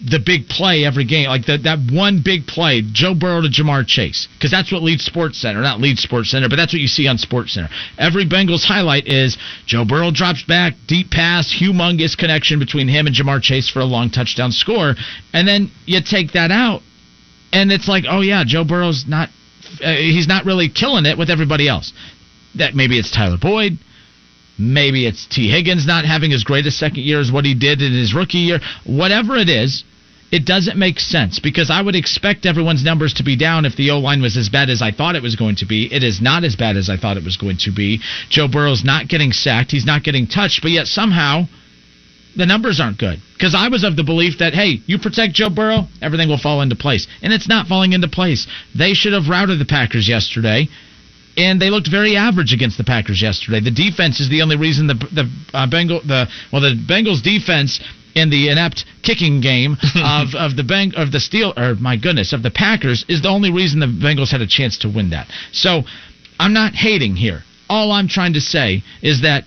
[0.00, 3.86] the big play every game, like the, that one big play, Joe Burrow to Ja'Marr
[3.86, 6.86] Chase, because that's what leads Sports Center, not leads Sports Center, but that's what you
[6.86, 7.68] see on Sports Center.
[7.98, 13.16] Every Bengals highlight is Joe Burrow drops back, deep pass, humongous connection between him and
[13.16, 14.94] Ja'Marr Chase for a long touchdown score,
[15.32, 16.82] and then you take that out,
[17.52, 19.30] and it's like, oh yeah, Joe Burrow's not,
[19.82, 21.92] uh, he's not really killing it with everybody else.
[22.54, 23.78] That maybe it's Tyler Boyd.
[24.58, 27.80] Maybe it's Tee Higgins not having as great a second year as what he did
[27.80, 28.60] in his rookie year.
[28.84, 29.84] Whatever it is,
[30.32, 33.90] it doesn't make sense because I would expect everyone's numbers to be down if the
[33.90, 35.92] O line was as bad as I thought it was going to be.
[35.92, 38.00] It is not as bad as I thought it was going to be.
[38.28, 39.70] Joe Burrow's not getting sacked.
[39.70, 41.44] He's not getting touched, but yet somehow
[42.36, 43.20] the numbers aren't good.
[43.34, 46.60] Because I was of the belief that, hey, you protect Joe Burrow, everything will fall
[46.60, 47.06] into place.
[47.22, 48.46] And it's not falling into place.
[48.76, 50.68] They should have routed the Packers yesterday
[51.38, 53.60] and they looked very average against the Packers yesterday.
[53.60, 57.80] The defense is the only reason the the uh, Bengal the well the Bengals defense
[58.14, 62.32] in the inept kicking game of of the Beng of the Steel or my goodness
[62.32, 65.28] of the Packers is the only reason the Bengals had a chance to win that.
[65.52, 65.84] So
[66.40, 67.44] I'm not hating here.
[67.70, 69.44] All I'm trying to say is that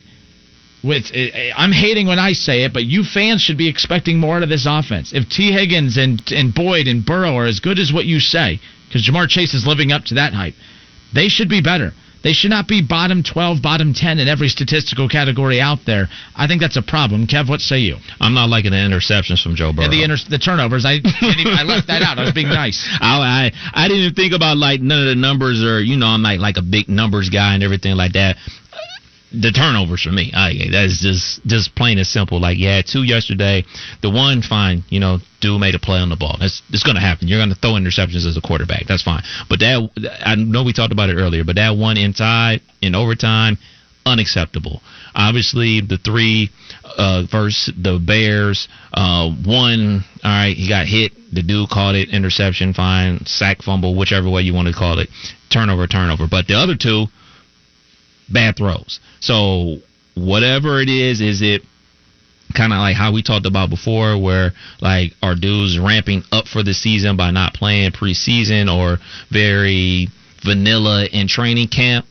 [0.84, 4.44] with I'm hating when I say it, but you fans should be expecting more out
[4.44, 5.12] of this offense.
[5.14, 8.62] If Tee Higgins and and Boyd and Burrow are as good as what you say,
[8.88, 10.56] because Ja'Marr Chase is living up to that hype
[11.14, 11.92] they should be better.
[12.24, 16.08] They should not be bottom 12, bottom 10 in every statistical category out there.
[16.36, 17.26] I think that's a problem.
[17.26, 17.98] Kev, what say you?
[18.20, 19.86] I'm not liking the interceptions from Joe Burrow.
[19.86, 22.20] And the, inter- the turnovers, I I left that out.
[22.20, 22.88] I was being nice.
[23.02, 26.08] I, I I didn't even think about like none of the numbers or you know
[26.08, 28.38] I'm not like a big numbers guy and everything like that
[29.34, 30.32] the turnovers for me.
[30.34, 32.40] I, that's just just plain and simple.
[32.40, 33.64] Like yeah, two yesterday.
[34.02, 36.38] The one fine, you know, dude made a play on the ball.
[36.40, 37.28] That's it's going to happen.
[37.28, 38.88] You're going to throw interceptions as a quarterback.
[38.88, 39.24] That's fine.
[39.50, 41.44] But that I know we talked about it earlier.
[41.44, 43.58] But that one inside in overtime,
[44.06, 44.82] unacceptable.
[45.16, 46.50] Obviously, the three
[46.98, 48.68] uh, versus the Bears.
[48.94, 51.14] Uh, one, all right, he got hit.
[51.34, 55.10] The dude called it interception, fine, sack, fumble, whichever way you want to call it,
[55.50, 56.28] turnover, turnover.
[56.30, 57.08] But the other two
[58.32, 59.00] bad throws.
[59.20, 59.78] So
[60.16, 61.62] whatever it is, is it
[62.54, 64.52] kind of like how we talked about before, where
[64.82, 68.98] like our dudes ramping up for the season by not playing preseason or
[69.30, 70.08] very
[70.44, 72.06] vanilla in training camp?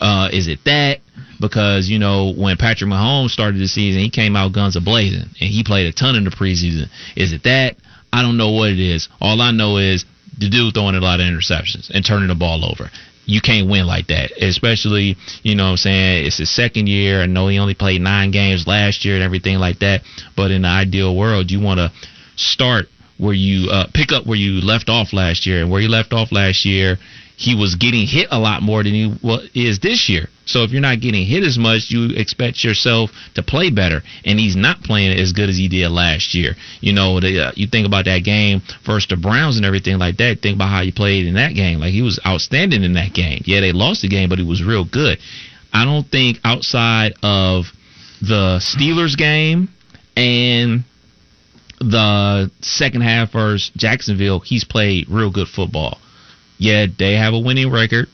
[0.00, 1.00] Uh, is it that?
[1.40, 5.28] Because you know when Patrick Mahomes started the season, he came out guns a blazing
[5.40, 6.88] and he played a ton in the preseason.
[7.16, 7.76] Is it that?
[8.12, 9.08] I don't know what it is.
[9.20, 10.04] All I know is
[10.38, 12.90] the dude throwing a lot of interceptions and turning the ball over
[13.24, 14.32] you can't win like that.
[14.40, 17.22] Especially, you know what I'm saying, it's his second year.
[17.22, 20.02] I know he only played nine games last year and everything like that.
[20.36, 21.92] But in the ideal world, you want to
[22.36, 22.86] start
[23.18, 25.62] where you uh, pick up where you left off last year.
[25.62, 26.98] And where you left off last year,
[27.36, 29.18] he was getting hit a lot more than he
[29.54, 30.28] is this year.
[30.44, 34.38] So if you're not getting hit as much, you expect yourself to play better, and
[34.38, 36.56] he's not playing as good as he did last year.
[36.80, 40.16] You know, the, uh, you think about that game versus the Browns and everything like
[40.16, 40.40] that.
[40.42, 41.78] Think about how he played in that game.
[41.78, 43.42] Like he was outstanding in that game.
[43.44, 45.18] Yeah, they lost the game, but he was real good.
[45.72, 47.66] I don't think outside of
[48.20, 49.68] the Steelers game
[50.16, 50.84] and
[51.80, 55.98] the second half versus Jacksonville, he's played real good football.
[56.58, 58.08] Yeah, they have a winning record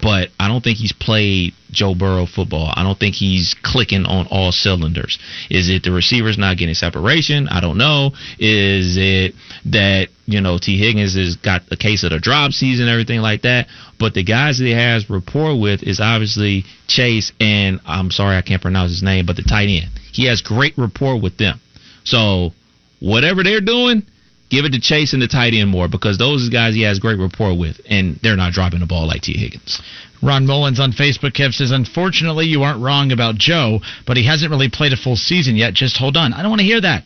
[0.00, 2.72] but I don't think he's played Joe Burrow football.
[2.74, 5.18] I don't think he's clicking on all cylinders.
[5.50, 7.48] Is it the receivers not getting separation?
[7.48, 8.12] I don't know.
[8.38, 9.34] Is it
[9.66, 13.42] that, you know, Tee Higgins has got a case of the drop season, everything like
[13.42, 13.66] that?
[13.98, 18.42] But the guys that he has rapport with is obviously Chase and I'm sorry I
[18.42, 19.90] can't pronounce his name, but the tight end.
[20.12, 21.60] He has great rapport with them.
[22.04, 22.52] So
[23.00, 24.06] whatever they're doing,
[24.54, 27.18] Give it to Chase and the tight end more because those guys he has great
[27.18, 29.82] rapport with, and they're not dropping the ball like Tee Higgins.
[30.22, 34.52] Ron Mullins on Facebook, Kev says, Unfortunately, you aren't wrong about Joe, but he hasn't
[34.52, 35.74] really played a full season yet.
[35.74, 36.32] Just hold on.
[36.32, 37.02] I don't want to hear that.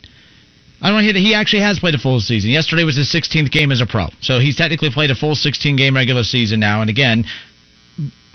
[0.79, 2.51] I don't want to hear that he actually has played a full season.
[2.51, 4.09] Yesterday was his 16th game as a pro.
[4.21, 6.81] So he's technically played a full 16 game regular season now.
[6.81, 7.25] And again,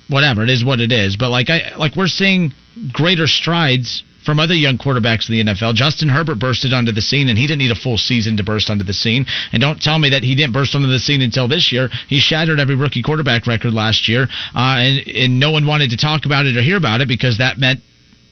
[0.08, 1.16] whatever, it is what it is.
[1.16, 2.52] But like I like we're seeing
[2.92, 5.74] greater strides from other young quarterbacks in the NFL.
[5.74, 8.70] Justin Herbert bursted onto the scene, and he didn't need a full season to burst
[8.70, 9.26] onto the scene.
[9.52, 11.88] And don't tell me that he didn't burst onto the scene until this year.
[12.08, 15.96] He shattered every rookie quarterback record last year, uh, and, and no one wanted to
[15.96, 17.80] talk about it or hear about it because that meant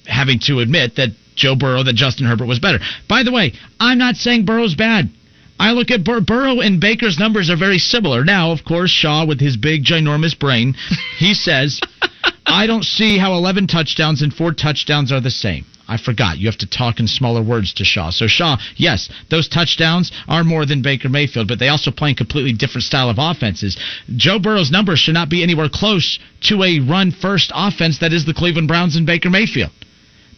[0.06, 2.78] having to admit that Joe Burrow, that Justin Herbert was better.
[3.08, 5.10] By the way, I'm not saying Burrow's bad.
[5.58, 8.24] I look at Bur- Burrow and Baker's numbers are very similar.
[8.24, 10.74] Now, of course, Shaw with his big, ginormous brain,
[11.18, 11.80] he says,
[12.46, 15.64] I don't see how 11 touchdowns and four touchdowns are the same.
[15.92, 16.38] I forgot.
[16.38, 18.08] You have to talk in smaller words to Shaw.
[18.08, 22.14] So Shaw, yes, those touchdowns are more than Baker Mayfield, but they also play in
[22.14, 23.76] completely different style of offenses.
[24.16, 28.24] Joe Burrow's numbers should not be anywhere close to a run first offense that is
[28.24, 29.70] the Cleveland Browns and Baker Mayfield.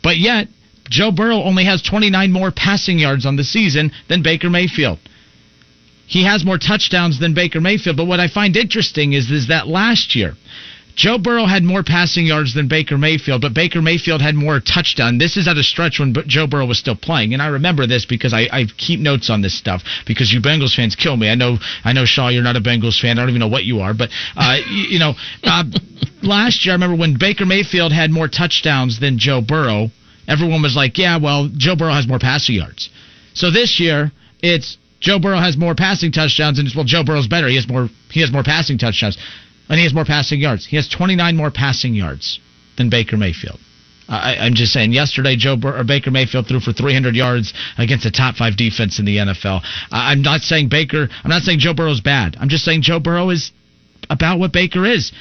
[0.02, 0.48] But yet,
[0.90, 4.98] Joe Burrow only has 29 more passing yards on the season than Baker Mayfield.
[6.06, 9.68] He has more touchdowns than Baker Mayfield, but what I find interesting is is that
[9.68, 10.34] last year
[10.96, 15.18] Joe Burrow had more passing yards than Baker Mayfield, but Baker Mayfield had more touchdown.
[15.18, 18.04] This is at a stretch when Joe Burrow was still playing, and I remember this
[18.04, 21.28] because I, I keep notes on this stuff because you Bengals fans kill me.
[21.28, 23.18] I know, I know, Shaw, you're not a Bengals fan.
[23.18, 25.64] I don't even know what you are, but uh, you, you know, uh,
[26.22, 29.90] last year I remember when Baker Mayfield had more touchdowns than Joe Burrow.
[30.28, 32.88] Everyone was like, "Yeah, well, Joe Burrow has more passing yards."
[33.34, 34.12] So this year
[34.42, 37.48] it's Joe Burrow has more passing touchdowns, and it's well, Joe Burrow's better.
[37.48, 37.90] He has more.
[38.10, 39.18] He has more passing touchdowns
[39.68, 40.66] and he has more passing yards.
[40.66, 42.40] He has 29 more passing yards
[42.76, 43.58] than Baker Mayfield.
[44.06, 44.92] I, am just saying.
[44.92, 48.98] Yesterday, Joe Bur- or Baker Mayfield threw for 300 yards against a top five defense
[48.98, 49.62] in the NFL.
[49.90, 51.08] I, I'm not saying Baker.
[51.24, 52.36] I'm not saying Joe Burrow's bad.
[52.38, 53.50] I'm just saying Joe Burrow is
[54.10, 55.12] about what Baker is.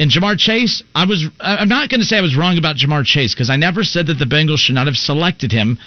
[0.00, 1.26] And Ja'Marr Chase, I was.
[1.38, 4.08] I'm not going to say I was wrong about Ja'Marr Chase because I never said
[4.08, 5.78] that the Bengals should not have selected him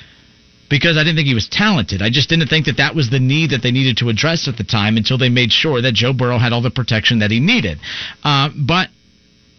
[0.73, 2.01] because I didn't think he was talented.
[2.01, 4.57] I just didn't think that that was the need that they needed to address at
[4.57, 7.39] the time until they made sure that Joe Burrow had all the protection that he
[7.39, 7.77] needed.
[8.23, 8.89] Uh, but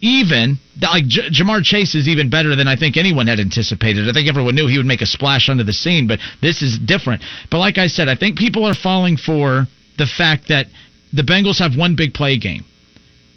[0.01, 4.09] even like J- Ja'Marr Chase is even better than I think anyone had anticipated.
[4.09, 6.77] I think everyone knew he would make a splash under the scene, but this is
[6.77, 7.23] different.
[7.49, 9.67] But like I said, I think people are falling for
[9.97, 10.67] the fact that
[11.13, 12.65] the Bengals have one big play game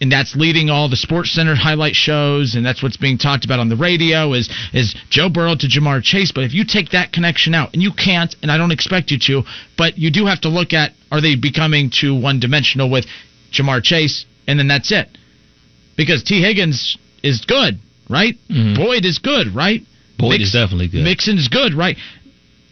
[0.00, 3.58] and that's leading all the Sports Center highlight shows, and that's what's being talked about
[3.58, 6.32] on the radio is is Joe Burrow to Ja'Marr Chase.
[6.32, 9.18] But if you take that connection out, and you can't, and I don't expect you
[9.26, 9.42] to,
[9.76, 13.06] but you do have to look at are they becoming too one dimensional with
[13.52, 15.08] Ja'Marr Chase, and then that's it,
[15.96, 18.34] because Tee Higgins is good, right?
[18.50, 18.82] Mm-hmm.
[18.82, 19.82] Boyd is good, right?
[20.18, 21.04] Boyd Mix, is definitely good.
[21.04, 21.96] Mixon is good, right?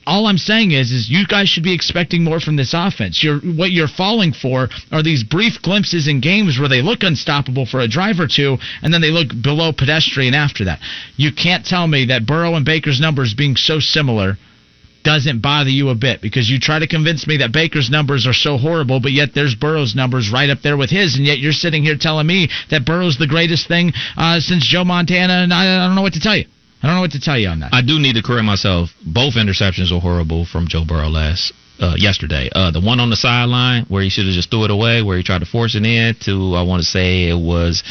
[0.07, 3.23] All I'm saying is, is you guys should be expecting more from this offense.
[3.23, 7.67] You're what you're falling for are these brief glimpses in games where they look unstoppable
[7.67, 10.81] for a drive or two, and then they look below pedestrian after that.
[11.17, 14.39] You can't tell me that Burrow and Baker's numbers being so similar
[15.03, 18.33] doesn't bother you a bit because you try to convince me that Baker's numbers are
[18.33, 21.53] so horrible, but yet there's Burrow's numbers right up there with his, and yet you're
[21.53, 25.85] sitting here telling me that Burrow's the greatest thing uh, since Joe Montana, and I,
[25.85, 26.47] I don't know what to tell you.
[26.87, 27.75] I don't know what to tell you on that.
[27.75, 28.91] I do need to correct myself.
[29.05, 32.49] Both interceptions were horrible from Joe Burrow last uh, yesterday.
[32.55, 35.17] Uh, the one on the sideline where he should have just threw it away, where
[35.17, 37.83] he tried to force it in to, I want to say it was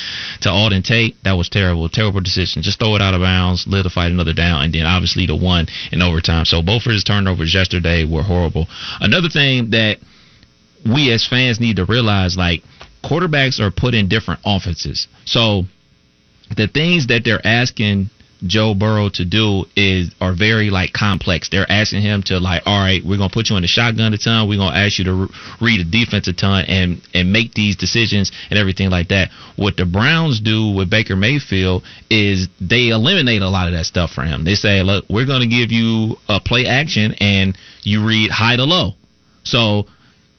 [0.44, 1.22] to Auden Tate.
[1.26, 2.62] That was terrible, terrible decision.
[2.62, 5.36] Just throw it out of bounds, live to fight another down, and then obviously the
[5.36, 6.46] one in overtime.
[6.46, 8.66] So both of his turnovers yesterday were horrible.
[9.02, 9.98] Another thing that
[10.86, 12.64] we as fans need to realize, like
[13.04, 15.10] quarterbacks are put in different offenses.
[15.26, 15.64] So
[16.56, 18.10] the things that they're asking
[18.48, 21.50] Joe Burrow to do is are very like complex.
[21.50, 24.18] They're asking him to like, all right, we're gonna put you in the shotgun a
[24.18, 24.48] ton.
[24.48, 25.28] We're gonna ask you to re-
[25.62, 29.30] read a defense a ton and and make these decisions and everything like that.
[29.56, 34.12] What the Browns do with Baker Mayfield is they eliminate a lot of that stuff
[34.12, 34.44] for him.
[34.44, 38.64] They say, look, we're gonna give you a play action and you read high to
[38.64, 38.94] low.
[39.44, 39.88] So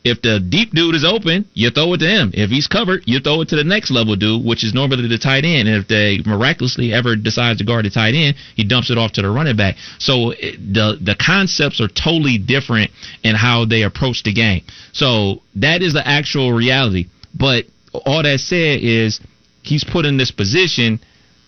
[0.06, 2.30] if the deep dude is open, you throw it to him.
[2.32, 5.18] If he's covered, you throw it to the next level dude, which is normally the
[5.18, 5.66] tight end.
[5.66, 9.12] And if they miraculously ever decides to guard the tight end, he dumps it off
[9.12, 9.74] to the running back.
[9.98, 12.92] So the the concepts are totally different
[13.24, 14.62] in how they approach the game.
[14.92, 17.06] So that is the actual reality.
[17.34, 19.20] But all that said is
[19.62, 21.00] he's put in this position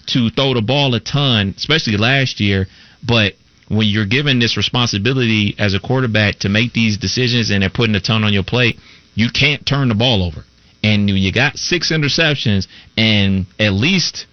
[0.06, 2.66] to throw the ball a ton, especially last year.
[3.06, 3.34] But
[3.68, 7.94] when you're given this responsibility as a quarterback to make these decisions and they're putting
[7.94, 8.76] a ton on your plate,
[9.14, 10.44] you can't turn the ball over.
[10.82, 12.66] And when you got six interceptions,
[12.96, 14.26] and at least,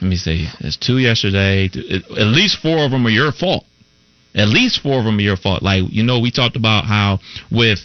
[0.00, 1.64] let me see, there's two yesterday.
[1.66, 3.64] At least four of them are your fault.
[4.34, 5.62] At least four of them are your fault.
[5.62, 7.18] Like, you know, we talked about how
[7.50, 7.80] with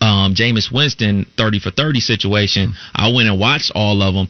[0.00, 4.28] um, Jameis Winston 30 for 30 situation, I went and watched all of them.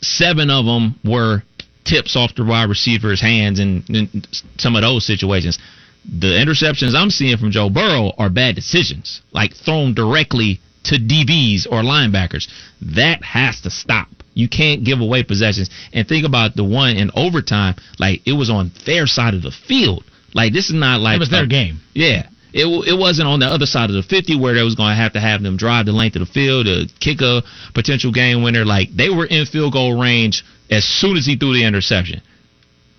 [0.00, 1.42] Seven of them were
[1.84, 4.28] tips off the wide receiver's hands and, and
[4.58, 5.58] some of those situations.
[6.04, 11.66] The interceptions I'm seeing from Joe Burrow are bad decisions, like thrown directly to DBs
[11.66, 12.48] or linebackers.
[12.96, 14.08] That has to stop.
[14.34, 15.70] You can't give away possessions.
[15.92, 19.52] And think about the one in overtime, like it was on their side of the
[19.52, 20.04] field.
[20.34, 21.80] Like this is not like it was their a, game.
[21.94, 22.28] Yeah.
[22.52, 24.96] It, it wasn't on the other side of the 50 where they was going to
[24.96, 27.42] have to have them drive the length of the field to kick a
[27.74, 28.64] potential game winner.
[28.64, 32.20] Like they were in field goal range as soon as he threw the interception.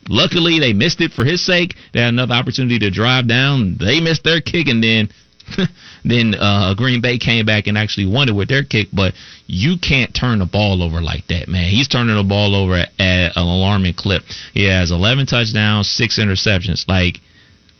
[0.09, 1.75] Luckily, they missed it for his sake.
[1.93, 3.77] They had another opportunity to drive down.
[3.79, 5.09] They missed their kick, and then
[6.05, 8.87] then uh, Green Bay came back and actually won it with their kick.
[8.91, 9.13] But
[9.47, 11.69] you can't turn the ball over like that, man.
[11.69, 14.23] He's turning the ball over at, at an alarming clip.
[14.53, 16.87] He has 11 touchdowns, six interceptions.
[16.87, 17.21] Like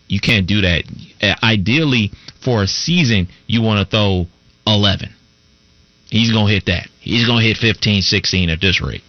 [0.08, 0.84] you can't do that.
[1.22, 2.12] Uh, ideally,
[2.44, 4.28] for a season, you want to throw
[4.68, 5.10] 11.
[6.10, 6.88] He's going to hit that.
[7.00, 9.04] He's going to hit 15, 16 at this rate.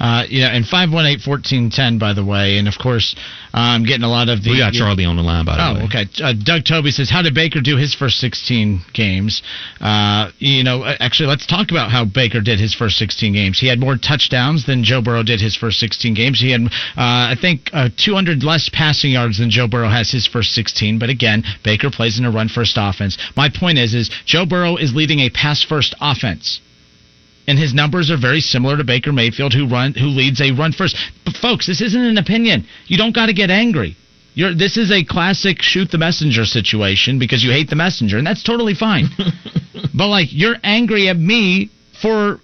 [0.00, 2.56] Uh, yeah, and 518-1410, by the way.
[2.56, 3.14] And, of course,
[3.52, 4.50] I'm um, getting a lot of the...
[4.50, 5.80] We got Charlie on the line, by the oh, way.
[5.82, 6.04] Oh, okay.
[6.24, 9.42] Uh, Doug Toby says, how did Baker do his first 16 games?
[9.78, 13.60] Uh, you know, actually, let's talk about how Baker did his first 16 games.
[13.60, 16.40] He had more touchdowns than Joe Burrow did his first 16 games.
[16.40, 20.26] He had, uh, I think, uh, 200 less passing yards than Joe Burrow has his
[20.26, 20.98] first 16.
[20.98, 23.18] But, again, Baker plays in a run-first offense.
[23.36, 26.60] My point is, is Joe Burrow is leading a pass-first offense
[27.50, 30.70] and his numbers are very similar to Baker Mayfield, who run who leads a run
[30.70, 30.96] first.
[31.24, 32.64] But folks, this isn't an opinion.
[32.86, 33.96] You don't got to get angry.
[34.34, 38.26] You're, this is a classic shoot the messenger situation because you hate the messenger, and
[38.26, 39.08] that's totally fine.
[39.94, 41.70] but like you're angry at me
[42.00, 42.40] for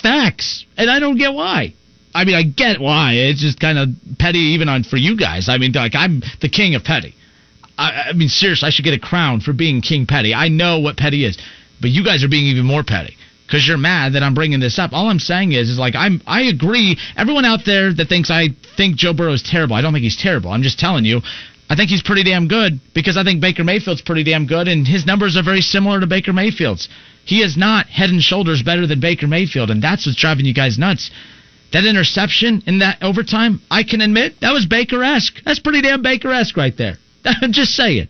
[0.00, 1.74] facts, and I don't get why.
[2.14, 3.14] I mean, I get why.
[3.14, 3.88] It's just kind of
[4.20, 5.48] petty, even on for you guys.
[5.48, 7.16] I mean, like I'm the king of petty.
[7.76, 10.32] I, I mean, seriously, I should get a crown for being king petty.
[10.32, 11.36] I know what petty is,
[11.80, 13.16] but you guys are being even more petty
[13.46, 14.92] because you're mad that I'm bringing this up.
[14.92, 16.98] All I'm saying is, is like I'm, I agree.
[17.16, 20.20] Everyone out there that thinks I think Joe Burrow is terrible, I don't think he's
[20.20, 20.50] terrible.
[20.50, 21.20] I'm just telling you,
[21.68, 24.86] I think he's pretty damn good because I think Baker Mayfield's pretty damn good, and
[24.86, 26.88] his numbers are very similar to Baker Mayfield's.
[27.24, 30.54] He is not head and shoulders better than Baker Mayfield, and that's what's driving you
[30.54, 31.10] guys nuts.
[31.72, 35.42] That interception in that overtime, I can admit that was Baker esque.
[35.44, 36.98] That's pretty damn Baker esque right there.
[37.24, 38.08] I'm just saying.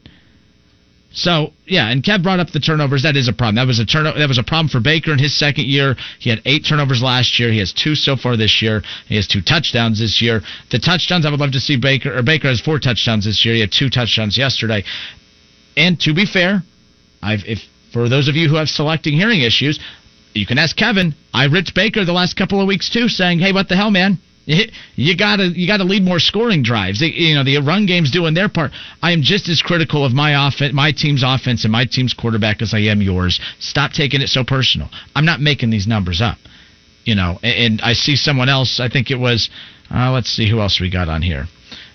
[1.16, 3.02] So yeah, and Kev brought up the turnovers.
[3.02, 3.54] That is a problem.
[3.54, 4.04] That was a turn.
[4.04, 5.96] That was a problem for Baker in his second year.
[6.18, 7.50] He had eight turnovers last year.
[7.50, 8.82] He has two so far this year.
[9.08, 10.42] He has two touchdowns this year.
[10.70, 13.54] The touchdowns I would love to see Baker or Baker has four touchdowns this year.
[13.54, 14.84] He had two touchdowns yesterday.
[15.74, 16.62] And to be fair,
[17.22, 17.60] I've if
[17.94, 19.80] for those of you who have selecting hearing issues,
[20.34, 21.14] you can ask Kevin.
[21.32, 24.18] I ripped Baker the last couple of weeks too, saying, "Hey, what the hell, man?
[24.46, 27.00] You gotta you gotta lead more scoring drives.
[27.00, 28.70] You know the run game's doing their part.
[29.02, 32.62] I am just as critical of my offense, my team's offense, and my team's quarterback
[32.62, 33.40] as I am yours.
[33.58, 34.88] Stop taking it so personal.
[35.16, 36.38] I'm not making these numbers up.
[37.04, 38.80] You know, and, I see someone else.
[38.80, 39.50] I think it was.
[39.92, 41.46] Uh, let's see who else we got on here.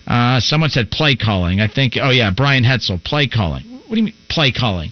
[0.07, 1.61] Uh, someone said play calling.
[1.61, 1.97] I think.
[2.01, 3.01] Oh yeah, Brian Hetzel.
[3.03, 3.63] Play calling.
[3.87, 4.91] What do you mean play calling?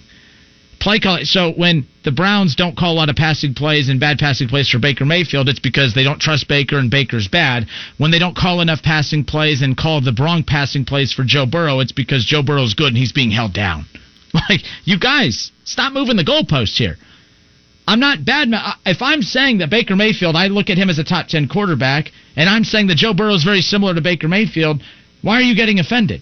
[0.80, 1.20] Play call.
[1.24, 4.70] So when the Browns don't call a lot of passing plays and bad passing plays
[4.70, 7.68] for Baker Mayfield, it's because they don't trust Baker and Baker's bad.
[7.98, 11.46] When they don't call enough passing plays and call the wrong passing plays for Joe
[11.46, 13.86] Burrow, it's because Joe Burrow's good and he's being held down.
[14.32, 16.98] Like you guys, stop moving the goalposts here.
[17.88, 18.50] I'm not bad.
[18.86, 22.12] If I'm saying that Baker Mayfield, I look at him as a top 10 quarterback,
[22.36, 24.84] and I'm saying that Joe Burrow is very similar to Baker Mayfield,
[25.24, 26.22] why are you getting offended?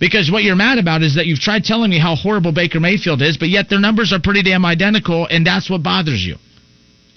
[0.00, 3.20] Because what you're mad about is that you've tried telling me how horrible Baker Mayfield
[3.20, 6.36] is, but yet their numbers are pretty damn identical, and that's what bothers you.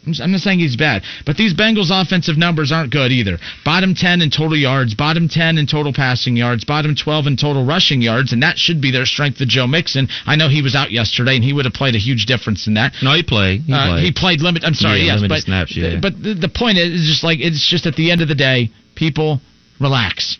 [0.05, 3.37] I'm not saying he's bad, but these Bengals offensive numbers aren't good either.
[3.63, 7.65] Bottom 10 in total yards, bottom 10 in total passing yards, bottom 12 in total
[7.65, 10.09] rushing yards, and that should be their strength of Joe Mixon.
[10.25, 12.73] I know he was out yesterday, and he would have played a huge difference in
[12.73, 12.93] that.
[13.01, 13.61] No, he played.
[13.61, 14.03] He, uh, played.
[14.03, 14.65] he played limit.
[14.65, 15.99] I'm sorry, yeah, yes, but snaps, yeah.
[16.01, 18.71] but the, the point is just like it's just at the end of the day,
[18.95, 19.39] people
[19.79, 20.37] relax.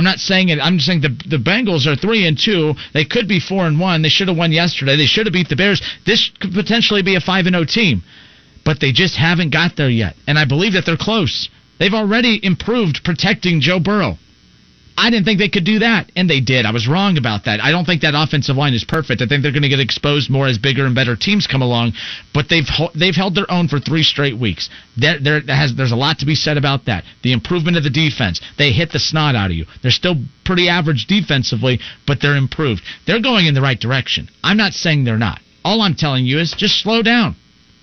[0.00, 0.58] I'm not saying it.
[0.62, 2.72] I'm just saying the the Bengals are three and two.
[2.94, 4.00] They could be four and one.
[4.00, 4.96] They should have won yesterday.
[4.96, 5.82] They should have beat the Bears.
[6.06, 8.02] This could potentially be a five and zero oh team,
[8.64, 10.16] but they just haven't got there yet.
[10.26, 11.50] And I believe that they're close.
[11.78, 14.16] They've already improved protecting Joe Burrow.
[15.00, 16.66] I didn't think they could do that, and they did.
[16.66, 17.58] I was wrong about that.
[17.64, 19.22] I don't think that offensive line is perfect.
[19.22, 21.94] I think they're going to get exposed more as bigger and better teams come along.
[22.34, 24.68] But they've they've held their own for three straight weeks.
[24.98, 27.04] There, there has there's a lot to be said about that.
[27.22, 28.42] The improvement of the defense.
[28.58, 29.64] They hit the snot out of you.
[29.80, 32.82] They're still pretty average defensively, but they're improved.
[33.06, 34.28] They're going in the right direction.
[34.44, 35.40] I'm not saying they're not.
[35.64, 37.36] All I'm telling you is just slow down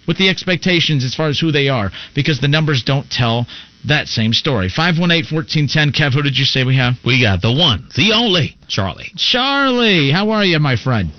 [0.08, 3.46] with the expectations as far as who they are because the numbers don't tell
[3.86, 4.70] that same story.
[4.70, 5.96] 518-1410.
[5.96, 6.96] Kev, who did you say we have?
[7.06, 9.12] We got the one, the only, Charlie.
[9.16, 11.12] Charlie, how are you, my friend?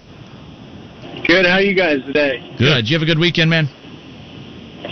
[1.27, 1.47] Good.
[1.47, 2.41] How are you guys today?
[2.59, 2.83] Good.
[2.83, 3.69] Did you have a good weekend, man?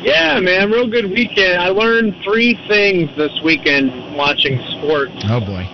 [0.03, 1.61] Yeah, man, real good weekend.
[1.61, 5.13] I learned three things this weekend watching sports.
[5.25, 5.65] Oh boy.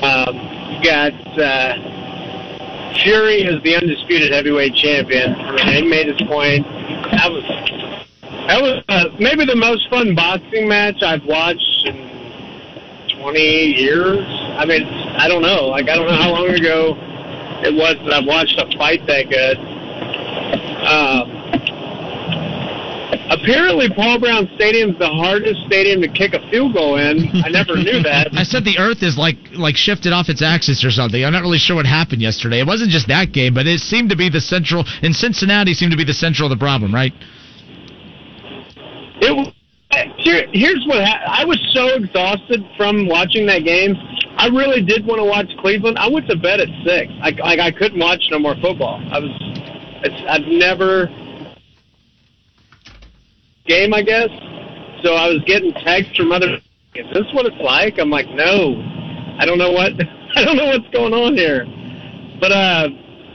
[0.00, 0.34] Um,
[0.72, 1.98] you got uh,
[3.02, 5.34] Fury is the undisputed heavyweight champion.
[5.58, 6.64] He made his point.
[7.12, 7.44] That was
[8.48, 12.08] that was uh, maybe the most fun boxing match I've watched in
[13.20, 14.24] 20 years.
[14.56, 15.66] I mean, I don't know.
[15.68, 16.96] Like, I don't know how long ago
[17.60, 19.58] it was that I've watched a fight that good.
[20.88, 21.38] Um,
[23.30, 27.28] Apparently, Paul Brown Stadium's the hardest stadium to kick a field goal in.
[27.44, 28.28] I never knew that.
[28.32, 31.22] I said the Earth is like like shifted off its axis or something.
[31.22, 32.60] I'm not really sure what happened yesterday.
[32.60, 35.92] It wasn't just that game, but it seemed to be the central And Cincinnati seemed
[35.92, 37.12] to be the central of the problem, right?
[39.20, 39.52] It was.
[40.18, 43.96] Here, here's what ha- I was so exhausted from watching that game.
[44.36, 45.98] I really did want to watch Cleveland.
[45.98, 47.10] I went to bed at six.
[47.22, 49.02] I, like I couldn't watch no more football.
[49.10, 49.30] I was.
[50.04, 51.08] It's, I've never
[53.66, 54.30] game, I guess.
[55.02, 56.58] So I was getting texts from other.
[56.94, 57.98] Is this what it's like?
[57.98, 58.74] I'm like, no,
[59.38, 59.92] I don't know what.
[60.36, 61.64] I don't know what's going on here.
[62.40, 62.88] But uh,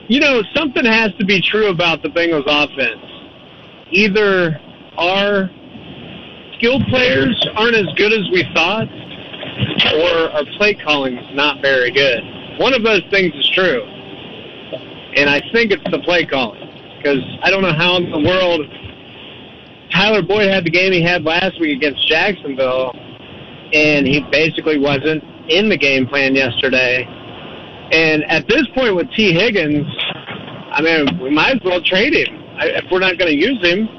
[0.07, 3.01] you know, something has to be true about the Bengals offense.
[3.91, 4.60] Either
[4.97, 5.49] our
[6.64, 8.88] skilled players aren't as good as we thought,
[9.95, 12.23] or our play calling is not very good.
[12.57, 16.61] One of those things is true, and I think it's the play calling
[16.98, 18.61] because I don't know how in the world
[19.91, 22.94] Tyler Boyd had the game he had last week against Jacksonville,
[23.73, 27.03] and he basically wasn't in the game plan yesterday.
[27.91, 29.85] And at this point with Tee Higgins,
[30.72, 33.90] I mean, we might as well trade him if we're not going to use him.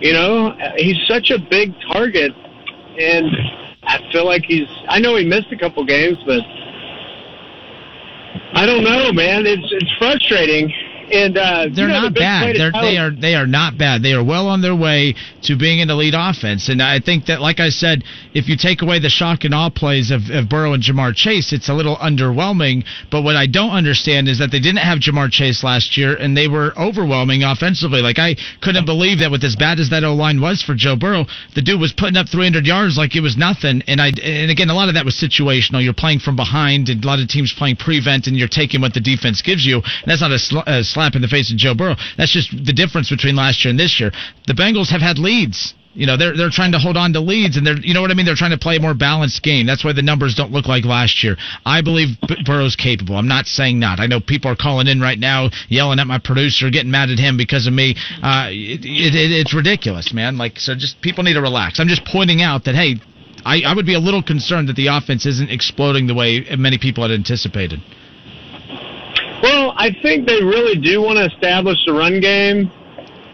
[0.00, 2.32] You know, he's such a big target,
[2.98, 3.26] and
[3.82, 4.68] I feel like he's.
[4.88, 6.40] I know he missed a couple games, but
[8.54, 9.46] I don't know, man.
[9.46, 10.72] It's it's frustrating.
[11.12, 12.56] And uh, they're you know, not the bad.
[12.56, 14.02] They're, they are they are not bad.
[14.02, 15.14] They are well on their way
[15.44, 16.68] to being an elite offense.
[16.68, 18.04] And I think that, like I said,
[18.34, 21.52] if you take away the shock and awe plays of, of Burrow and Ja'Marr Chase,
[21.52, 22.84] it's a little underwhelming.
[23.10, 26.36] But what I don't understand is that they didn't have Ja'Marr Chase last year, and
[26.36, 28.02] they were overwhelming offensively.
[28.02, 30.96] Like I couldn't believe that with as bad as that O line was for Joe
[30.96, 33.82] Burrow, the dude was putting up 300 yards like it was nothing.
[33.86, 35.82] And I and again, a lot of that was situational.
[35.82, 38.94] You're playing from behind, and a lot of teams playing prevent, and you're taking what
[38.94, 39.76] the defense gives you.
[39.76, 41.96] And that's not a, sl- a slap in the face of Joe Burrow.
[42.16, 44.12] That's just the difference between last year and this year.
[44.46, 45.74] The Bengals have had leads.
[45.92, 48.12] You know, they're they're trying to hold on to leads, and they're you know what
[48.12, 48.24] I mean.
[48.24, 49.66] They're trying to play a more balanced game.
[49.66, 51.36] That's why the numbers don't look like last year.
[51.66, 53.16] I believe Burrow's capable.
[53.16, 53.98] I'm not saying not.
[53.98, 57.18] I know people are calling in right now, yelling at my producer, getting mad at
[57.18, 57.96] him because of me.
[58.22, 60.38] Uh, it, it, it, it's ridiculous, man.
[60.38, 61.80] Like so, just people need to relax.
[61.80, 62.94] I'm just pointing out that hey,
[63.44, 66.78] I, I would be a little concerned that the offense isn't exploding the way many
[66.78, 67.80] people had anticipated.
[69.42, 72.70] Well, I think they really do want to establish the run game,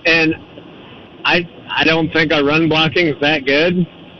[0.06, 0.34] and
[1.24, 3.74] I I don't think our run blocking is that good.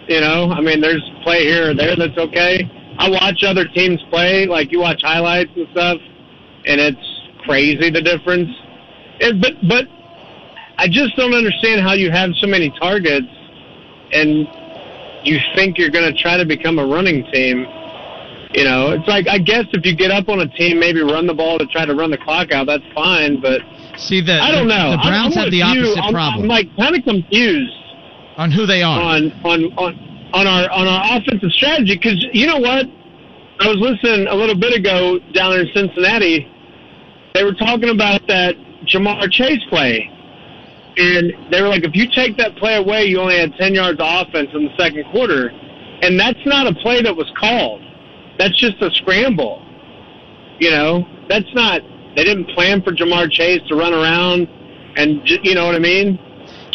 [0.09, 2.71] You know, I mean, there's play here or there that's okay.
[2.99, 5.99] I watch other teams play, like you watch highlights and stuff,
[6.67, 8.51] and it's crazy the difference.
[9.21, 9.87] And, but but
[10.79, 13.29] I just don't understand how you have so many targets,
[14.13, 14.47] and
[15.25, 17.67] you think you're going to try to become a running team.
[18.53, 21.27] You know, it's like I guess if you get up on a team, maybe run
[21.27, 22.67] the ball to try to run the clock out.
[22.67, 23.61] That's fine, but
[23.99, 24.93] see the I don't know.
[24.93, 26.43] The Browns I'm, I'm have the opposite I'm, problem.
[26.43, 27.75] I'm like kind of confused
[28.37, 32.47] on who they are on on on on our on our offensive strategy because you
[32.47, 32.87] know what?
[33.59, 36.47] I was listening a little bit ago down in Cincinnati.
[37.35, 38.55] They were talking about that
[38.87, 40.11] Ja'Marr Chase play.
[40.97, 44.01] And they were like, if you take that play away, you only had 10 yards
[44.01, 45.49] of offense in the second quarter.
[45.49, 47.83] And that's not a play that was called.
[48.39, 49.63] That's just a scramble.
[50.59, 51.83] You know, that's not,
[52.17, 54.49] they didn't plan for Ja'Marr Chase to run around
[54.97, 56.19] and, you know what I mean?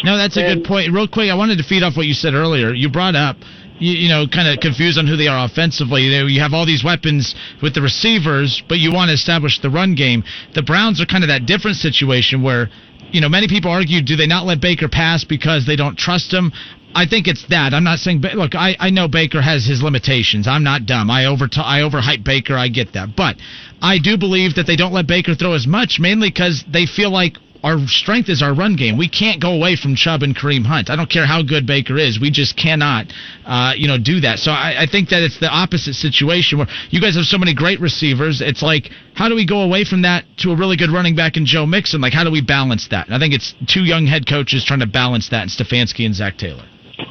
[0.04, 0.92] No, that's a And- good point.
[0.92, 2.72] Real quick, I wanted to feed off what you said earlier.
[2.72, 3.36] You brought up,
[3.78, 6.04] you, you know, kind of confused on who they are offensively.
[6.04, 9.60] You, know, you have all these weapons with the receivers, but you want to establish
[9.60, 10.22] the run game.
[10.54, 12.68] The Browns are kind of that different situation where,
[13.10, 16.32] you know, many people argue, do they not let Baker pass because they don't trust
[16.32, 16.52] him?
[16.94, 17.74] I think it's that.
[17.74, 18.20] I'm not saying.
[18.20, 20.46] Look, I, I know Baker has his limitations.
[20.46, 21.10] I'm not dumb.
[21.10, 22.56] I over I overhype Baker.
[22.56, 23.36] I get that, but
[23.80, 27.10] I do believe that they don't let Baker throw as much, mainly because they feel
[27.10, 28.98] like our strength is our run game.
[28.98, 30.90] We can't go away from Chubb and Kareem Hunt.
[30.90, 32.18] I don't care how good Baker is.
[32.20, 33.06] We just cannot,
[33.46, 34.40] uh, you know, do that.
[34.40, 37.54] So I, I think that it's the opposite situation where you guys have so many
[37.54, 38.40] great receivers.
[38.40, 41.36] It's like, how do we go away from that to a really good running back
[41.36, 42.00] in Joe Mixon?
[42.00, 43.06] Like, how do we balance that?
[43.06, 46.14] And I think it's two young head coaches trying to balance that, and Stefanski and
[46.14, 46.64] Zac Taylor.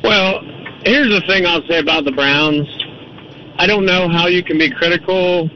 [0.04, 0.42] Well,
[0.86, 2.68] here's the thing I'll say about the Browns.
[3.58, 5.50] I don't know how you can be critical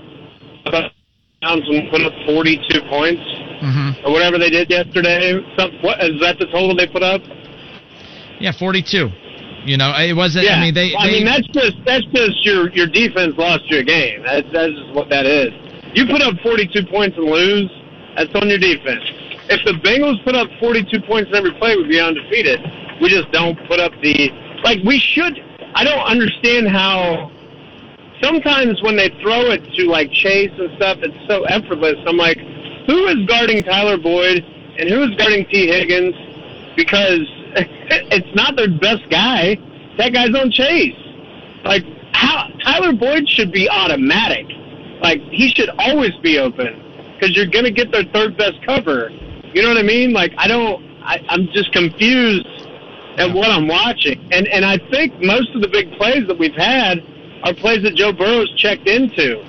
[0.66, 0.91] about
[1.41, 3.22] Browns when put up 42 points
[3.56, 4.06] Mm-hmm.
[4.06, 5.40] or whatever they did yesterday.
[5.57, 7.22] Some, what is that the total they put up?
[8.38, 9.10] Yeah, 42.
[9.66, 10.45] You know, it wasn't.
[10.45, 10.94] Yeah, I mean, they.
[10.94, 14.22] I they mean that's just that's just your your defense lost you a game.
[14.22, 15.49] That's that's just what that is.
[15.95, 17.72] You put up 42 points and lose.
[18.20, 19.02] That's on your defense.
[19.49, 22.60] If the Bengals put up 42 points in every play, we'd be undefeated.
[23.01, 24.31] We just don't put up the
[24.63, 25.39] like we should.
[25.76, 27.31] I don't understand how.
[28.22, 31.97] Sometimes when they throw it to like Chase and stuff, it's so effortless.
[32.07, 32.38] I'm like,
[32.88, 34.43] who is guarding Tyler Boyd
[34.80, 36.15] and who is guarding Tee Higgins?
[36.76, 39.57] Because it's not their best guy.
[39.97, 40.95] That guy's on Chase.
[41.65, 44.45] Like how Tyler Boyd should be automatic.
[45.01, 46.81] Like he should always be open
[47.13, 49.09] because you're gonna get their third best cover.
[49.53, 50.13] You know what I mean?
[50.13, 50.84] Like I don't.
[51.03, 52.47] I, I'm just confused
[53.17, 56.55] at what I'm watching, and and I think most of the big plays that we've
[56.55, 56.99] had
[57.43, 59.43] are plays that Joe Burrow's checked into.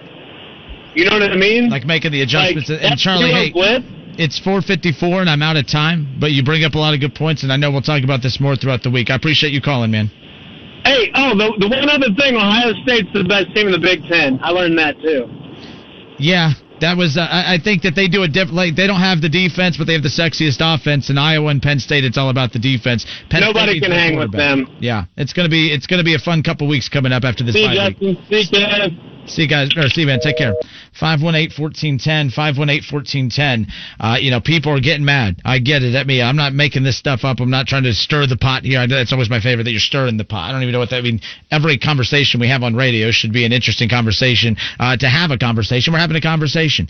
[0.94, 1.68] You know what I mean?
[1.68, 2.70] Like making the adjustments.
[2.70, 3.84] Like, and Charlie, hey, blitz.
[4.18, 7.14] it's 4:54 and I'm out of time, but you bring up a lot of good
[7.14, 9.10] points, and I know we'll talk about this more throughout the week.
[9.10, 10.10] I appreciate you calling, man.
[10.84, 14.06] Hey, oh, the, the one other thing, Ohio State's the best team in the Big
[14.06, 14.38] Ten.
[14.40, 15.26] I learned that too.
[16.18, 17.16] Yeah, that was.
[17.16, 18.54] Uh, I think that they do a different.
[18.54, 21.10] Like, they don't have the defense, but they have the sexiest offense.
[21.10, 23.06] In Iowa and Penn State, it's all about the defense.
[23.30, 24.66] Penn Nobody can hang with them.
[24.80, 27.54] Yeah, it's gonna be it's gonna be a fun couple weeks coming up after this
[27.54, 27.76] See, week.
[27.76, 28.18] Justin.
[28.28, 29.16] See, Kev.
[29.28, 30.20] See you guys, or see you, man.
[30.20, 30.54] Take care.
[31.00, 33.66] 518-1410, 518-1410.
[34.00, 35.40] Uh, you know, people are getting mad.
[35.44, 35.94] I get it.
[35.94, 37.40] At me, I'm not making this stuff up.
[37.40, 38.78] I'm not trying to stir the pot here.
[38.78, 40.48] I know that's always my favorite that you're stirring the pot.
[40.48, 41.22] I don't even know what that means.
[41.50, 44.56] Every conversation we have on radio should be an interesting conversation.
[44.78, 46.88] Uh, to have a conversation, we're having a conversation.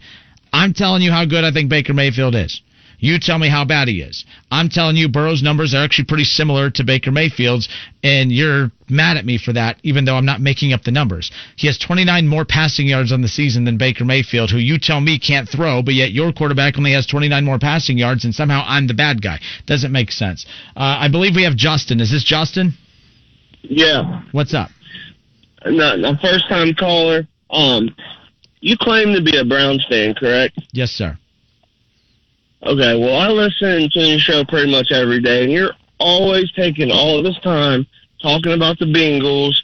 [0.52, 2.60] I'm telling you how good I think Baker Mayfield is.
[2.98, 4.24] You tell me how bad he is.
[4.50, 7.68] I'm telling you Burrow's numbers are actually pretty similar to Baker Mayfield's,
[8.02, 11.30] and you're mad at me for that, even though I'm not making up the numbers.
[11.56, 15.00] He has 29 more passing yards on the season than Baker Mayfield, who you tell
[15.00, 18.64] me can't throw, but yet your quarterback only has 29 more passing yards, and somehow
[18.66, 19.40] I'm the bad guy.
[19.66, 20.46] Doesn't make sense.
[20.76, 22.00] Uh, I believe we have Justin.
[22.00, 22.72] Is this Justin?
[23.62, 24.70] Yeah, What's up?
[25.64, 27.26] not a first time caller.
[27.50, 27.94] Um,
[28.60, 30.60] you claim to be a Browns fan, correct?
[30.72, 31.18] Yes, sir.
[32.62, 36.90] Okay, well, I listen to your show pretty much every day, and you're always taking
[36.90, 37.86] all of this time
[38.22, 39.54] talking about the Bengals,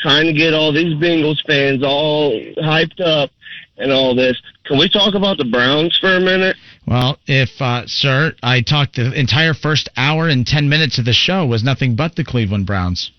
[0.00, 3.30] trying to get all these Bengals fans all hyped up
[3.76, 4.40] and all this.
[4.64, 6.56] Can we talk about the Browns for a minute?
[6.86, 11.12] Well, if, uh, sir, I talked the entire first hour and 10 minutes of the
[11.12, 13.10] show was nothing but the Cleveland Browns.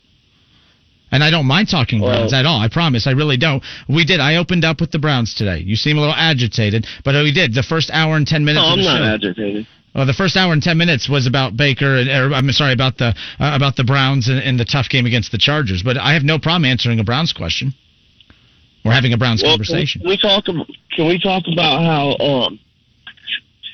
[1.11, 2.59] And I don't mind talking Well- Browns at all.
[2.59, 3.05] I promise.
[3.07, 3.61] I really don't.
[3.89, 4.19] We did.
[4.19, 5.59] I opened up with the Browns today.
[5.59, 7.53] You seem a little agitated, but we did.
[7.53, 9.27] The first hour and 10 minutes No, I'm not show.
[9.27, 9.67] agitated.
[9.93, 12.97] Well, the first hour and 10 minutes was about Baker, and, or, I'm sorry, about
[12.97, 13.13] the uh,
[13.53, 15.83] about the Browns and, and the tough game against the Chargers.
[15.83, 17.73] But I have no problem answering a Browns question.
[18.85, 19.99] We're having a Browns Well, conversation.
[20.01, 20.45] Can we talk?
[20.45, 22.57] Can we talk about how um,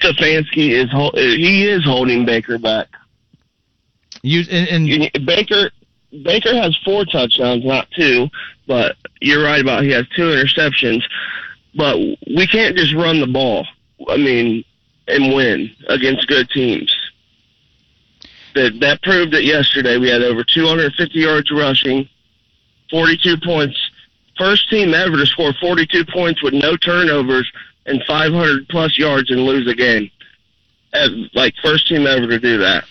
[0.01, 0.89] Stefanski is
[1.35, 2.87] he is holding Baker back?
[4.23, 5.69] You and, and You- Baker
[6.23, 8.29] Baker has four touchdowns, not two,
[8.67, 11.03] but you're right about he has two interceptions.
[11.75, 11.97] But
[12.35, 13.65] we can't just run the ball.
[14.09, 14.63] I mean,
[15.07, 16.93] and win against good teams.
[18.55, 19.97] That that proved it yesterday.
[19.97, 22.09] We had over 250 yards rushing,
[22.89, 23.77] 42 points.
[24.37, 27.51] First team ever to score 42 points with no turnovers
[27.85, 30.11] and 500 plus yards and lose a game.
[31.33, 32.85] Like first team ever to do that.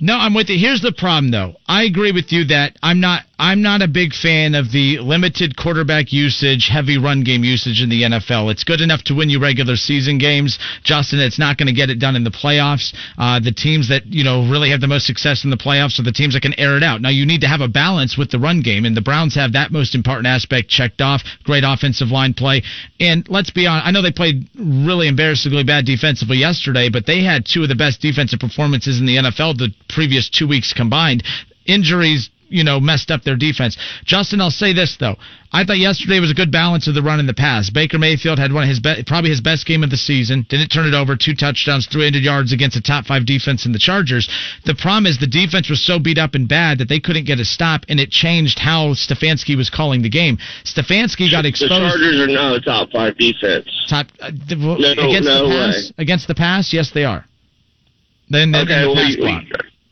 [0.00, 0.58] No, I'm with you.
[0.58, 1.54] Here's the problem, though.
[1.66, 3.24] I agree with you that I'm not.
[3.40, 7.88] I'm not a big fan of the limited quarterback usage, heavy run game usage in
[7.88, 8.50] the NFL.
[8.50, 11.20] It's good enough to win you regular season games, Justin.
[11.20, 12.92] It's not going to get it done in the playoffs.
[13.16, 16.02] Uh, the teams that you know really have the most success in the playoffs are
[16.02, 17.00] the teams that can air it out.
[17.00, 19.52] Now you need to have a balance with the run game, and the Browns have
[19.52, 21.22] that most important aspect checked off.
[21.44, 22.64] Great offensive line play,
[22.98, 23.86] and let's be honest.
[23.86, 27.76] I know they played really embarrassingly bad defensively yesterday, but they had two of the
[27.76, 31.22] best defensive performances in the NFL the previous two weeks combined.
[31.66, 33.76] Injuries you know, messed up their defense.
[34.04, 35.16] Justin, I'll say this though.
[35.50, 37.70] I thought yesterday was a good balance of the run and the pass.
[37.70, 40.44] Baker Mayfield had one of his be- probably his best game of the season.
[40.50, 43.78] Didn't turn it over, two touchdowns, 300 yards against a top five defense in the
[43.78, 44.28] Chargers.
[44.66, 47.40] The problem is the defense was so beat up and bad that they couldn't get
[47.40, 50.36] a stop, and it changed how Stefanski was calling the game.
[50.64, 51.72] Stefanski got exposed.
[51.72, 51.88] The.
[51.88, 53.68] Chargers are now a top five defense.
[53.88, 54.74] top uh, the, No,
[55.08, 55.74] against no the pass.
[55.76, 55.94] way.
[55.96, 57.24] Against the pass, yes, they are.
[58.28, 59.44] Then Okay, the well, pass you- block.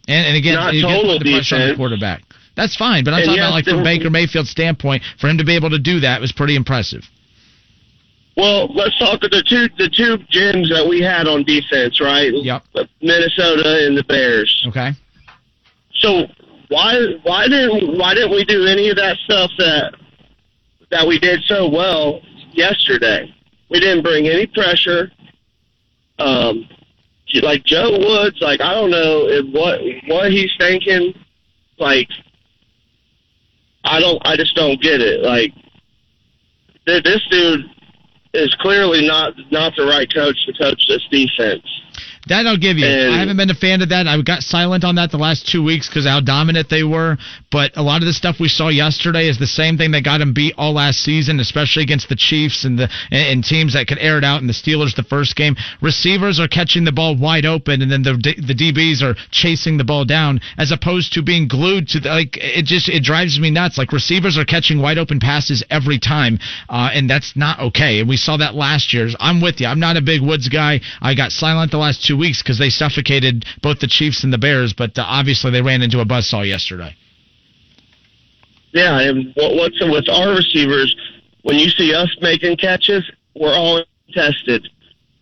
[0.09, 2.23] And, and again, Not you get total pressure on the quarterback.
[2.57, 5.37] That's fine, but I'm And talking yes, about like from Baker Mayfield's standpoint, for him
[5.39, 7.03] to be able to do that was pretty impressive.
[8.37, 12.33] Well, let's talk of the two the two gyms that we had on defense, right?
[12.33, 12.63] Yep.
[13.01, 14.65] Minnesota and the Bears.
[14.69, 14.93] Okay.
[16.01, 16.27] So
[16.69, 19.95] why why didn't why didn't we do any of that stuff that
[20.91, 22.21] that we did so well
[22.53, 23.35] yesterday?
[23.71, 25.11] We didn't bring any pressure.
[26.19, 26.69] Um,
[27.43, 31.15] like Joe Woods, like I don't know if what what he's thinking.
[31.79, 32.09] Like
[33.87, 35.23] I don't, I just don't get it.
[35.23, 35.53] Like
[36.87, 37.65] th- this dude
[38.35, 41.65] is clearly not not the right coach to coach this defense.
[42.27, 42.87] That I'll give you.
[42.87, 44.09] And- I haven't been a fan of that.
[44.09, 47.19] I got silent on that the last two weeks because how dominant they were.
[47.53, 50.19] But a lot of the stuff we saw yesterday is the same thing that got
[50.19, 53.99] them beat all last season, especially against the Chiefs and the and, teams that could
[53.99, 54.41] air it out.
[54.41, 58.03] And the Steelers the first game, receivers are catching the ball wide open, and then
[58.03, 62.09] the the DBs are chasing the ball down, as opposed to being glued to the,
[62.09, 63.79] like it just it drives me nuts.
[63.79, 68.01] Like receivers are catching wide open passes every time, uh, and that's not okay.
[68.01, 69.09] And we saw that last year.
[69.21, 69.69] I'm with you.
[69.69, 70.81] I'm not a big Woods guy.
[71.01, 74.39] I got silent the last two weeks because they suffocated both the Chiefs and the
[74.39, 76.95] Bears, but uh, obviously they ran into a buzzsaw yesterday.
[78.73, 80.95] Yeah, and what, what's with our receivers?
[81.43, 83.83] When you see us making catches, we're all
[84.13, 84.69] tested.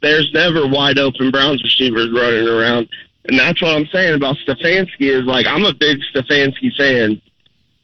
[0.03, 2.89] There's never wide open Browns receivers running around,
[3.27, 5.03] and that's what I'm saying about Stefanski.
[5.03, 7.23] Is like I'm a big Stefanski fan,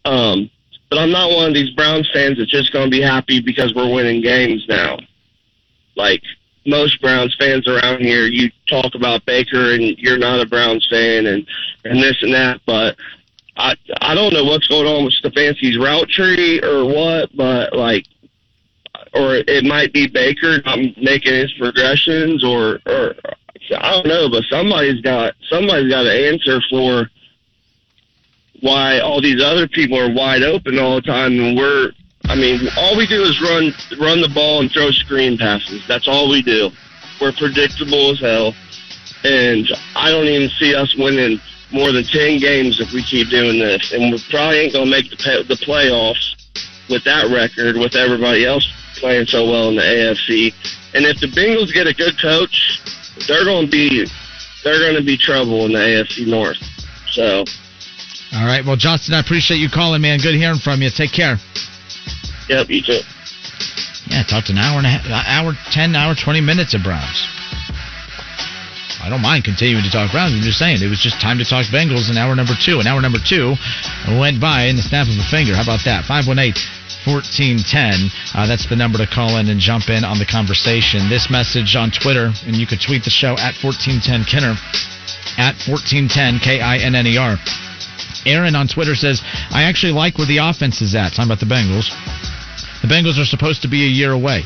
[0.05, 0.51] um,
[0.91, 3.75] but I'm not one of these Browns fans that's just going to be happy because
[3.75, 4.99] we're winning games now.
[5.97, 6.23] Like
[6.71, 11.27] most Browns fans around here, you talk about Baker and you're not a Browns fan
[11.27, 11.47] and
[11.85, 12.97] and this and that, but
[13.57, 18.07] I I don't know what's going on with Stefanski's route tree or what, but like,
[19.13, 23.15] or it might be Baker not making his progressions, or or
[23.77, 27.11] I don't know, but somebody's got somebody's got to answer for
[28.61, 31.93] why all these other people are wide open all the time, and we're.
[32.31, 35.83] I mean, all we do is run run the ball and throw screen passes.
[35.89, 36.71] That's all we do.
[37.21, 38.55] We're predictable as hell,
[39.25, 39.67] and
[39.97, 41.41] I don't even see us winning
[41.73, 43.93] more than 10 games if we keep doing this.
[43.93, 46.35] And we probably ain't to make the, pay- the playoffs
[46.89, 48.67] with that record, with everybody else
[48.97, 50.55] playing so well in the AFC.
[50.95, 52.81] And if the Bengals get a good coach,
[53.27, 54.07] they're to be
[54.63, 56.59] they're to be trouble in the AFC North.
[57.11, 57.45] So,
[58.35, 58.65] All right.
[58.65, 60.21] Well, Justin, I appreciate you calling, man.
[60.21, 60.91] Good hearing from you.
[60.91, 61.39] Take care.
[62.51, 63.01] Yep, you too.
[64.11, 67.23] Yeah, talked an hour and a half, hour, 10, hour, 20 minutes of Browns.
[69.01, 70.35] I don't mind continuing to talk Browns.
[70.35, 72.83] I'm just saying, it was just time to talk Bengals in hour number two.
[72.83, 73.55] And hour number two
[74.19, 75.57] went by in the snap of a finger.
[75.57, 76.05] How about that?
[76.05, 76.53] 518
[77.09, 78.13] 1410.
[78.37, 81.09] Uh, that's the number to call in and jump in on the conversation.
[81.09, 84.53] This message on Twitter, and you could tweet the show at 1410 Kinner,
[85.41, 87.41] at 1410 K I N N E R.
[88.27, 91.17] Aaron on Twitter says, I actually like where the offense is at.
[91.17, 91.89] Talking about the Bengals.
[92.83, 94.43] The Bengals are supposed to be a year away.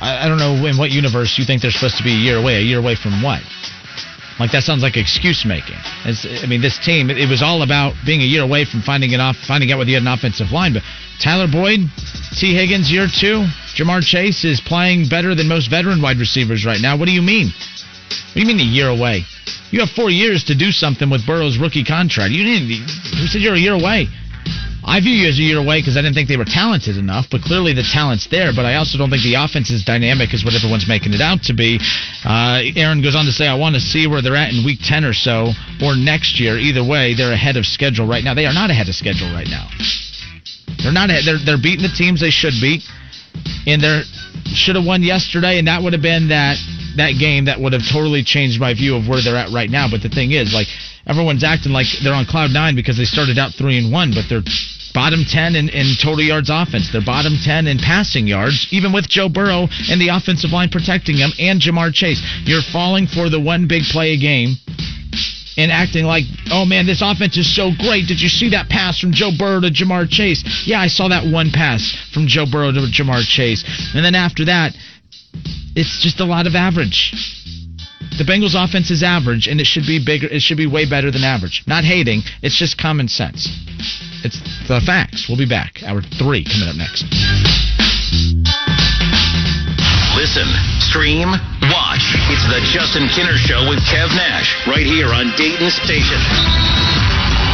[0.00, 2.36] I, I don't know in what universe you think they're supposed to be a year
[2.36, 2.56] away.
[2.56, 3.42] A year away from what?
[4.40, 5.78] Like that sounds like excuse making.
[6.04, 8.82] It's, I mean, this team it, it was all about being a year away from
[8.82, 10.74] finding it off, finding out whether you had an offensive line.
[10.74, 10.82] But
[11.22, 11.86] Tyler Boyd,
[12.34, 13.46] Tee Higgins, year two.
[13.78, 16.96] Ja'Marr Chase is playing better than most veteran wide receivers right now.
[16.96, 17.48] What do you mean?
[17.50, 19.22] What do you mean a year away?
[19.70, 22.30] You have four years to do something with Burrow's rookie contract.
[22.30, 22.70] You didn't.
[23.18, 24.06] Who said you're a year away?
[24.84, 27.26] I view you as a year away because I didn't think they were talented enough,
[27.32, 28.52] but clearly the talent's there.
[28.54, 31.40] But I also don't think the offense is dynamic as what everyone's making it out
[31.48, 31.80] to be.
[32.20, 34.84] Uh, Aaron goes on to say, I want to see where they're at in week
[34.84, 36.58] 10 or so, or next year.
[36.60, 38.34] Either way, they're ahead of schedule right now.
[38.34, 39.66] They are not ahead of schedule right now.
[40.84, 41.08] They're not.
[41.08, 42.84] They're, they're beating the teams they should beat,
[43.66, 44.04] and they
[44.52, 46.60] should have won yesterday, and that would have been that
[46.96, 49.88] that game that would have totally changed my view of where they're at right now.
[49.90, 50.68] But the thing is, like
[51.06, 54.28] everyone's acting like they're on cloud nine because they started out three and one, but
[54.28, 54.44] they're
[54.94, 56.88] bottom ten in, in total yards offense.
[56.90, 61.18] They're bottom ten in passing yards, even with Joe Burrow and the offensive line protecting
[61.18, 62.22] them and Ja'Marr Chase.
[62.44, 64.54] You're falling for the one big play a game
[65.56, 68.06] and acting like, oh man, this offense is so great.
[68.06, 70.42] Did you see that pass from Joe Burrow to Ja'Marr Chase?
[70.66, 73.64] Yeah, I saw that one pass from Joe Burrow to Ja'Marr Chase.
[73.94, 74.72] And then after that,
[75.76, 77.12] it's just a lot of average.
[78.16, 81.10] The Bengals offense is average and it should be bigger it should be way better
[81.10, 81.64] than average.
[81.66, 83.48] Not hating, it's just common sense.
[84.24, 85.28] It's the facts.
[85.28, 85.84] We'll be back.
[85.84, 87.04] Hour three coming up next.
[90.16, 90.48] Listen,
[90.80, 91.28] stream,
[91.68, 92.04] watch.
[92.32, 96.16] It's the Justin Kinner Show with Kev Nash right here on Dayton Station.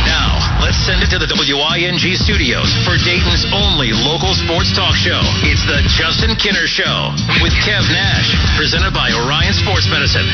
[0.07, 5.19] Now, let's send it to the WING studios for Dayton's only local sports talk show.
[5.43, 7.11] It's the Justin Kinner Show
[7.43, 10.31] with Kev Nash, presented by Orion Sports Medicine.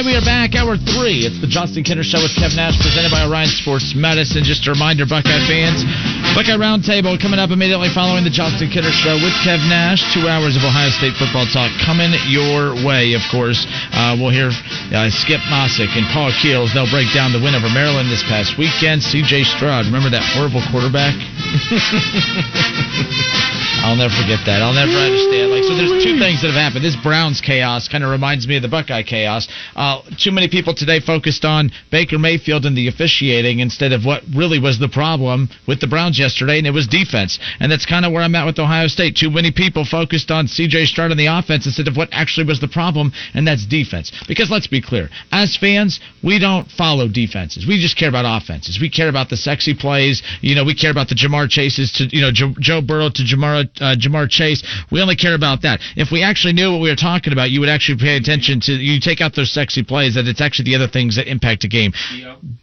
[0.00, 0.56] Right, we are back.
[0.56, 1.28] Hour three.
[1.28, 4.48] It's the Justin Kinner Show with Kev Nash, presented by Orion Sports Medicine.
[4.48, 5.84] Just a reminder, Buckeye fans,
[6.32, 10.00] Buckeye Roundtable coming up immediately following the Justin Kinner Show with Kev Nash.
[10.16, 13.68] Two hours of Ohio State football talk coming your way, of course.
[13.92, 14.48] Uh, we'll hear
[14.96, 16.72] uh, Skip Mossick and Paul Keels.
[16.72, 19.04] They'll break down the win over Maryland this past weekend.
[19.04, 19.44] C.J.
[19.52, 21.12] Stroud, remember that horrible quarterback?
[23.80, 24.60] I'll never forget that.
[24.60, 25.50] I'll never understand.
[25.50, 26.84] Like, so there's two things that have happened.
[26.84, 29.48] This Browns chaos kind of reminds me of the Buckeye chaos.
[29.74, 34.22] Uh, too many people today focused on Baker Mayfield and the officiating instead of what
[34.34, 37.38] really was the problem with the Browns yesterday, and it was defense.
[37.60, 39.16] And that's kind of where I'm at with Ohio State.
[39.16, 40.86] Too many people focused on C.J.
[40.86, 44.12] Stroud and the offense instead of what actually was the problem, and that's defense.
[44.28, 47.66] Because let's be clear, as fans, we don't follow defenses.
[47.66, 48.78] We just care about offenses.
[48.80, 50.22] We care about the sexy plays.
[50.40, 53.22] You know, we care about the Ja'Marr Chases to you know jo- Joe Burrow to
[53.22, 54.62] Ja'Marr uh, Ja'Marr Chase.
[54.90, 55.80] We only care about that.
[55.96, 58.72] If we actually knew what we were talking about, you would actually pay attention to.
[58.72, 61.68] You take out those sexy plays, that it's actually the other things that impact a
[61.68, 61.92] game.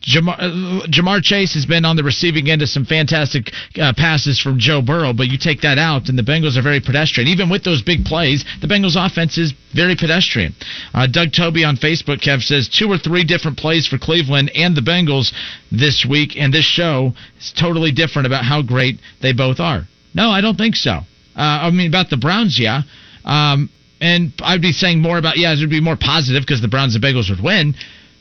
[0.01, 4.39] Ja'Marr, uh, Ja'Marr Chase has been on the receiving end of some fantastic uh, passes
[4.39, 7.27] from Joe Burrow, but you take that out, and the Bengals are very pedestrian.
[7.29, 10.53] Even with those big plays, the Bengals offense is very pedestrian.
[10.93, 14.75] Uh, Doug Toby on Facebook, Kev says two or three different plays for Cleveland and
[14.75, 15.33] the Bengals
[15.71, 19.83] this week, and this show is totally different about how great they both are.
[20.13, 20.91] No, I don't think so.
[20.91, 21.03] Uh,
[21.35, 22.81] I mean, about the Browns, yeah.
[23.23, 23.69] Um,
[23.99, 26.95] and I'd be saying more about, yeah, it would be more positive because the Browns
[26.95, 27.75] and Bengals would win.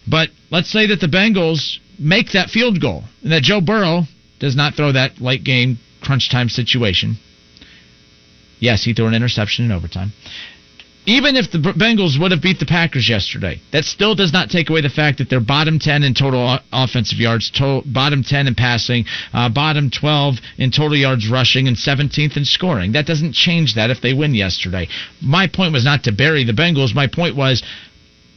[0.07, 4.05] But let's say that the Bengals make that field goal and that Joe Burrow
[4.39, 7.17] does not throw that late game crunch time situation.
[8.59, 10.13] Yes, he threw an interception in overtime.
[11.09, 14.71] Even if the Bengals would have beat the Packers yesterday, that still does not take
[14.71, 18.57] away the fact that they're bottom 10 in total offensive yards, total, bottom 10 in
[18.57, 22.93] passing, uh, bottom 12 in total yards rushing, and 17th in scoring.
[22.93, 24.89] That doesn't change that if they win yesterday.
[25.23, 26.93] My point was not to bury the Bengals.
[26.93, 27.63] My point was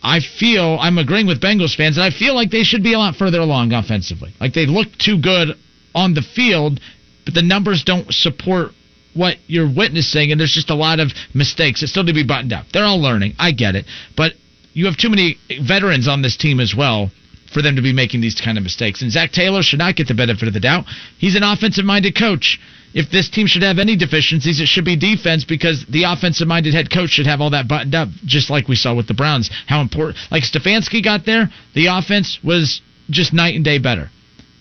[0.04, 3.00] I feel I'm agreeing with Bengals fans, and I feel like they should be a
[3.00, 4.32] lot further along offensively.
[4.40, 5.58] Like they look too good
[5.96, 6.80] on the field,
[7.26, 8.74] but the numbers don't support
[9.20, 12.24] what you're witnessing, and there's just a lot of mistakes that still need to be
[12.24, 12.66] buttoned up.
[12.72, 13.36] They're all learning.
[13.38, 13.86] I get it,
[14.16, 14.32] but
[14.74, 17.12] you have too many veterans on this team as well
[17.54, 19.02] for them to be making these kind of mistakes.
[19.02, 20.86] And Zac Taylor should not get the benefit of the doubt.
[21.18, 22.60] He's an offensive-minded coach.
[22.94, 26.90] If this team should have any deficiencies, it should be defense because the offensive-minded head
[26.90, 29.50] coach should have all that buttoned up, just like we saw with the Browns.
[29.68, 34.10] How important, like Stefanski got there, the offense was just night and day better.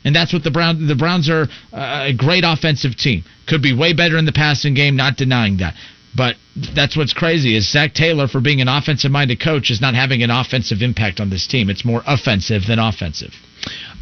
[0.08, 0.88] And that's what the Browns.
[0.88, 3.24] The Browns are a great offensive team.
[3.46, 4.96] Could be way better in the passing game.
[4.96, 5.74] Not denying that.
[6.16, 6.36] But
[6.74, 10.30] that's what's crazy is Zac Taylor, for being an offensive-minded coach, is not having an
[10.30, 11.68] offensive impact on this team.
[11.68, 13.34] It's more offensive than offensive.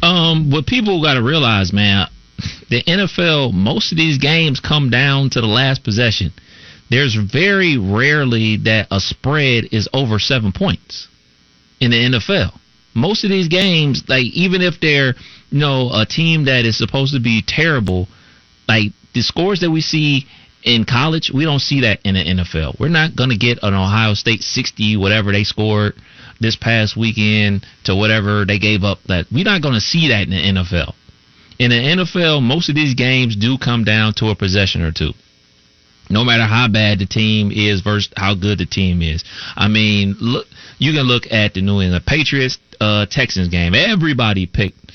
[0.01, 2.07] Um, what people got to realize, man,
[2.69, 6.31] the NFL, most of these games come down to the last possession.
[6.89, 11.09] There's very rarely that a spread is over seven points
[11.81, 12.57] in the NFL.
[12.95, 15.13] Most of these games, like even if they're
[15.49, 18.07] you know a team that is supposed to be terrible,
[18.67, 20.25] like the scores that we see
[20.63, 22.79] in college, we don't see that in the NFL.
[22.79, 25.93] We're not going to get an Ohio State 60, whatever they scored
[26.39, 28.99] this past weekend, to whatever they gave up.
[29.07, 30.93] That we're not going to see that in the NFL.
[31.59, 35.11] In the NFL, most of these games do come down to a possession or two.
[36.09, 39.23] No matter how bad the team is versus how good the team is.
[39.55, 40.47] I mean, look,
[40.77, 43.73] you can look at the New England Patriots uh, Texans game.
[43.73, 44.86] Everybody picked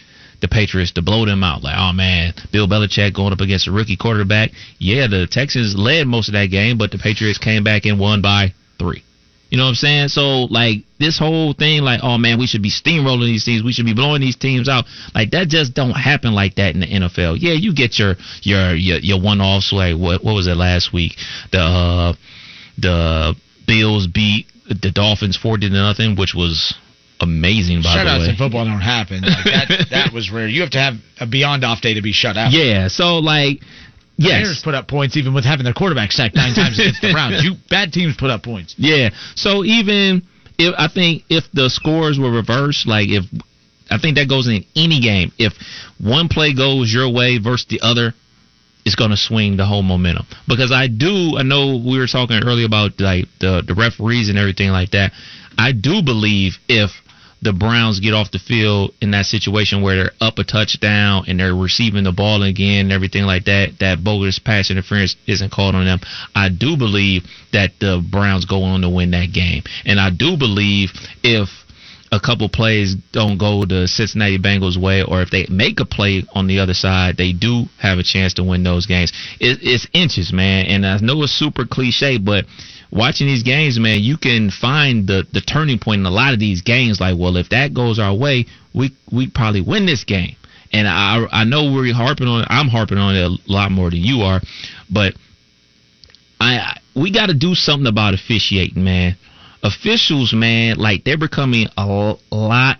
[0.42, 1.62] the Patriots to blow them out.
[1.62, 4.50] Like, oh man, Bill Belichick going up against a rookie quarterback.
[4.78, 8.20] Yeah, the Texans led most of that game, but the Patriots came back and won
[8.20, 9.04] by three.
[9.48, 10.08] You know what I'm saying?
[10.08, 13.72] So like this whole thing, like, oh man, we should be steamrolling these teams, we
[13.72, 14.86] should be blowing these teams out.
[15.14, 17.36] Like that just don't happen like that in the NFL.
[17.38, 20.92] Yeah, you get your your your, your one offs like what what was it last
[20.92, 21.16] week?
[21.52, 22.12] The uh,
[22.78, 23.36] the
[23.66, 26.74] Bills beat the Dolphins forty to nothing, which was
[27.22, 27.82] amazing.
[27.82, 29.22] By Shutouts the way, in football don't happen.
[29.22, 30.48] Like that that was rare.
[30.48, 32.52] You have to have a beyond off day to be shut out.
[32.52, 32.88] Yeah.
[32.88, 33.62] So like.
[34.18, 34.44] Yes.
[34.44, 37.42] Bears put up points even with having their quarterback sacked nine times against the Browns.
[37.42, 38.74] You bad teams put up points.
[38.76, 39.08] Yeah.
[39.34, 40.22] So even
[40.58, 43.24] if I think if the scores were reversed, like if
[43.92, 45.32] I think that goes in any game.
[45.38, 45.52] If
[45.98, 48.14] one play goes your way versus the other,
[48.84, 50.26] it's going to swing the whole momentum.
[50.48, 54.38] Because I do, I know we were talking earlier about like the the referees and
[54.38, 55.12] everything like that.
[55.58, 56.90] I do believe if
[57.42, 61.40] the Browns get off the field in that situation where they're up a touchdown and
[61.40, 65.74] they're receiving the ball again and everything like that, that bogus pass interference isn't called
[65.74, 65.98] on them.
[66.36, 69.64] I do believe that the Browns go on to win that game.
[69.84, 70.90] And I do believe
[71.24, 71.48] if
[72.12, 76.22] a couple plays don't go the Cincinnati Bengals way, or if they make a play
[76.34, 79.12] on the other side, they do have a chance to win those games.
[79.40, 82.44] It, it's inches, man, and I know it's super cliche, but
[82.92, 86.40] watching these games, man, you can find the the turning point in a lot of
[86.40, 87.00] these games.
[87.00, 90.36] Like, well, if that goes our way, we we probably win this game.
[90.72, 94.00] And I I know we're harping on, I'm harping on it a lot more than
[94.00, 94.40] you are,
[94.90, 95.14] but
[96.40, 99.16] I we got to do something about officiating, man
[99.62, 102.78] officials, man, like they're becoming a lot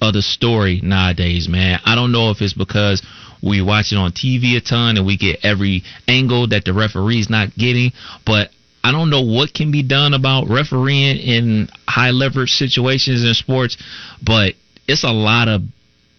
[0.00, 1.80] of the story nowadays, man.
[1.84, 3.02] I don't know if it's because
[3.40, 7.30] We watch it on TV a ton, and we get every angle that the referee's
[7.30, 7.92] not getting.
[8.26, 8.50] But
[8.88, 13.76] I don't know what can be done about refereeing in high leverage situations in sports,
[14.22, 14.54] but
[14.86, 15.60] it's a lot of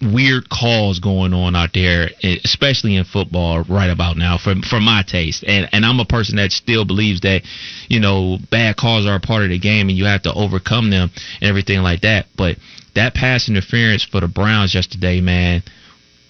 [0.03, 5.03] weird calls going on out there, especially in football right about now for for my
[5.05, 5.43] taste.
[5.47, 7.41] And and I'm a person that still believes that,
[7.87, 10.91] you know, bad calls are a part of the game and you have to overcome
[10.91, 11.09] them
[11.41, 12.27] and everything like that.
[12.37, 12.57] But
[12.93, 15.63] that pass interference for the Browns yesterday, man,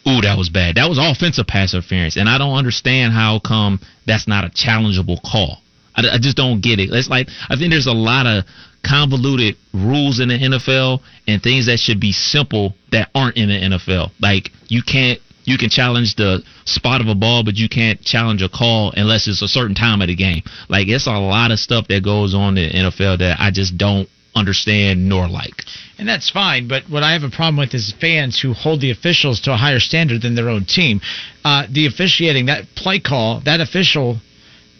[0.07, 0.75] ooh, that was bad.
[0.75, 2.15] That was offensive pass interference.
[2.15, 5.57] And I don't understand how come that's not a challengeable call.
[6.05, 6.89] I, I just don't get it.
[6.91, 8.45] It's like I think there's a lot of
[8.83, 13.77] convoluted rules in the NFL and things that should be simple that aren't in the
[13.77, 14.11] NFL.
[14.19, 18.41] Like you can't you can challenge the spot of a ball, but you can't challenge
[18.41, 20.43] a call unless it's a certain time of the game.
[20.69, 23.77] Like it's a lot of stuff that goes on in the NFL that I just
[23.77, 25.63] don't understand nor like.
[25.97, 28.91] And that's fine, but what I have a problem with is fans who hold the
[28.91, 31.01] officials to a higher standard than their own team.
[31.43, 34.19] Uh, the officiating, that play call, that official,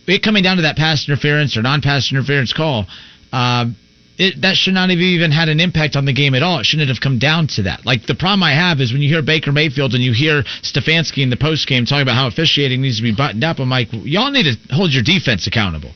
[0.10, 2.86] it coming down to that pass interference or non-pass interference call,
[3.32, 3.76] um,
[4.20, 6.60] it, that should not have even had an impact on the game at all.
[6.60, 7.86] It shouldn't have come down to that.
[7.86, 11.24] Like the problem I have is when you hear Baker Mayfield and you hear Stefanski
[11.24, 13.60] in the post game talking about how officiating needs to be buttoned up.
[13.60, 15.92] I'm like, y'all need to hold your defense accountable.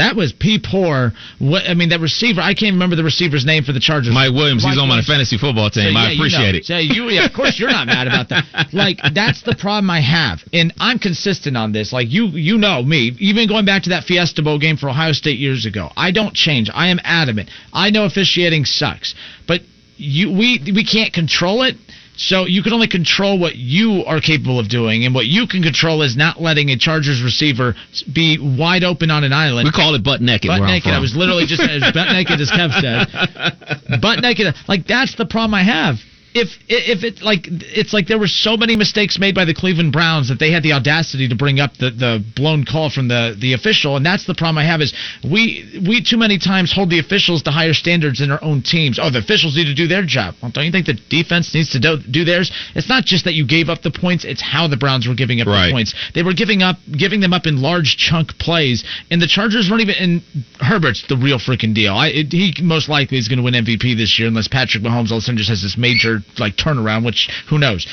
[0.00, 1.12] That was P poor.
[1.38, 2.40] What I mean, that receiver.
[2.40, 4.14] I can't remember the receiver's name for the Chargers.
[4.14, 4.64] Mike Williams.
[4.64, 5.92] Mike he's on my fantasy football team.
[5.92, 6.58] So, yeah, I appreciate you know.
[6.58, 6.64] it.
[6.64, 8.44] So you, yeah, of course, you're not mad about that.
[8.72, 11.92] Like that's the problem I have, and I'm consistent on this.
[11.92, 13.12] Like you, you know me.
[13.18, 16.34] Even going back to that Fiesta Bowl game for Ohio State years ago, I don't
[16.34, 16.70] change.
[16.72, 17.50] I am adamant.
[17.72, 19.14] I know officiating sucks,
[19.46, 19.60] but
[20.00, 21.76] you, we, we can't control it.
[22.20, 25.62] So you can only control what you are capable of doing, and what you can
[25.62, 27.74] control is not letting a Chargers receiver
[28.12, 29.64] be wide open on an island.
[29.64, 30.48] We call it butt naked.
[30.48, 30.92] Butt naked.
[30.92, 34.00] I was literally just as butt naked as Kev said.
[34.02, 34.54] Butt naked.
[34.68, 35.96] Like that's the problem I have
[36.34, 39.92] if if it like it's like there were so many mistakes made by the Cleveland
[39.92, 43.36] Browns that they had the audacity to bring up the, the blown call from the,
[43.38, 44.94] the official, and that's the problem I have is
[45.24, 48.98] we we too many times hold the officials to higher standards in our own teams.
[49.00, 50.36] Oh, the officials need to do their job.
[50.40, 52.52] Well, don't you think the defense needs to do, do theirs?
[52.74, 55.40] It's not just that you gave up the points; it's how the Browns were giving
[55.40, 55.66] up right.
[55.66, 55.94] the points.
[56.14, 59.82] They were giving up giving them up in large chunk plays, and the Chargers weren't
[59.82, 59.94] even.
[59.98, 60.22] And
[60.60, 61.94] Herbert's the real freaking deal.
[61.94, 65.10] I, it, he most likely is going to win MVP this year unless Patrick Mahomes
[65.10, 67.86] all of a sudden just has this major like turnaround, which who knows.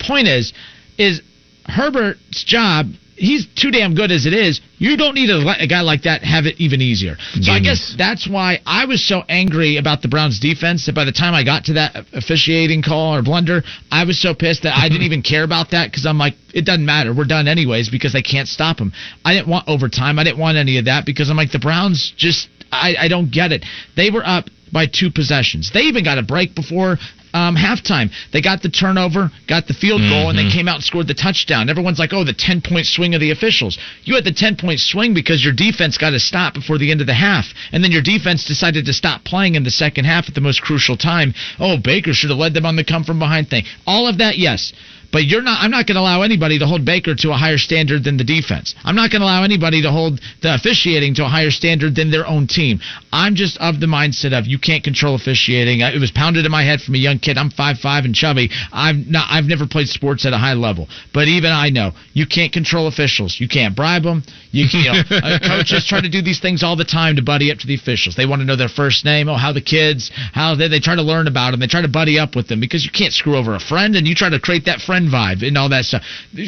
[0.00, 0.52] Point is,
[0.98, 1.22] is
[1.66, 2.86] Herbert's job.
[3.16, 4.60] He's too damn good as it is.
[4.78, 7.14] You don't need a, a guy like that have it even easier.
[7.16, 7.48] So Genius.
[7.48, 11.12] I guess that's why I was so angry about the Browns defense that by the
[11.12, 14.88] time I got to that officiating call or blunder, I was so pissed that I
[14.88, 17.14] didn't even care about that because I'm like, it doesn't matter.
[17.14, 18.92] We're done anyways because they can't stop him.
[19.24, 20.18] I didn't want overtime.
[20.18, 23.30] I didn't want any of that because I'm like, the Browns just, I, I don't
[23.30, 23.64] get it.
[23.96, 25.70] They were up by two possessions.
[25.72, 26.98] They even got a break before
[27.34, 28.10] um, halftime.
[28.32, 30.38] They got the turnover, got the field goal, mm-hmm.
[30.38, 31.68] and they came out and scored the touchdown.
[31.68, 33.76] Everyone's like, oh, the 10 point swing of the officials.
[34.04, 37.00] You had the 10 point swing because your defense got to stop before the end
[37.00, 37.52] of the half.
[37.72, 40.62] And then your defense decided to stop playing in the second half at the most
[40.62, 41.34] crucial time.
[41.58, 43.64] Oh, Baker should have led them on the come from behind thing.
[43.86, 44.72] All of that, yes.
[45.14, 45.62] But you're not.
[45.62, 48.24] I'm not going to allow anybody to hold Baker to a higher standard than the
[48.24, 48.74] defense.
[48.82, 52.10] I'm not going to allow anybody to hold the officiating to a higher standard than
[52.10, 52.80] their own team.
[53.12, 55.82] I'm just of the mindset of you can't control officiating.
[55.82, 57.38] It was pounded in my head from a young kid.
[57.38, 58.50] I'm five five and chubby.
[58.72, 59.28] I've not.
[59.30, 62.88] I've never played sports at a high level, but even I know you can't control
[62.88, 63.38] officials.
[63.38, 64.24] You can't bribe them.
[64.50, 67.52] You, you know, uh, coaches try to do these things all the time to buddy
[67.52, 68.16] up to the officials.
[68.16, 69.28] They want to know their first name.
[69.28, 70.10] Oh, how the kids.
[70.32, 71.60] How they, they try to learn about them.
[71.60, 74.08] They try to buddy up with them because you can't screw over a friend, and
[74.08, 76.02] you try to create that friend vibe and all that stuff.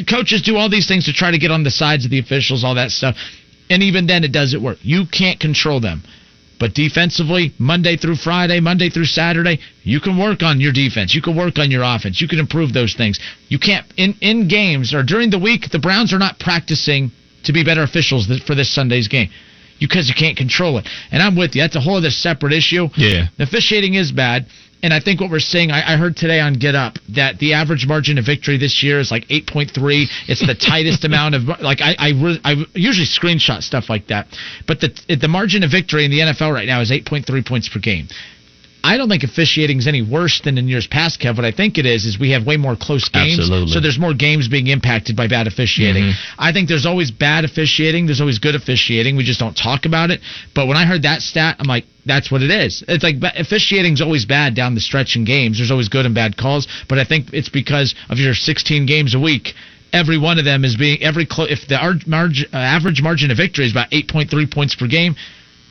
[0.09, 2.63] Coaches do all these things to try to get on the sides of the officials,
[2.63, 3.15] all that stuff.
[3.69, 4.77] And even then, it doesn't work.
[4.81, 6.03] You can't control them.
[6.59, 11.13] But defensively, Monday through Friday, Monday through Saturday, you can work on your defense.
[11.13, 12.19] You can work on your offense.
[12.19, 13.19] You can improve those things.
[13.47, 15.69] You can't in in games or during the week.
[15.69, 17.11] The Browns are not practicing
[17.43, 19.29] to be better officials for this Sunday's game
[19.79, 20.87] because you can't control it.
[21.11, 21.61] And I'm with you.
[21.61, 22.87] That's a whole other separate issue.
[22.95, 24.47] Yeah, the officiating is bad.
[24.83, 27.53] And I think what we're seeing, I, I, heard today on Get Up that the
[27.53, 29.73] average margin of victory this year is like 8.3.
[30.27, 34.27] It's the tightest amount of like I I, I usually screenshot stuff like that,
[34.67, 37.79] but the the margin of victory in the NFL right now is 8.3 points per
[37.79, 38.07] game.
[38.83, 41.35] I don't think officiating is any worse than in years past, Kev.
[41.35, 43.71] What I think it is is we have way more close games, Absolutely.
[43.73, 46.03] so there's more games being impacted by bad officiating.
[46.03, 46.39] Mm-hmm.
[46.39, 48.05] I think there's always bad officiating.
[48.05, 49.17] There's always good officiating.
[49.17, 50.21] We just don't talk about it.
[50.55, 52.83] But when I heard that stat, I'm like, that's what it is.
[52.87, 55.57] It's like officiating's always bad down the stretch in games.
[55.57, 59.15] There's always good and bad calls, but I think it's because of your 16 games
[59.15, 59.53] a week
[59.93, 63.65] every one of them is being every clo- if the uh, average margin of victory
[63.65, 65.15] is about 8.3 points per game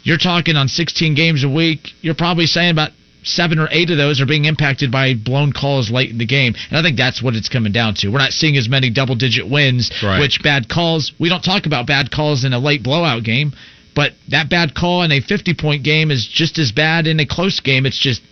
[0.06, 2.90] you're talking on 16 games a week you're probably saying about
[3.22, 6.54] seven or eight of those are being impacted by blown calls late in the game.
[6.70, 8.08] And I think that's what it's coming down to.
[8.08, 10.20] We're not seeing as many double digit wins, Right.
[10.20, 11.10] which bad calls.
[11.18, 13.52] We don't talk about bad calls in a late blowout game,
[13.96, 17.26] but that bad call in a 50 point game is just as bad in a
[17.26, 17.84] close game.
[17.84, 18.22] It's just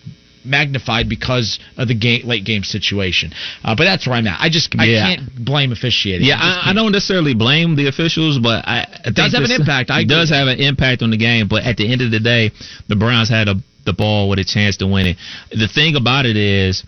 [0.44, 3.32] magnified because of the game, late game situation.
[3.62, 4.40] Uh, but that's where I'm at.
[4.40, 5.14] I just I Yeah.
[5.16, 6.26] can't blame officiating.
[6.26, 9.50] Yeah, I, I don't necessarily blame the officials, but I, I It does have an
[9.52, 9.90] impact.
[9.90, 11.48] It does have an impact on the game.
[11.48, 12.50] But at the end of the day,
[12.88, 13.54] the Browns had a,
[13.84, 15.16] the ball with a chance to win it.
[15.50, 16.84] The thing about it is,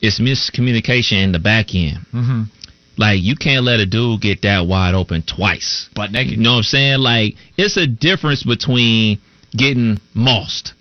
[0.00, 1.98] it's miscommunication in the back end.
[2.12, 2.42] Mm-hmm.
[2.96, 5.88] Like you can't let a dude get that wide open twice.
[5.94, 6.32] But naked.
[6.32, 6.98] You know what I'm saying?
[7.00, 9.18] Like it's a difference between
[9.56, 10.74] getting mossed.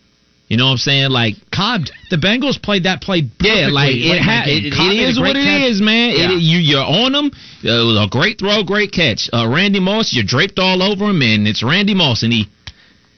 [0.53, 1.09] You know what I'm saying?
[1.09, 1.91] Like Cobbed.
[2.11, 3.23] The Bengals played that play.
[3.41, 5.71] yeah, like it, ha- it, it a is what it catch.
[5.71, 6.11] is, man.
[6.11, 7.31] It- you you're on them.
[7.63, 9.31] It was a great throw, great catch.
[9.33, 12.45] Uh, Randy Moss, you're draped all over him, and it's Randy Moss, and he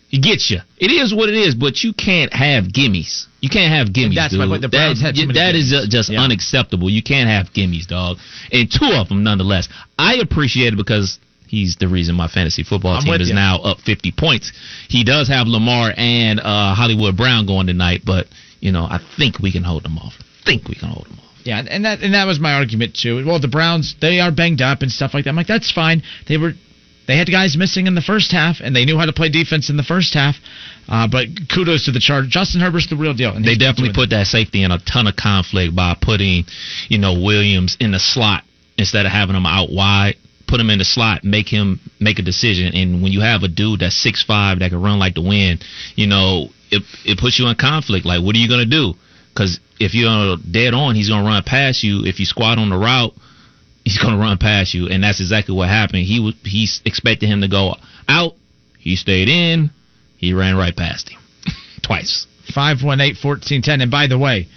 [0.07, 0.59] he gets you.
[0.77, 3.25] It is what it is, but you can't have gimmies.
[3.41, 4.39] You can't have gimmies, that's dude.
[4.39, 4.61] my point.
[4.61, 5.89] The Browns that had that is gimmies.
[5.89, 6.21] just Yeah.
[6.23, 6.89] unacceptable.
[6.89, 8.17] You can't have gimmies, dog.
[8.49, 9.67] And two of them, nonetheless.
[9.99, 11.19] I appreciate it because.
[11.55, 13.35] He's the reason my fantasy football team is you.
[13.35, 14.51] now up 50 points.
[14.89, 18.27] He does have Lamar and uh, Hollywood Brown going tonight, but
[18.59, 20.13] you know I think we can hold them off.
[20.19, 21.25] I think we can hold them off.
[21.45, 23.23] Yeah, and that and that was my argument too.
[23.25, 25.29] Well, the Browns they are banged up and stuff like that.
[25.29, 26.03] I'm like, that's fine.
[26.27, 26.53] They were
[27.07, 29.69] they had guys missing in the first half, and they knew how to play defense
[29.69, 30.35] in the first half.
[30.89, 32.31] Uh, but kudos to the Chargers.
[32.31, 33.31] Justin Herbert's the real deal.
[33.35, 36.45] And They definitely put that safety in a ton of conflict by putting,
[36.89, 38.43] you know, Williams in the slot
[38.77, 40.15] instead of having him out wide.
[40.47, 42.75] Put him in the slot, make him make a decision.
[42.75, 45.63] And when you have a dude that's six five that can run like the wind,
[45.95, 48.05] you know, it it puts you in conflict.
[48.05, 48.93] Like, what are you gonna do?
[49.33, 52.05] Because if you're dead on, he's gonna run past you.
[52.05, 53.13] If you squat on the route,
[53.83, 56.03] he's gonna run past you, and that's exactly what happened.
[56.03, 57.75] He was he expected him to go
[58.07, 58.33] out.
[58.79, 59.71] He stayed in.
[60.17, 61.19] He ran right past him
[61.81, 62.27] twice.
[62.53, 63.81] 518 1410.
[63.81, 64.47] And by the way,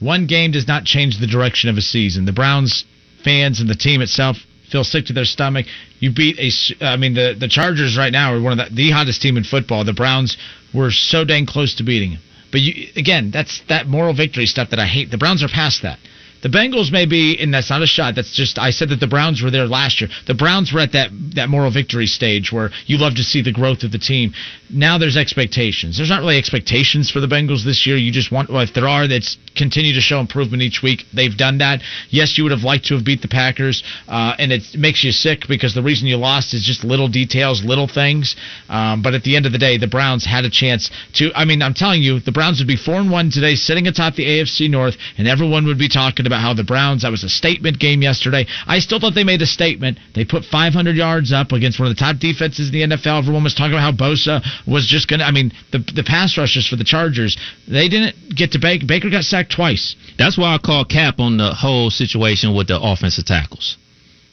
[0.00, 2.24] one game does not change the direction of a season.
[2.24, 2.84] The Browns
[3.24, 4.36] fans and the team itself
[4.70, 5.66] feel sick to their stomach.
[6.00, 8.90] You beat a, I mean, the, the Chargers right now are one of the, the
[8.90, 9.84] hottest team in football.
[9.84, 10.36] The Browns
[10.74, 12.18] were so dang close to beating.
[12.50, 15.10] But you, again, that's that moral victory stuff that I hate.
[15.10, 15.98] The Browns are past that.
[16.42, 18.14] The Bengals may be, and that's not a shot.
[18.14, 20.08] That's just I said that the Browns were there last year.
[20.26, 23.52] The Browns were at that that moral victory stage where you love to see the
[23.52, 24.32] growth of the team.
[24.70, 25.96] Now there's expectations.
[25.96, 27.96] There's not really expectations for the Bengals this year.
[27.96, 31.04] You just want, well, if there are, that's continue to show improvement each week.
[31.12, 31.80] They've done that.
[32.10, 35.10] Yes, you would have liked to have beat the Packers, uh, and it makes you
[35.10, 38.36] sick because the reason you lost is just little details, little things.
[38.68, 41.32] Um, but at the end of the day, the Browns had a chance to.
[41.34, 44.14] I mean, I'm telling you, the Browns would be four and one today, sitting atop
[44.14, 47.02] the AFC North, and everyone would be talking about how the Browns.
[47.02, 48.46] That was a statement game yesterday.
[48.66, 49.98] I still thought they made a statement.
[50.14, 53.18] They put 500 yards up against one of the top defenses in the NFL.
[53.18, 55.26] Everyone was talking about how Bosa was just going to.
[55.26, 57.36] I mean, the the pass rushers for the Chargers,
[57.66, 58.86] they didn't get to Baker.
[58.86, 59.96] Baker got sacked twice.
[60.18, 63.76] That's why I call cap on the whole situation with the offensive tackles.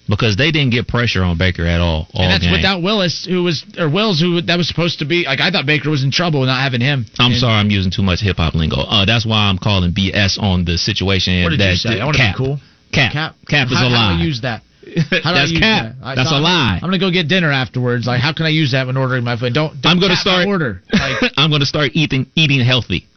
[0.08, 2.08] Because they didn't get pressure on Baker at all.
[2.14, 2.52] all and that's game.
[2.52, 5.26] without Willis, who was or Wills, who that was supposed to be.
[5.26, 7.08] Like I thought Baker was in trouble not having him.
[7.18, 8.78] I'm And- sorry, I'm using too much hip hop lingo.
[8.82, 11.42] Uh, that's why I'm calling BS on the situation.
[11.44, 12.00] What did that you say?
[12.00, 12.60] I want to be cool.
[12.94, 13.14] Cap.
[13.14, 13.36] Cap.
[13.48, 14.62] Cap is how, a How do I use that?
[14.86, 15.96] How do I That's use cap.
[16.00, 16.16] that?
[16.16, 16.76] That's saw- a lie.
[16.76, 18.06] I'm gonna go get dinner afterwards.
[18.06, 19.54] Like, how can I use that when ordering my food?
[19.56, 19.82] Don't.
[19.82, 20.84] don't I'm gonna start order.
[20.94, 23.08] Like, I'm gonna start eating eating healthy.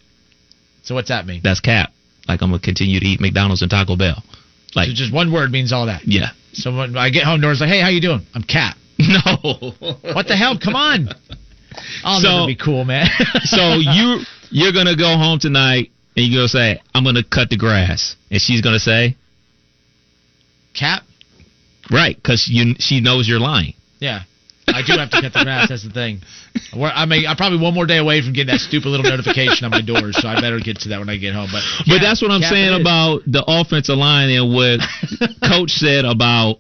[0.85, 1.43] so what's that mean?
[1.45, 1.93] That's cap.
[2.27, 4.23] Like I'm gonna continue to eat McDonald's and Taco Bell.
[4.75, 6.03] Like So just one word means all that.
[6.07, 6.31] yeah.
[6.53, 8.77] So when I get home, Dora's like, "Hey, how you doing?" I'm Cap.
[8.99, 9.73] No.
[10.03, 10.59] What the hell?
[10.59, 11.09] Come on.
[11.09, 11.35] Oh,
[12.05, 13.07] I'll So- never be cool, man.
[13.45, 14.21] so you
[14.51, 18.17] you're gonna go home tonight and you're gonna say, I'm gonna cut the grass.
[18.31, 19.17] And she's gonna say,
[20.75, 21.03] Cap?
[21.91, 23.75] Right, because you she knows you're lying.
[24.01, 24.23] Yeah.
[24.75, 25.69] I do have to cut the grass.
[25.69, 26.23] That's the thing.
[26.75, 29.71] I mean, I'm probably one more day away from getting that stupid little notification on
[29.71, 31.49] my door, so I better get to that when I get home.
[31.51, 34.81] But But that's what I'm saying about the offensive line and what
[35.49, 36.59] coach said about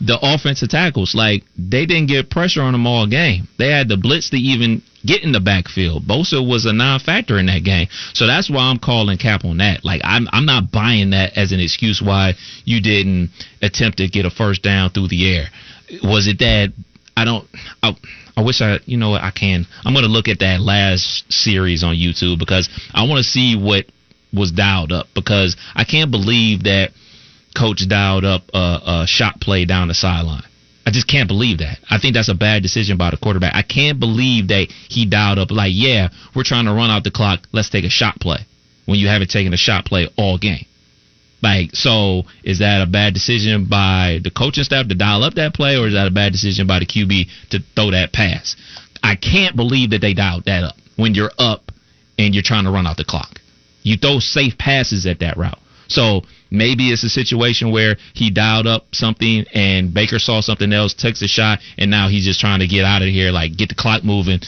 [0.00, 1.14] the offensive tackles.
[1.14, 3.48] Like they didn't get pressure on them all game.
[3.58, 6.04] They had the blitz to even get in the backfield.
[6.04, 9.84] Bosa was a non-factor in that game, so that's why I'm calling cap on that.
[9.84, 13.30] Like I'm I'm not buying that as an excuse why you didn't
[13.62, 15.46] attempt to get a first down through the air.
[16.02, 16.72] Was it that
[17.18, 17.46] I don't
[17.82, 17.96] I,
[18.36, 21.82] I wish I you know what, I can I'm gonna look at that last series
[21.82, 23.86] on YouTube because I want to see what
[24.32, 26.90] was dialed up because I can't believe that
[27.56, 30.44] coach dialed up a, a shot play down the sideline.
[30.86, 31.78] I just can't believe that.
[31.90, 33.54] I think that's a bad decision by the quarterback.
[33.54, 37.10] I can't believe that he dialed up like, yeah, we're trying to run out the
[37.10, 37.46] clock.
[37.52, 38.46] Let's take a shot play
[38.86, 40.64] when you haven't taken a shot play all game.
[41.42, 45.54] Like, so is that a bad decision by the coaching staff to dial up that
[45.54, 48.56] play, or is that a bad decision by the QB to throw that pass?
[49.02, 51.70] I can't believe that they dialed that up when you're up
[52.18, 53.40] and you're trying to run out the clock.
[53.82, 55.58] You throw safe passes at that route.
[55.86, 60.92] So maybe it's a situation where he dialed up something and Baker saw something else,
[60.92, 63.70] takes a shot, and now he's just trying to get out of here, like get
[63.70, 64.40] the clock moving,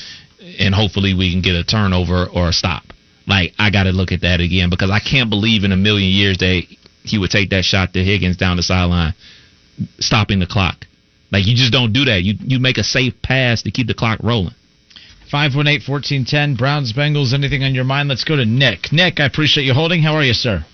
[0.59, 2.83] and hopefully we can get a turnover or a stop.
[3.27, 6.11] Like I got to look at that again because I can't believe in a million
[6.11, 6.63] years that
[7.03, 9.15] he would take that shot to Higgins down the sideline,
[9.99, 10.87] stopping the clock.
[11.33, 12.23] Like you just don't do that.
[12.23, 14.55] You you make a safe pass to keep the clock rolling.
[15.31, 18.09] 518 1410, Browns, Bengals, anything on your mind?
[18.09, 18.93] Let's go to Nick.
[18.93, 20.03] Nick, I appreciate you holding.
[20.03, 20.65] How are you, sir?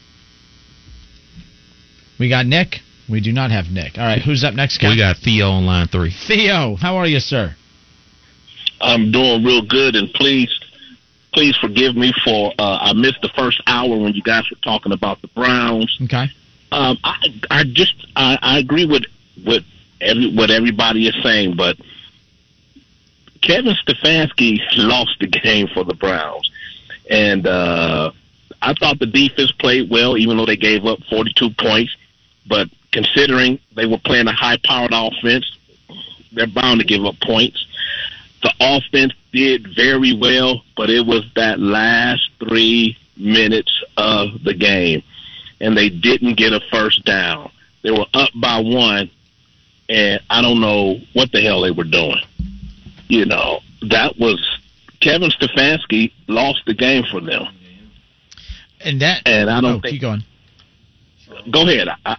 [2.19, 2.81] We got Nick.
[3.09, 3.99] We do not have Nick.
[3.99, 4.91] All right, who's up next, Ken?
[4.91, 6.11] We got Theo on line three.
[6.27, 6.75] Theo.
[6.77, 7.55] How are you, sir?
[8.81, 10.49] I'm doing real good, and please,
[11.37, 14.93] please forgive me for uh, I missed the first hour when you guys were talking
[14.93, 15.95] about the Browns.
[16.05, 16.31] Okay.
[16.73, 19.05] Um, I, I just I, I agree with
[19.45, 19.63] with
[20.01, 21.77] every, what everybody is saying, but
[23.43, 26.51] Kevin Stefanski lost the game for the Browns,
[27.11, 28.13] and uh,
[28.63, 31.95] I thought the defense played well, even though they gave up 42 points.
[32.49, 35.45] But considering they were playing a high-powered offense,
[36.33, 37.67] they're bound to give up points.
[38.43, 45.03] The offense did very well, but it was that last three minutes of the game,
[45.61, 47.51] and they didn't get a first down.
[47.83, 49.11] They were up by one,
[49.89, 52.23] and I don't know what the hell they were doing.
[53.09, 53.61] You know,
[53.91, 54.41] that was
[55.01, 57.47] Kevin Stefanski lost the game for them.
[58.81, 60.25] And that And I don't oh, think keep going.
[61.51, 61.89] go ahead.
[62.05, 62.17] I,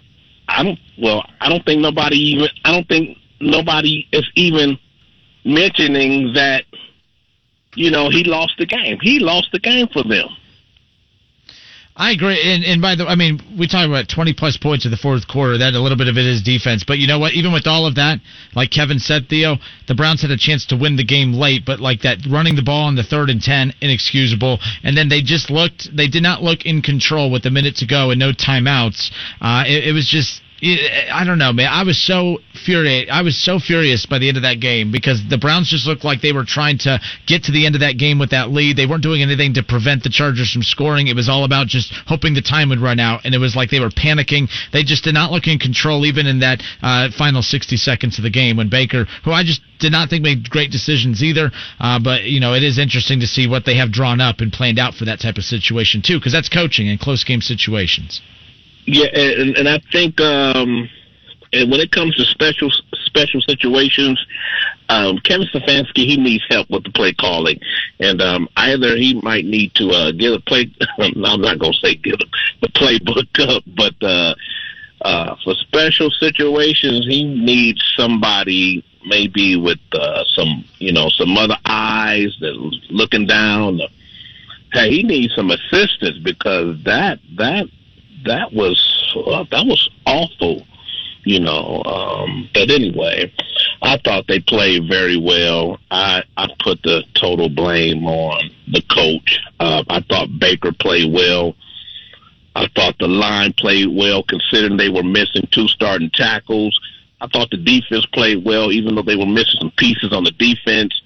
[0.47, 0.79] I don't.
[0.97, 2.49] Well, I don't think nobody even.
[2.65, 4.77] I don't think nobody is even
[5.45, 6.63] mentioning that.
[7.77, 8.97] You know, he lost the game.
[9.01, 10.29] He lost the game for them.
[11.95, 12.41] I agree.
[12.41, 14.97] And, and by the way, I mean, we talk about 20 plus points in the
[14.97, 15.57] fourth quarter.
[15.57, 16.83] That a little bit of it is defense.
[16.85, 17.33] But you know what?
[17.33, 18.19] Even with all of that,
[18.55, 21.79] like Kevin said, Theo, the Browns had a chance to win the game late, but
[21.79, 24.59] like that running the ball on the third and 10, inexcusable.
[24.83, 27.87] And then they just looked, they did not look in control with a minute to
[27.87, 29.09] go and no timeouts.
[29.41, 31.69] Uh, it, it was just, I don't know, man.
[31.71, 33.07] I was so furious.
[33.11, 36.03] I was so furious by the end of that game because the Browns just looked
[36.03, 38.75] like they were trying to get to the end of that game with that lead.
[38.75, 41.07] They weren't doing anything to prevent the Chargers from scoring.
[41.07, 43.69] It was all about just hoping the time would run out, and it was like
[43.69, 44.49] they were panicking.
[44.73, 48.23] They just did not look in control even in that uh, final 60 seconds of
[48.23, 51.51] the game when Baker, who I just did not think made great decisions either.
[51.79, 54.51] Uh, but you know, it is interesting to see what they have drawn up and
[54.51, 58.21] planned out for that type of situation too, because that's coaching in close game situations.
[58.87, 60.89] Yeah, and, and I think um,
[61.51, 62.71] and when it comes to special
[63.05, 64.23] special situations,
[64.87, 67.59] um, Kevin Stefanski he needs help with the play calling,
[67.99, 70.71] and um, either he might need to uh, get a play.
[70.99, 72.17] I'm not going to say get
[72.61, 74.35] the playbook up, but uh,
[75.01, 81.57] uh, for special situations, he needs somebody maybe with uh, some you know some other
[81.65, 82.53] eyes that
[82.89, 83.81] looking down.
[84.71, 87.67] Hey, he needs some assistance because that that
[88.25, 90.65] that was uh, that was awful,
[91.23, 91.81] you know.
[91.85, 93.31] Um, but anyway,
[93.81, 95.79] I thought they played very well.
[95.91, 99.39] I I put the total blame on the coach.
[99.59, 101.55] Uh, I thought Baker played well.
[102.55, 106.79] I thought the line played well, considering they were missing two starting tackles.
[107.21, 110.31] I thought the defense played well, even though they were missing some pieces on the
[110.31, 111.01] defense.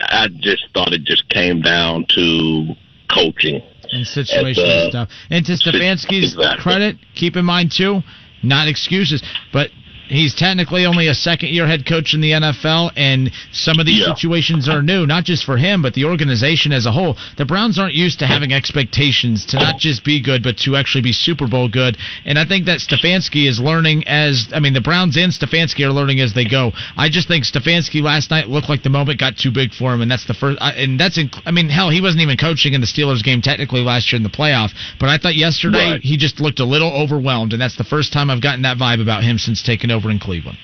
[0.00, 2.74] I just thought it just came down to
[3.08, 5.08] coaching and situation uh, stuff.
[5.30, 6.62] And to Stefanski's exactly.
[6.62, 8.00] credit, keep in mind too,
[8.42, 9.22] not excuses,
[9.52, 9.70] but
[10.08, 14.00] he's technically only a second year head coach in the NFL, and some of these
[14.00, 14.14] Yeah.
[14.14, 17.16] situations are new, not just for him, but the organization as a whole.
[17.36, 21.02] The Browns aren't used to having expectations to not just be good, but to actually
[21.02, 21.96] be Super Bowl good.
[22.24, 25.92] And I think that Stefanski is learning as, I mean, the Browns and Stefanski are
[25.92, 26.72] learning as they go.
[26.96, 30.00] I just think Stefanski last night looked like the moment got too big for him,
[30.02, 32.86] and that's the first, and that's, I mean, hell, he wasn't even coaching in the
[32.86, 36.02] Steelers game technically last year in the playoff, but I thought yesterday Right.
[36.04, 39.00] he just looked a little overwhelmed, and that's the first time I've gotten that vibe
[39.00, 40.58] about him since taking over in Cleveland.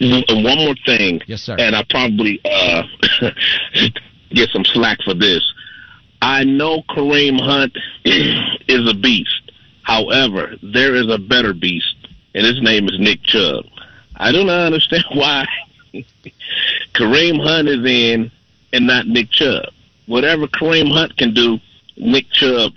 [0.00, 1.20] And one more thing.
[1.26, 1.56] Yes, sir.
[1.58, 2.82] And I probably uh,
[4.30, 5.52] get some slack for this.
[6.22, 9.52] I know Kareem Hunt is a beast.
[9.82, 11.96] However, there is a better beast,
[12.34, 13.64] and his name is Nick Chubb.
[14.16, 15.46] I do not understand why
[16.94, 18.30] Kareem Hunt is in
[18.72, 19.66] and not Nick Chubb.
[20.06, 21.58] Whatever Kareem Hunt can do,
[21.96, 22.72] Nick Chubb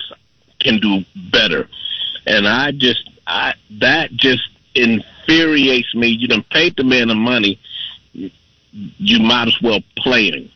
[0.59, 1.69] can do better.
[2.25, 4.49] And I just, I that just
[5.27, 6.07] infuriates me.
[6.07, 7.59] You done paid the man the money.
[8.13, 10.49] You might as well play him.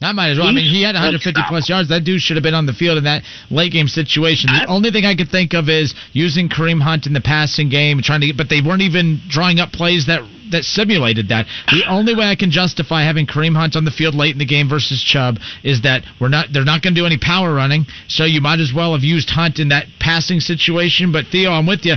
[0.00, 0.46] That might as well.
[0.48, 1.90] I mean, he had 150 plus yards.
[1.90, 4.48] That dude should have been on the field in that late game situation.
[4.50, 7.68] The I- only thing I could think of is using Kareem Hunt in the passing
[7.68, 10.22] game, trying to, get, but they weren't even drawing up plays that
[10.52, 11.46] that simulated that.
[11.70, 14.46] The only way I can justify having Kareem Hunt on the field late in the
[14.46, 17.84] game versus Chubb is that we're not they're not going to do any power running,
[18.08, 21.12] so you might as well have used Hunt in that passing situation.
[21.12, 21.94] But Theo, I'm with you.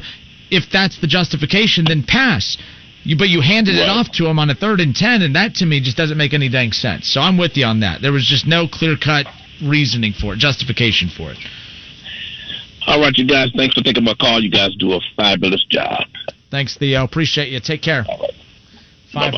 [0.53, 2.57] If that's the justification, then pass.
[3.03, 5.55] You, but you handed it off to him on a third and ten, and that
[5.55, 7.11] to me just doesn't make any dang sense.
[7.11, 8.01] So I'm with you on that.
[8.01, 9.25] There was just no clear cut
[9.61, 11.37] reasoning for it, justification for it.
[12.87, 13.51] All right, you guys.
[13.55, 14.41] Thanks for taking my call.
[14.41, 16.05] You guys do a fabulous job.
[16.49, 17.03] Thanks, Theo.
[17.03, 17.59] Appreciate you.
[17.59, 18.05] Take care.
[19.13, 19.37] Bye-bye.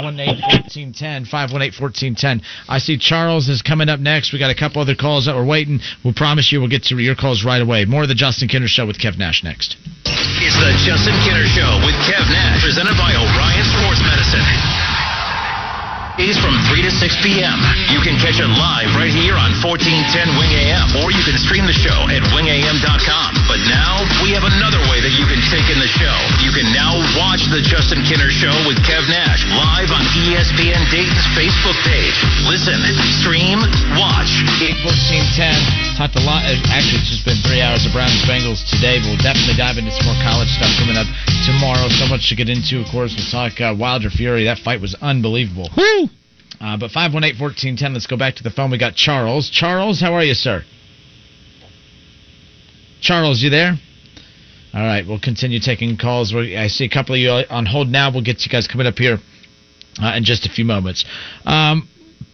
[0.72, 2.42] 518-1410, 518-1410.
[2.70, 4.34] I see Charles is coming up next.
[4.34, 5.80] We got a couple other calls that we're waiting.
[6.04, 7.86] We'll promise you we'll get to your calls right away.
[7.86, 9.78] More of the Justin Kinner Show with Kev Nash next.
[10.06, 14.55] It's the Justin Kinner Show with Kev Nash, presented by Orion Sports Medicine.
[16.16, 17.60] Is from 3 to 6 p.m.
[17.92, 21.68] You can catch it live right here on 1410 Wing AM, or you can stream
[21.68, 23.30] the show at wingam.com.
[23.52, 26.16] But now we have another way that you can take in the show.
[26.40, 31.28] You can now watch the Justin Kinner Show with Kev Nash live on ESPN Dayton's
[31.36, 32.16] Facebook page.
[32.48, 32.80] Listen,
[33.20, 33.60] stream,
[34.00, 34.32] watch.
[34.88, 36.00] 1410.
[36.00, 36.48] Talked a lot.
[36.72, 39.92] Actually, it's just been three hours of Browns Bengals today, but we'll definitely dive into
[39.92, 41.12] some more college stuff coming up
[41.44, 41.92] tomorrow.
[41.92, 42.80] So much to get into.
[42.80, 44.48] Of course, we'll talk uh, Wilder Fury.
[44.48, 45.68] That fight was unbelievable.
[45.76, 46.05] Woo!
[46.66, 48.72] Uh, but 518-1410, let's go back to the phone.
[48.72, 49.52] We got Charles.
[49.52, 50.64] Charles, how are you, sir?
[53.02, 53.74] Charles, you there?
[54.74, 56.34] All right, we'll continue taking calls.
[56.34, 58.10] We- I see a couple of you on hold now.
[58.10, 59.20] We'll get you guys coming up here
[60.02, 61.06] uh, in just a few moments.
[61.46, 61.88] Um,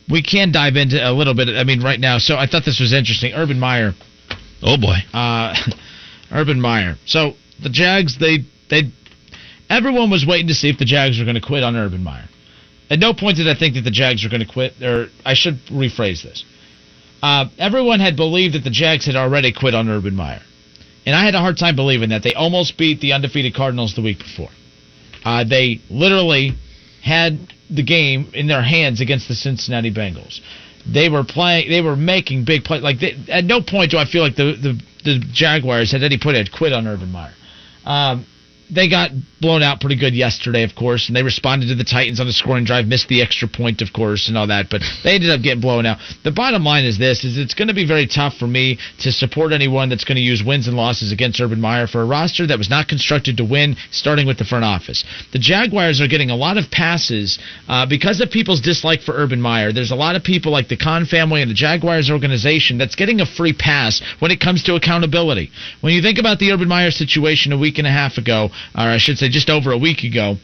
[0.09, 1.49] we can dive into a little bit.
[1.49, 2.17] I mean, right now.
[2.17, 3.33] So I thought this was interesting.
[3.33, 3.91] Urban Meyer.
[4.63, 4.95] Oh boy.
[5.13, 5.53] Uh,
[6.31, 6.95] Urban Meyer.
[7.05, 8.39] So the Jags, they
[8.69, 8.83] they
[9.69, 12.29] everyone was waiting to see if the Jags were going to quit on Urban Meyer.
[12.91, 14.73] At no point did I think that the Jags were going to quit.
[14.81, 16.43] Or I should rephrase this.
[17.23, 20.41] Uh, everyone had believed that the Jags had already quit on Urban Meyer,
[21.05, 22.21] and I had a hard time believing that.
[22.21, 24.49] They almost beat the undefeated Cardinals the week before.
[25.23, 26.55] Uh, they literally
[27.01, 27.39] had
[27.69, 30.41] the game in their hands against the Cincinnati Bengals.
[30.85, 31.69] They were playing.
[31.69, 32.81] They were making big plays.
[32.81, 36.17] Like they, at no point do I feel like the, the the Jaguars at any
[36.17, 37.33] point had quit on Urban Meyer.
[37.85, 38.25] Um,
[38.73, 39.11] they got
[39.41, 42.33] blown out pretty good yesterday, of course, and they responded to the Titans on the
[42.33, 45.41] scoring drive, missed the extra point, of course, and all that, but they ended up
[45.41, 45.97] getting blown out.
[46.23, 49.11] The bottom line is this: is it's going to be very tough for me to
[49.11, 52.47] support anyone that's going to use wins and losses against Urban Meyer for a roster
[52.47, 55.03] that was not constructed to win, starting with the front office.
[55.33, 59.41] The Jaguars are getting a lot of passes uh, because of people's dislike for Urban
[59.41, 59.73] Meyer.
[59.73, 63.19] There's a lot of people like the Khan family and the Jaguars organization that's getting
[63.19, 65.51] a free pass when it comes to accountability.
[65.81, 68.81] When you think about the Urban Meyer situation a week and a half ago, or
[68.81, 70.37] I should say just over a week ago,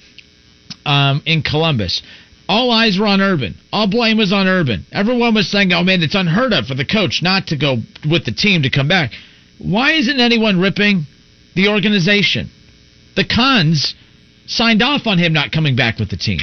[0.86, 2.02] um, in Columbus.
[2.50, 3.56] All eyes were on Urban.
[3.74, 4.86] All blame was on Urban.
[4.92, 8.24] Everyone was saying, "Oh man, it's unheard of for the coach not to go with
[8.24, 9.12] the team to come back."
[9.58, 11.06] Why isn't anyone ripping
[11.56, 12.50] the organization?
[13.16, 13.96] The Khans
[14.46, 16.40] signed off on him not coming back with the team.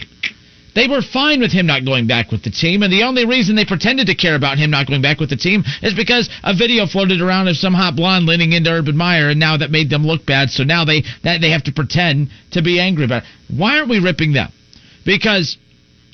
[0.74, 3.54] They were fine with him not going back with the team, and the only reason
[3.54, 6.54] they pretended to care about him not going back with the team is because a
[6.54, 9.88] video floated around of some hot blonde leaning into Urban Meyer, and now that made
[9.88, 10.50] them look bad.
[10.50, 13.28] So now they that they have to pretend to be angry about it.
[13.56, 14.50] Why aren't we ripping them?
[15.04, 15.56] Because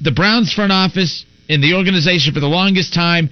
[0.00, 3.30] the Browns front office in the organization for the longest time,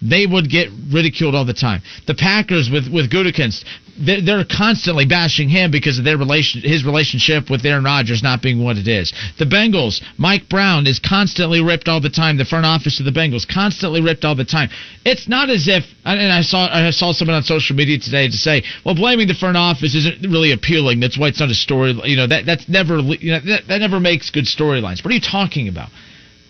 [0.00, 1.82] they would get ridiculed all the time.
[2.06, 3.64] The Packers with with Gutekunst,
[3.98, 8.42] they're, they're constantly bashing him because of their relation, his relationship with Aaron Rodgers not
[8.42, 9.12] being what it is.
[9.38, 12.36] The Bengals, Mike Brown is constantly ripped all the time.
[12.36, 14.70] The front office of the Bengals constantly ripped all the time.
[15.04, 18.36] It's not as if, and I saw I saw someone on social media today to
[18.36, 21.00] say, well, blaming the front office isn't really appealing.
[21.00, 21.98] That's why it's not a story.
[22.04, 25.04] You know that that's never you know that, that never makes good storylines.
[25.04, 25.90] What are you talking about?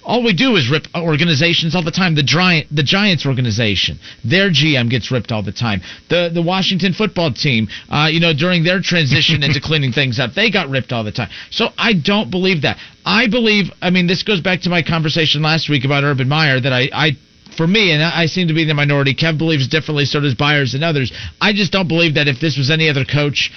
[0.09, 2.15] All we do is rip organizations all the time.
[2.15, 5.83] The Giant, the Giants organization, their GM gets ripped all the time.
[6.09, 10.33] The the Washington football team, uh, you know, during their transition into cleaning things up,
[10.33, 11.29] they got ripped all the time.
[11.51, 12.79] So I don't believe that.
[13.05, 13.71] I believe.
[13.83, 16.89] I mean, this goes back to my conversation last week about Urban Meyer that I.
[16.93, 17.11] I
[17.59, 19.15] for me, and I seem to be the minority.
[19.15, 21.13] Kev believes differently, so does Byers and others.
[21.41, 23.51] I just don't believe that if this was any other coach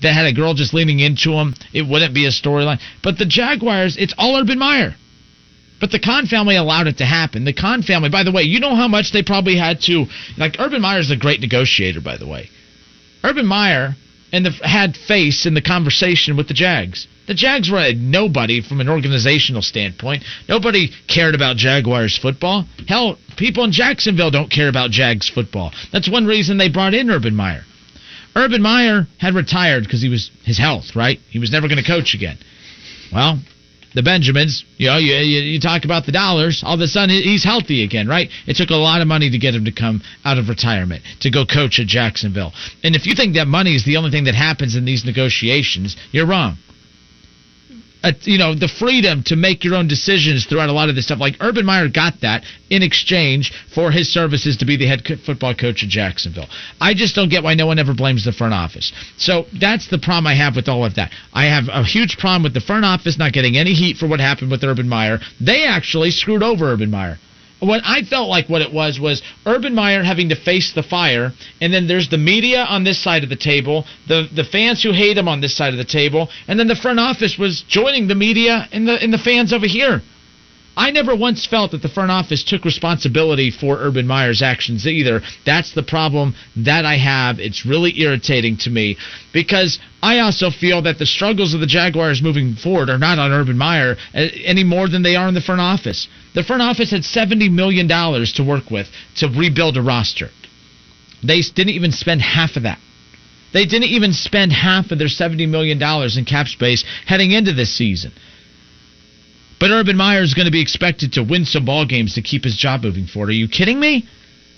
[0.00, 2.80] that had a girl just leaning into him, it wouldn't be a storyline.
[3.02, 4.96] But the Jaguars, it's all Urban Meyer.
[5.84, 7.44] But the Khan family allowed it to happen.
[7.44, 10.06] The Khan family, by the way, you know how much they probably had to.
[10.38, 12.48] Like Urban Meyer's a great negotiator, by the way.
[13.22, 13.94] Urban Meyer
[14.32, 17.06] and the had face in the conversation with the Jags.
[17.26, 20.24] The Jags were nobody from an organizational standpoint.
[20.48, 22.64] Nobody cared about Jaguars football.
[22.88, 25.70] Hell, people in Jacksonville don't care about Jags football.
[25.92, 27.64] That's one reason they brought in Urban Meyer.
[28.34, 31.18] Urban Meyer had retired because he was his health, right?
[31.28, 32.38] He was never going to coach again.
[33.12, 33.38] Well,
[33.94, 37.10] the Benjamins, you know, you, you, you talk about the dollars, all of a sudden
[37.10, 38.28] he's healthy again, right?
[38.46, 41.30] It took a lot of money to get him to come out of retirement, to
[41.30, 42.52] go coach at Jacksonville.
[42.82, 45.96] And if you think that money is the only thing that happens in these negotiations,
[46.10, 46.58] you're wrong.
[48.04, 51.06] Uh, you know, the freedom to make your own decisions throughout a lot of this
[51.06, 51.18] stuff.
[51.18, 55.16] Like Urban Meyer got that in exchange for his services to be the head co-
[55.16, 56.48] football coach of Jacksonville.
[56.80, 58.92] I just don't get why no one ever blames the front office.
[59.16, 61.12] So that's the problem I have with all of that.
[61.32, 64.20] I have a huge problem with the front office not getting any heat for what
[64.20, 65.18] happened with Urban Meyer.
[65.40, 67.18] They actually screwed over Urban Meyer
[67.64, 71.32] what I felt like what it was was Urban Meyer having to face the fire,
[71.60, 74.92] and then there's the media on this side of the table, the the fans who
[74.92, 78.08] hate him on this side of the table, and then the front office was joining
[78.08, 80.02] the media and the and the fans over here.
[80.76, 85.20] I never once felt that the front office took responsibility for Urban Meyer's actions either.
[85.46, 87.38] That's the problem that I have.
[87.38, 88.96] It's really irritating to me
[89.32, 93.30] because I also feel that the struggles of the Jaguars moving forward are not on
[93.30, 96.08] Urban Meyer uh, any more than they are in the front office.
[96.34, 100.30] The front office had $70 million to work with to rebuild a roster.
[101.22, 102.78] They didn't even spend half of that.
[103.52, 107.74] They didn't even spend half of their $70 million in cap space heading into this
[107.74, 108.12] season.
[109.58, 112.44] But Urban Meyer is going to be expected to win some ball games to keep
[112.44, 113.30] his job moving forward.
[113.30, 114.06] Are you kidding me?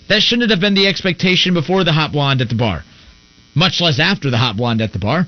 [0.09, 2.83] That shouldn't have been the expectation before the hot blonde at the bar,
[3.53, 5.27] much less after the hot blonde at the bar.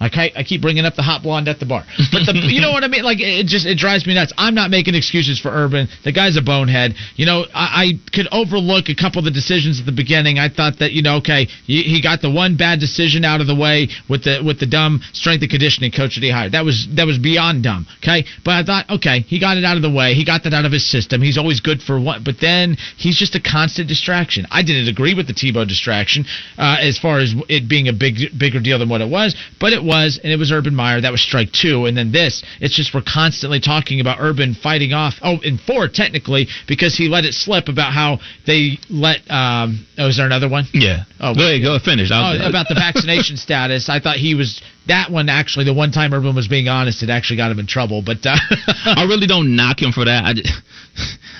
[0.00, 2.72] I, I keep bringing up the hot blonde at the bar, but the, you know
[2.72, 3.04] what I mean.
[3.04, 4.32] Like it just it drives me nuts.
[4.36, 5.88] I'm not making excuses for Urban.
[6.04, 6.94] The guy's a bonehead.
[7.16, 10.38] You know, I, I could overlook a couple of the decisions at the beginning.
[10.38, 13.46] I thought that you know, okay, he, he got the one bad decision out of
[13.46, 16.52] the way with the with the dumb strength and conditioning coach that he hired.
[16.52, 17.86] That was that was beyond dumb.
[18.02, 20.14] Okay, but I thought, okay, he got it out of the way.
[20.14, 21.22] He got that out of his system.
[21.22, 24.46] He's always good for what, but then he's just a constant distraction.
[24.50, 26.24] I didn't agree with the Tebow distraction
[26.58, 29.72] uh, as far as it being a big bigger deal than what it was, but
[29.72, 31.00] it was, and it was Urban Meyer.
[31.00, 32.42] That was strike two, and then this.
[32.60, 35.14] It's just we're constantly talking about Urban fighting off.
[35.22, 39.28] Oh, in four technically because he let it slip about how they let.
[39.30, 40.66] Um, oh, is there another one?
[40.72, 41.04] Yeah.
[41.20, 42.10] Oh, go ahead, go finish.
[42.12, 43.88] Oh, about the vaccination status.
[43.88, 45.28] I thought he was that one.
[45.28, 48.02] Actually, the one time Urban was being honest, it actually got him in trouble.
[48.04, 48.36] But uh,
[48.84, 50.24] I really don't knock him for that.
[50.24, 50.52] I, just,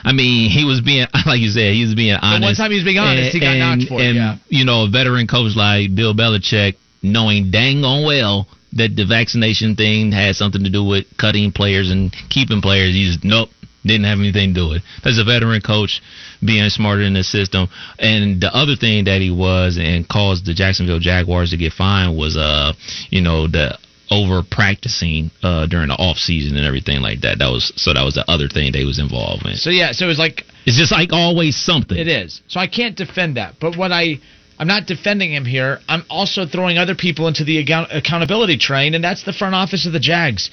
[0.05, 2.41] I mean, he was being like you said, he was being honest.
[2.41, 4.15] The one time he was being honest, and, he got and, knocked for it.
[4.15, 4.37] Yeah.
[4.49, 9.77] you know, a veteran coach like Bill Belichick, knowing dang on well that the vaccination
[9.77, 13.51] thing had something to do with cutting players and keeping players, he just nope.
[13.87, 14.83] Didn't have anything to do with it.
[15.05, 16.01] That's a veteran coach
[16.41, 17.69] being smarter in the system.
[17.99, 22.17] And the other thing that he was and caused the Jacksonville Jaguars to get fined
[22.17, 22.73] was, uh,
[23.11, 23.77] you know, the
[24.11, 27.39] over practicing uh, during the off season and everything like that.
[27.41, 29.57] That was so that was the other thing they was involved in.
[29.57, 31.99] so yeah, so it was like It's just like always something.
[31.99, 32.41] It is.
[32.49, 33.57] So I can't defend that.
[33.61, 34.19] But what I
[34.59, 35.81] I'm not defending him here.
[35.89, 39.87] I'm also throwing other people into the account- accountability train, and that's the front office
[39.87, 40.51] of the Jags.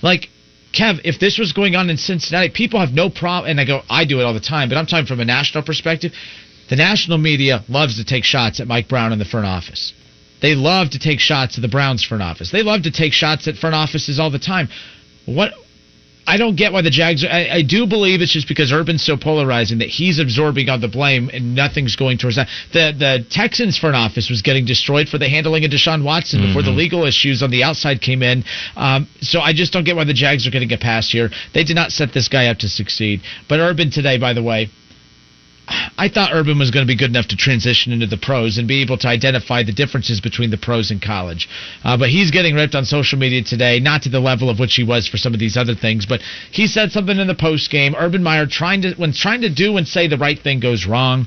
[0.00, 0.30] Like,
[0.72, 3.50] Kev, if this was going on in Cincinnati, people have no problem.
[3.50, 5.64] And I go, I do it all the time, but I'm talking from a national
[5.64, 6.12] perspective.
[6.70, 9.92] The national media loves to take shots at Mike Brown in the front office.
[10.40, 12.50] They love to take shots at the Browns front office.
[12.50, 14.68] They love to take shots at front offices all the time.
[15.26, 15.52] What
[16.26, 17.24] I don't get why the Jags.
[17.24, 20.88] I, I do believe it's just because Urban's so polarizing that he's absorbing all the
[20.88, 22.48] blame and nothing's going towards that.
[22.72, 26.62] The the Texans front office was getting destroyed for the handling of Deshaun Watson before
[26.62, 28.44] the legal issues on the outside came in.
[28.76, 31.30] Um, so I just don't get why the Jags are going to get past here.
[31.54, 33.22] They did not set this guy up to succeed.
[33.48, 34.70] But Urban today, by the way,
[35.68, 38.66] I thought Urban was going to be good enough to transition into the pros and
[38.66, 41.48] be able to identify the differences between the pros and college.
[41.84, 44.74] Uh, but he's getting ripped on social media today, not to the level of which
[44.74, 46.06] he was for some of these other things.
[46.06, 46.20] But
[46.50, 47.94] he said something in the post game.
[47.96, 51.26] Urban Meyer trying to when trying to do and say the right thing goes wrong.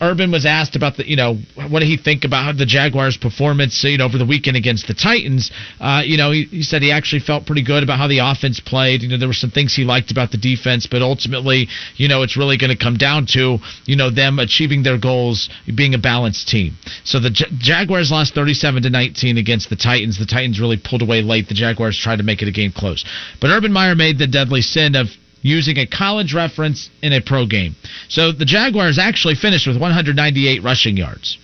[0.00, 1.38] Urban was asked about the, you know,
[1.70, 4.94] what did he think about the Jaguars' performance, you know, over the weekend against the
[4.94, 5.50] Titans.
[5.80, 8.60] Uh, you know, he, he said he actually felt pretty good about how the offense
[8.60, 9.02] played.
[9.02, 12.22] You know, there were some things he liked about the defense, but ultimately, you know,
[12.22, 15.98] it's really going to come down to, you know, them achieving their goals, being a
[15.98, 16.76] balanced team.
[17.04, 20.18] So the J- Jaguars lost 37 to 19 against the Titans.
[20.18, 21.48] The Titans really pulled away late.
[21.48, 23.04] The Jaguars tried to make it a game close,
[23.40, 25.08] but Urban Meyer made the deadly sin of
[25.42, 27.76] using a college reference in a pro game.
[28.08, 31.38] So the Jaguars actually finished with 198 rushing yards,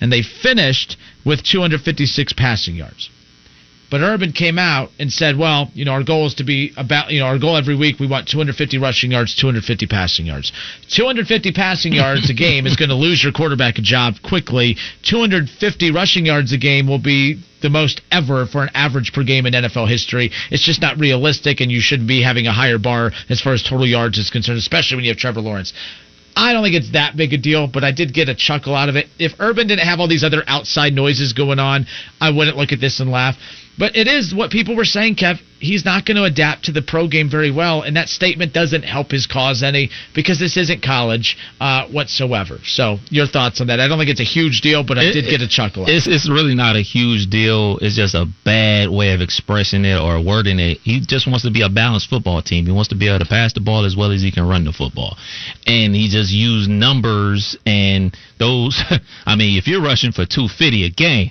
[0.00, 3.10] and they finished with 256 passing yards.
[3.92, 7.10] But Urban came out and said, well, you know, our goal is to be about,
[7.10, 10.50] you know, our goal every week, we want 250 rushing yards, 250 passing yards.
[10.88, 14.78] 250 passing yards a game is going to lose your quarterback a job quickly.
[15.02, 19.44] 250 rushing yards a game will be the most ever for an average per game
[19.44, 20.30] in NFL history.
[20.50, 23.62] It's just not realistic, and you shouldn't be having a higher bar as far as
[23.62, 25.74] total yards is concerned, especially when you have Trevor Lawrence.
[26.34, 28.88] I don't think it's that big a deal, but I did get a chuckle out
[28.88, 29.08] of it.
[29.18, 31.86] If Urban didn't have all these other outside noises going on,
[32.22, 33.36] I wouldn't look at this and laugh.
[33.78, 35.40] But it is what people were saying, Kev.
[35.58, 38.82] he's not going to adapt to the pro game very well, and that statement doesn't
[38.82, 42.58] help his cause any because this isn't college uh, whatsoever.
[42.64, 43.80] So, your thoughts on that?
[43.80, 45.86] I don't think it's a huge deal, but I It- did get a chuckle.
[45.88, 47.78] It's it's really not a huge deal.
[47.80, 50.78] It's just a bad way of expressing it or wording it.
[50.84, 52.66] He just wants to be a balanced football team.
[52.66, 54.64] He wants to be able to pass the ball as well as he can run
[54.64, 55.16] the football.
[55.66, 58.82] And he just used numbers and those.
[59.26, 61.30] I mean, if you're rushing for 250 a game,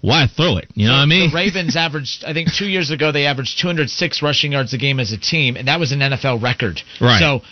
[0.00, 0.68] why throw it?
[0.74, 1.30] You know what I mean?
[1.30, 5.00] The Ravens averaged, I think, two years ago they averaged 206 rushing yards a game
[5.00, 6.80] as a team, and that was an NFL record.
[7.00, 7.18] Right.
[7.18, 7.42] So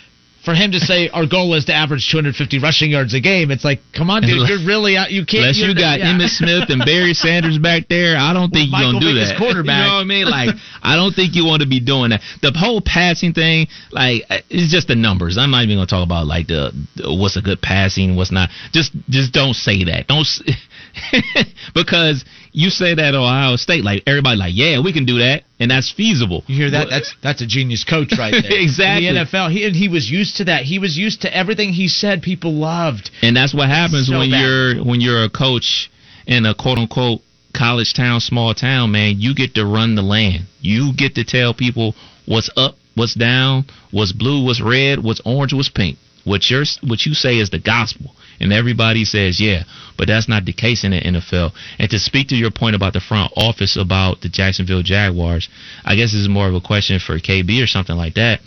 [0.45, 3.65] for him to say our goal is to average 250 rushing yards a game, it's
[3.65, 5.11] like, come on, dude, you're really out.
[5.11, 5.43] You can't.
[5.43, 6.13] Unless you got yeah.
[6.13, 9.27] Emmitt Smith and Barry Sanders back there, I don't think you're Michael gonna do Vick
[9.29, 9.37] that.
[9.43, 9.83] quarterback.
[9.83, 10.25] You know what I mean?
[10.25, 12.21] Like, I don't think you want to be doing that.
[12.41, 15.37] The whole passing thing, like, it's just the numbers.
[15.37, 18.49] I'm not even gonna talk about like the, the what's a good passing, what's not.
[18.71, 20.07] Just, just don't say that.
[20.07, 20.25] Don't,
[21.73, 25.69] because you say that Ohio State, like everybody, like, yeah, we can do that, and
[25.71, 26.43] that's feasible.
[26.47, 26.87] You hear that?
[26.89, 28.59] That's that's a genius coach right there.
[28.61, 29.07] Exactly.
[29.07, 30.63] In the NFL, he and he was used to that.
[30.63, 32.21] He was used to everything he said.
[32.21, 33.11] People loved.
[33.21, 34.41] And that's what happens So when bad.
[34.41, 35.89] you're when you're a coach
[36.25, 37.21] in a quote unquote
[37.53, 39.15] college town, small town, man.
[39.19, 40.45] You get to run the land.
[40.61, 41.95] You get to tell people
[42.25, 45.97] what's up, what's down, what's blue, what's red, what's orange, what's pink.
[46.25, 49.63] What you what you say is the gospel, and everybody says yeah,
[49.97, 51.51] but that's not the case in the NFL.
[51.77, 55.49] And to speak to your point about the front office about the Jacksonville Jaguars,
[55.83, 58.39] I guess this is more of a question for KB or something like that,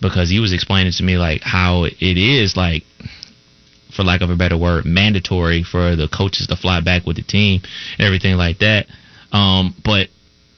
[0.00, 2.84] because he was explaining to me like how it is like
[3.94, 7.22] for lack of a better word, mandatory for the coaches to fly back with the
[7.22, 7.60] team
[7.98, 8.86] and everything like that.
[9.32, 10.08] Um, but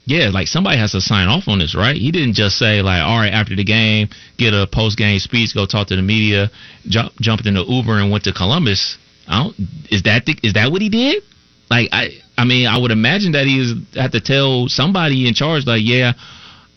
[0.05, 1.97] yeah, like somebody has to sign off on this, right?
[1.97, 5.55] He didn't just say like, all right, after the game, get a post game speech,
[5.55, 6.51] go talk to the media,
[6.89, 8.99] jump, jumped into Uber and went to Columbus.
[9.29, 9.57] I don't,
[9.91, 11.23] is that the, is that what he did?
[11.71, 15.67] Like I, I mean, I would imagine that he had to tell somebody in charge,
[15.67, 16.15] like, yeah,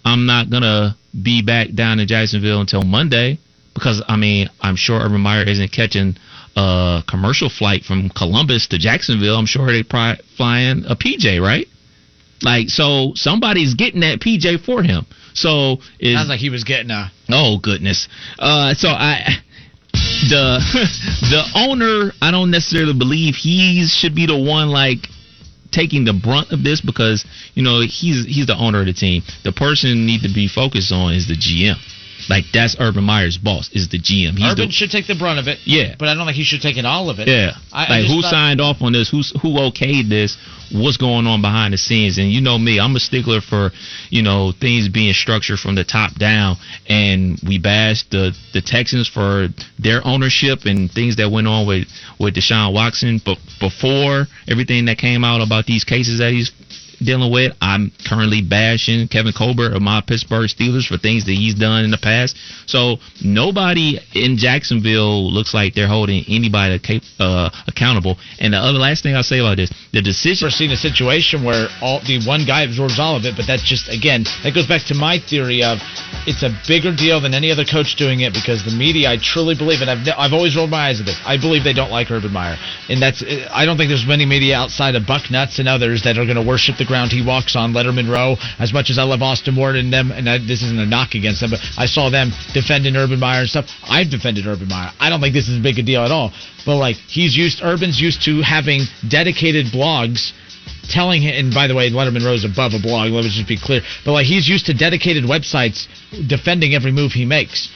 [0.03, 3.39] I'm not gonna be back down in Jacksonville until Monday
[3.73, 6.15] because I mean, I'm sure Urban Meyer isn't catching
[6.55, 9.35] a commercial flight from Columbus to Jacksonville.
[9.37, 11.67] I'm sure they probably flying a PJ, right?
[12.45, 15.07] Like, so somebody's getting that PJ for him.
[15.33, 17.11] So is Sounds like he was getting a.
[17.27, 18.07] Oh goodness.
[18.37, 19.37] Uh, so I
[20.29, 20.59] the
[21.31, 25.07] the owner I don't necessarily believe he should be the one like
[25.71, 29.23] taking the brunt of this because you know he's he's the owner of the team.
[29.43, 31.77] The person need to be focused on is the GM.
[32.29, 34.37] Like that's Urban Meyer's boss is the GM.
[34.37, 35.59] He's Urban the, should take the brunt of it.
[35.65, 35.95] Yeah.
[35.97, 37.27] But I don't think he should take it all of it.
[37.27, 37.51] yeah.
[37.71, 39.09] I, I like just who thought- signed off on this?
[39.09, 40.37] Who's who okayed this?
[40.73, 42.17] What's going on behind the scenes?
[42.17, 43.69] And you know me, I'm a stickler for
[44.09, 46.57] you know things being structured from the top down.
[46.89, 49.47] And we bashed the the Texans for
[49.77, 51.87] their ownership and things that went on with
[52.19, 53.21] with Deshaun Watson.
[53.23, 56.51] But before everything that came out about these cases that he's
[57.03, 57.53] dealing with.
[57.61, 61.91] I'm currently bashing Kevin Colbert of my Pittsburgh Steelers for things that he's done in
[61.91, 62.37] the past.
[62.65, 66.79] So nobody in Jacksonville looks like they're holding anybody
[67.19, 68.17] uh, accountable.
[68.39, 70.45] And the other last thing I'll say about this, the decision.
[70.45, 73.63] Ever seen a situation where all the one guy absorbs all of it, but that's
[73.63, 75.79] just again that goes back to my theory of
[76.27, 79.09] it's a bigger deal than any other coach doing it because the media.
[79.09, 81.17] I truly believe, and I've I've always rolled my eyes at this.
[81.25, 82.57] I believe they don't like Urban Meyer,
[82.89, 86.25] and that's I don't think there's many media outside of Bucknuts and others that are
[86.25, 87.73] going to worship the ground he walks on.
[87.73, 90.79] Letterman Row, as much as I love Austin Ward and them, and I, this isn't
[90.79, 93.65] a knock against them, but I saw them defending Urban Meyer and stuff.
[93.83, 94.91] I've defended Urban Meyer.
[94.99, 96.31] I don't think this is as big a deal at all.
[96.65, 100.33] But like he's used, Urban's used to having dedicated blogs
[100.89, 103.57] telling him, and by the way, Letterman Row's above a blog, let me just be
[103.57, 105.87] clear, but like he's used to dedicated websites
[106.27, 107.69] defending every move he makes.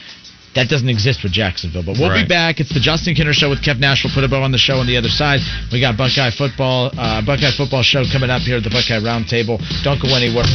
[0.54, 1.84] That doesn't exist with Jacksonville.
[1.86, 2.58] But we'll be back.
[2.58, 4.02] It's the Justin Kinner Show with Kev Nash.
[4.02, 5.38] We'll put a bow on the show on the other side.
[5.70, 9.62] We got Buckeye football, uh, Buckeye football show coming up here at the Buckeye Roundtable.
[9.86, 10.46] Don't go anywhere.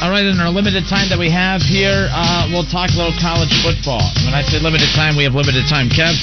[0.00, 3.16] All right, in our limited time that we have here, uh, we'll talk a little
[3.20, 4.04] college football.
[4.24, 5.92] When I say limited time, we have limited time.
[5.92, 6.16] Kev,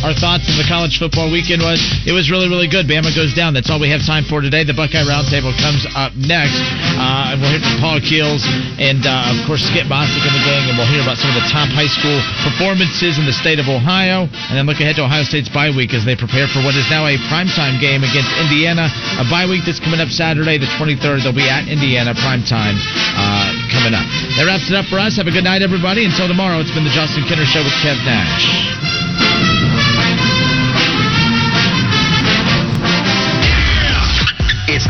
[0.00, 1.76] our thoughts of the college football weekend was
[2.08, 2.88] it was really, really good.
[2.88, 3.52] Bama goes down.
[3.52, 4.64] That's all we have time for today.
[4.64, 6.56] The Buckeye Roundtable comes up next.
[6.96, 8.40] Uh, and we'll hear from Paul Keels
[8.80, 10.72] and, uh, of course, Skip Mosic in the gang.
[10.72, 13.68] And we'll hear about some of the top high school performances in the state of
[13.68, 14.24] Ohio.
[14.48, 16.88] And then look ahead to Ohio State's bye week as they prepare for what is
[16.88, 18.88] now a primetime game against Indiana.
[19.20, 21.28] A bye week that's coming up Saturday, the 23rd.
[21.28, 22.80] They'll be at Indiana primetime
[23.20, 24.08] uh, coming up.
[24.40, 25.20] That wraps it up for us.
[25.20, 26.08] Have a good night, everybody.
[26.08, 29.59] Until tomorrow, it's been the Justin Kinner Show with Kev Nash.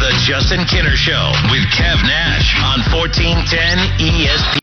[0.01, 4.57] The Justin Kinner Show with Kev Nash on 1410 ESP.